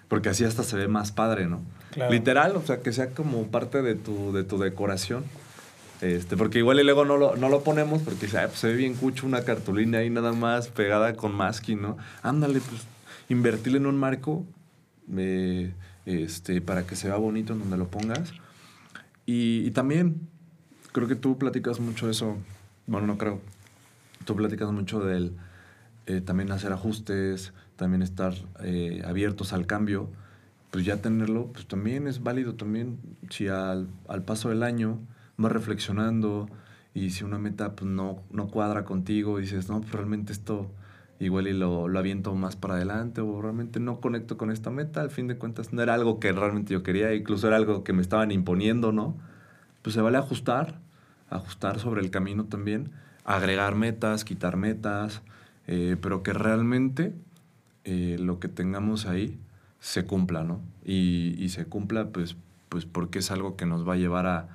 Porque 0.08 0.30
así 0.30 0.44
hasta 0.46 0.64
se 0.64 0.76
ve 0.78 0.88
más 0.88 1.12
padre, 1.12 1.48
¿no? 1.48 1.62
Claro. 1.92 2.12
Literal, 2.12 2.56
o 2.56 2.62
sea, 2.62 2.80
que 2.82 2.94
sea 2.94 3.10
como 3.10 3.48
parte 3.48 3.82
de 3.82 3.96
tu, 3.96 4.32
de 4.32 4.44
tu 4.44 4.58
decoración. 4.58 5.26
Este, 6.00 6.38
porque 6.38 6.60
igual 6.60 6.80
y 6.80 6.84
luego 6.84 7.06
no 7.06 7.18
lo, 7.18 7.36
no 7.36 7.50
lo 7.50 7.64
ponemos 7.64 8.04
porque 8.04 8.28
dice, 8.28 8.38
"Ay, 8.38 8.48
pues 8.48 8.60
se 8.60 8.68
ve 8.68 8.76
bien 8.76 8.94
cucho 8.94 9.26
una 9.26 9.42
cartulina 9.44 9.98
ahí 9.98 10.10
nada 10.12 10.32
más 10.32 10.68
pegada 10.68 11.16
con 11.16 11.34
masking, 11.34 11.82
¿no? 11.82 11.98
Ándale, 12.22 12.60
pues 12.60 12.84
invertirle 13.30 13.80
en 13.80 13.88
un 13.88 13.98
marco 13.98 14.46
eh, 15.18 15.74
este, 16.06 16.62
para 16.62 16.86
que 16.86 16.96
se 16.96 17.08
vea 17.08 17.18
bonito 17.18 17.54
en 17.54 17.60
donde 17.60 17.78
lo 17.78 17.88
pongas. 17.88 18.32
Y, 19.26 19.66
y 19.66 19.72
también, 19.72 20.28
creo 20.92 21.08
que 21.08 21.16
tú 21.16 21.38
platicas 21.38 21.80
mucho 21.80 22.10
eso, 22.10 22.38
bueno, 22.86 23.08
no 23.08 23.18
creo, 23.18 23.42
tú 24.26 24.36
platicas 24.36 24.72
mucho 24.72 25.00
del 25.00 25.34
eh, 26.08 26.22
también 26.22 26.52
hacer 26.52 26.72
ajustes, 26.72 27.54
también 27.76 28.02
estar 28.02 28.34
eh, 28.62 29.04
abiertos 29.06 29.54
al 29.54 29.68
cambio, 29.68 30.10
pues 30.72 30.86
ya 30.86 31.02
tenerlo, 31.02 31.48
pues 31.54 31.68
también 31.68 32.08
es 32.08 32.24
válido 32.24 32.56
también 32.56 32.98
si 33.30 33.48
al, 33.50 33.88
al 34.08 34.24
paso 34.24 34.50
del 34.50 34.64
año 34.64 35.00
vas 35.38 35.52
reflexionando 35.52 36.50
y 36.94 37.12
si 37.12 37.24
una 37.24 37.38
meta 37.38 37.76
pues, 37.76 37.90
no, 37.90 38.22
no 38.32 38.48
cuadra 38.48 38.86
contigo, 38.86 39.38
dices, 39.38 39.70
no, 39.70 39.82
pues 39.82 39.92
realmente 39.92 40.34
esto 40.34 40.72
igual 41.20 41.48
y 41.48 41.54
lo, 41.54 41.88
lo 41.88 42.00
aviento 42.00 42.34
más 42.36 42.56
para 42.56 42.76
adelante 42.76 43.22
o 43.22 43.42
realmente 43.42 43.80
no 43.80 44.00
conecto 44.00 44.38
con 44.38 44.50
esta 44.52 44.70
meta, 44.70 45.02
al 45.02 45.10
fin 45.10 45.28
de 45.28 45.38
cuentas 45.38 45.74
no 45.74 45.82
era 45.82 45.94
algo 45.94 46.20
que 46.20 46.32
realmente 46.32 46.74
yo 46.74 46.84
quería, 46.84 47.14
incluso 47.14 47.48
era 47.48 47.58
algo 47.58 47.84
que 47.84 47.94
me 47.94 48.02
estaban 48.02 48.32
imponiendo, 48.32 48.92
¿no? 48.92 49.16
Pues 49.82 49.94
se 49.94 50.02
vale 50.02 50.18
ajustar, 50.18 50.80
ajustar 51.30 51.80
sobre 51.80 52.02
el 52.02 52.12
camino 52.12 52.46
también, 52.46 52.92
agregar 53.26 53.76
metas, 53.76 54.24
quitar 54.24 54.58
metas, 54.58 55.22
eh, 55.68 55.98
pero 56.02 56.24
que 56.24 56.34
realmente 56.34 57.14
eh, 57.84 58.18
lo 58.20 58.40
que 58.40 58.48
tengamos 58.48 59.06
ahí 59.06 59.38
se 59.80 60.06
cumpla, 60.06 60.44
¿no? 60.44 60.62
Y, 60.84 61.36
y 61.38 61.50
se 61.50 61.66
cumpla 61.66 62.08
pues, 62.08 62.36
pues 62.70 62.86
porque 62.86 63.20
es 63.20 63.32
algo 63.32 63.56
que 63.56 63.66
nos 63.66 63.88
va 63.88 63.94
a 63.94 63.98
llevar 63.98 64.26
a, 64.28 64.50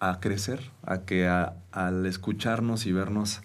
a 0.00 0.20
crecer, 0.20 0.60
a 0.84 1.02
que 1.02 1.28
al 1.28 2.06
escucharnos 2.06 2.86
y 2.86 2.92
vernos 2.92 3.42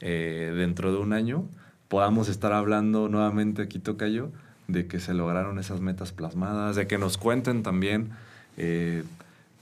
eh, 0.00 0.52
dentro 0.56 0.92
de 0.92 0.98
un 0.98 1.12
año 1.12 1.48
podamos 1.88 2.28
estar 2.28 2.52
hablando 2.52 3.08
nuevamente 3.08 3.62
aquí 3.62 3.78
Tocayo 3.78 4.30
de 4.68 4.86
que 4.86 4.98
se 4.98 5.14
lograron 5.14 5.58
esas 5.58 5.80
metas 5.80 6.12
plasmadas, 6.12 6.76
de 6.76 6.86
que 6.86 6.98
nos 6.98 7.18
cuenten 7.18 7.62
también 7.62 8.10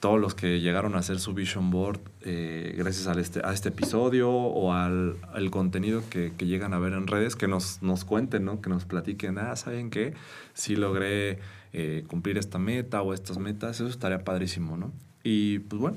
todos 0.04 0.20
los 0.20 0.34
que 0.34 0.60
llegaron 0.60 0.96
a 0.96 0.98
hacer 0.98 1.18
su 1.18 1.32
vision 1.32 1.70
board 1.70 1.98
eh, 2.20 2.74
gracias 2.76 3.06
al 3.06 3.18
este, 3.18 3.40
a 3.42 3.54
este 3.54 3.70
episodio 3.70 4.30
o 4.30 4.74
al, 4.74 5.16
al 5.32 5.50
contenido 5.50 6.02
que, 6.10 6.30
que 6.36 6.44
llegan 6.44 6.74
a 6.74 6.78
ver 6.78 6.92
en 6.92 7.06
redes, 7.06 7.36
que 7.36 7.48
nos, 7.48 7.80
nos 7.80 8.04
cuenten, 8.04 8.44
¿no? 8.44 8.60
que 8.60 8.68
nos 8.68 8.84
platiquen, 8.84 9.38
ah, 9.38 9.56
¿saben 9.56 9.88
qué? 9.88 10.12
Si 10.52 10.76
logré 10.76 11.38
eh, 11.72 12.04
cumplir 12.06 12.36
esta 12.36 12.58
meta 12.58 13.00
o 13.00 13.14
estas 13.14 13.38
metas, 13.38 13.80
eso 13.80 13.88
estaría 13.88 14.24
padrísimo, 14.24 14.76
¿no? 14.76 14.92
Y 15.22 15.60
pues 15.60 15.80
bueno, 15.80 15.96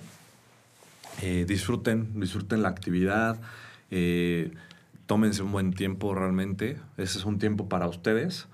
eh, 1.22 1.44
disfruten, 1.46 2.18
disfruten 2.18 2.62
la 2.62 2.70
actividad, 2.70 3.38
tómense 5.06 5.44
un 5.44 5.52
buen 5.52 5.74
tiempo 5.74 6.16
realmente, 6.16 6.78
ese 6.96 7.18
es 7.18 7.26
un 7.26 7.40
tiempo 7.40 7.68
para 7.68 7.90
ustedes. 7.90 8.48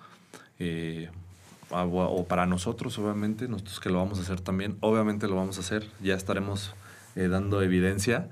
O 1.74 2.26
para 2.26 2.46
nosotros, 2.46 2.98
obviamente, 3.00 3.48
nosotros 3.48 3.80
que 3.80 3.90
lo 3.90 3.98
vamos 3.98 4.20
a 4.20 4.22
hacer 4.22 4.42
también, 4.42 4.78
obviamente 4.80 5.28
lo 5.28 5.36
vamos 5.36 5.58
a 5.58 5.62
hacer, 5.62 5.88
ya 6.02 6.16
estaremos 6.16 6.74
eh, 7.16 7.28
dando 7.28 7.62
evidencia. 7.62 8.30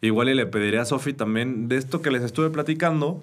Igual 0.00 0.28
y 0.28 0.34
le 0.34 0.46
pediré 0.46 0.78
a 0.78 0.84
Sofi 0.84 1.12
también 1.12 1.68
de 1.68 1.76
esto 1.76 2.02
que 2.02 2.10
les 2.10 2.22
estuve 2.22 2.50
platicando, 2.50 3.22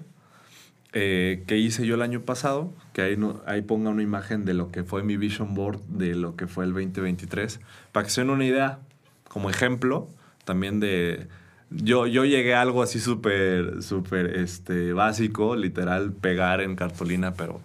eh, 0.93 1.43
que 1.47 1.57
hice 1.57 1.85
yo 1.85 1.95
el 1.95 2.01
año 2.01 2.21
pasado, 2.21 2.73
que 2.93 3.01
ahí, 3.01 3.17
no, 3.17 3.41
ahí 3.45 3.61
ponga 3.61 3.89
una 3.89 4.03
imagen 4.03 4.45
de 4.45 4.53
lo 4.53 4.71
que 4.71 4.83
fue 4.83 5.03
mi 5.03 5.15
vision 5.15 5.53
board 5.53 5.79
de 5.87 6.15
lo 6.15 6.35
que 6.35 6.47
fue 6.47 6.65
el 6.65 6.73
2023, 6.73 7.59
para 7.91 8.05
que 8.05 8.09
se 8.09 8.21
den 8.21 8.29
una 8.29 8.45
idea, 8.45 8.79
como 9.27 9.49
ejemplo, 9.49 10.09
también 10.43 10.79
de... 10.79 11.27
Yo, 11.69 12.05
yo 12.05 12.25
llegué 12.25 12.53
a 12.53 12.61
algo 12.61 12.83
así 12.83 12.99
súper, 12.99 13.81
súper 13.81 14.37
este, 14.37 14.91
básico, 14.91 15.55
literal, 15.55 16.11
pegar 16.11 16.59
en 16.59 16.75
cartulina, 16.75 17.33
pero 17.35 17.61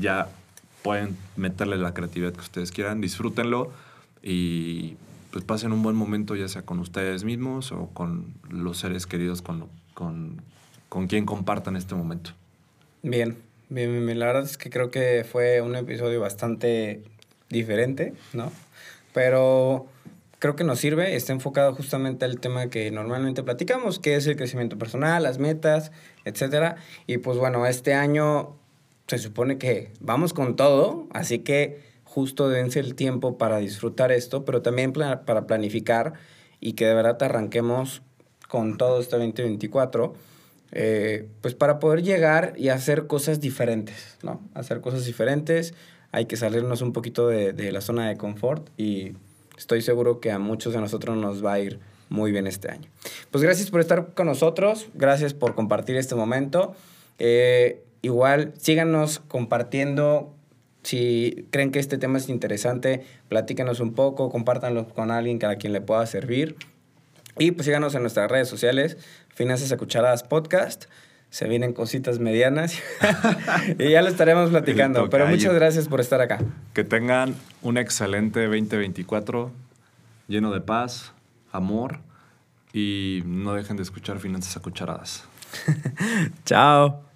ya 0.00 0.28
pueden 0.82 1.16
meterle 1.36 1.76
la 1.76 1.94
creatividad 1.94 2.32
que 2.32 2.40
ustedes 2.40 2.72
quieran, 2.72 3.00
disfrútenlo 3.00 3.72
y 4.22 4.96
pues 5.32 5.44
pasen 5.44 5.72
un 5.72 5.82
buen 5.82 5.96
momento 5.96 6.36
ya 6.36 6.48
sea 6.48 6.62
con 6.62 6.78
ustedes 6.78 7.24
mismos 7.24 7.72
o 7.72 7.88
con 7.94 8.34
los 8.50 8.78
seres 8.78 9.06
queridos 9.06 9.42
con, 9.42 9.68
con, 9.94 10.42
con 10.88 11.06
quien 11.06 11.24
compartan 11.24 11.76
este 11.76 11.94
momento. 11.94 12.32
Bien, 13.02 13.36
bien, 13.68 13.90
bien, 13.90 14.06
bien. 14.06 14.18
La 14.18 14.26
verdad 14.26 14.44
es 14.44 14.58
que 14.58 14.70
creo 14.70 14.90
que 14.90 15.24
fue 15.30 15.60
un 15.60 15.74
episodio 15.74 16.20
bastante 16.20 17.02
diferente, 17.48 18.12
¿no? 18.32 18.52
Pero 19.14 19.86
creo 20.38 20.56
que 20.56 20.64
nos 20.64 20.80
sirve, 20.80 21.14
está 21.14 21.32
enfocado 21.32 21.74
justamente 21.74 22.24
al 22.24 22.40
tema 22.40 22.68
que 22.68 22.90
normalmente 22.90 23.42
platicamos, 23.42 23.98
que 23.98 24.16
es 24.16 24.26
el 24.26 24.36
crecimiento 24.36 24.76
personal, 24.76 25.22
las 25.22 25.38
metas, 25.38 25.92
etcétera. 26.24 26.76
Y 27.06 27.18
pues 27.18 27.38
bueno, 27.38 27.66
este 27.66 27.94
año 27.94 28.56
se 29.06 29.18
supone 29.18 29.58
que 29.58 29.92
vamos 30.00 30.32
con 30.32 30.56
todo, 30.56 31.06
así 31.12 31.40
que 31.40 31.80
justo 32.04 32.48
dense 32.48 32.80
el 32.80 32.94
tiempo 32.94 33.38
para 33.38 33.58
disfrutar 33.58 34.12
esto, 34.12 34.44
pero 34.44 34.62
también 34.62 34.92
para 34.92 35.46
planificar 35.46 36.14
y 36.60 36.74
que 36.74 36.86
de 36.86 36.94
verdad 36.94 37.22
arranquemos 37.22 38.02
con 38.48 38.76
todo 38.76 39.00
este 39.00 39.16
2024, 39.16 40.14
eh, 40.72 41.28
pues 41.40 41.54
para 41.54 41.78
poder 41.78 42.02
llegar 42.02 42.52
y 42.56 42.68
hacer 42.68 43.06
cosas 43.06 43.40
diferentes, 43.40 44.18
¿no? 44.22 44.40
Hacer 44.54 44.80
cosas 44.80 45.06
diferentes, 45.06 45.74
hay 46.12 46.26
que 46.26 46.36
salirnos 46.36 46.82
un 46.82 46.92
poquito 46.92 47.28
de, 47.28 47.52
de 47.52 47.72
la 47.72 47.80
zona 47.80 48.08
de 48.08 48.16
confort 48.16 48.68
y 48.76 49.12
estoy 49.56 49.80
seguro 49.80 50.20
que 50.20 50.30
a 50.30 50.38
muchos 50.38 50.74
de 50.74 50.80
nosotros 50.80 51.16
nos 51.16 51.44
va 51.44 51.54
a 51.54 51.60
ir 51.60 51.80
muy 52.10 52.30
bien 52.30 52.46
este 52.46 52.70
año. 52.70 52.90
Pues 53.30 53.42
gracias 53.42 53.70
por 53.70 53.80
estar 53.80 54.12
con 54.14 54.26
nosotros, 54.26 54.88
gracias 54.94 55.34
por 55.34 55.54
compartir 55.54 55.96
este 55.96 56.14
momento. 56.14 56.74
Eh, 57.18 57.82
igual, 58.02 58.52
síganos 58.58 59.20
compartiendo. 59.20 60.34
Si 60.82 61.46
creen 61.50 61.70
que 61.70 61.78
este 61.78 61.96
tema 61.96 62.18
es 62.18 62.28
interesante, 62.28 63.04
platícanos 63.28 63.80
un 63.80 63.94
poco, 63.94 64.30
compártanlo 64.30 64.88
con 64.88 65.10
alguien 65.10 65.42
a 65.44 65.56
quien 65.56 65.72
le 65.72 65.80
pueda 65.80 66.04
servir. 66.06 66.56
Y 67.38 67.52
pues 67.52 67.66
síganos 67.66 67.94
en 67.94 68.02
nuestras 68.02 68.30
redes 68.30 68.48
sociales, 68.48 68.98
Finanzas 69.34 69.72
a 69.72 69.76
Cucharadas 69.76 70.22
Podcast. 70.22 70.84
Se 71.30 71.48
vienen 71.48 71.72
cositas 71.72 72.18
medianas 72.18 72.78
y 73.78 73.90
ya 73.90 74.02
lo 74.02 74.08
estaremos 74.08 74.50
platicando. 74.50 75.08
Pero 75.08 75.26
muchas 75.26 75.54
gracias 75.54 75.88
por 75.88 76.00
estar 76.00 76.20
acá. 76.20 76.40
Que 76.74 76.84
tengan 76.84 77.34
un 77.62 77.78
excelente 77.78 78.44
2024 78.44 79.50
lleno 80.28 80.52
de 80.52 80.60
paz, 80.60 81.12
amor 81.50 82.00
y 82.72 83.22
no 83.24 83.54
dejen 83.54 83.76
de 83.76 83.82
escuchar 83.82 84.18
Finanzas 84.18 84.56
a 84.56 84.60
Cucharadas. 84.60 85.24
Chao. 86.44 87.11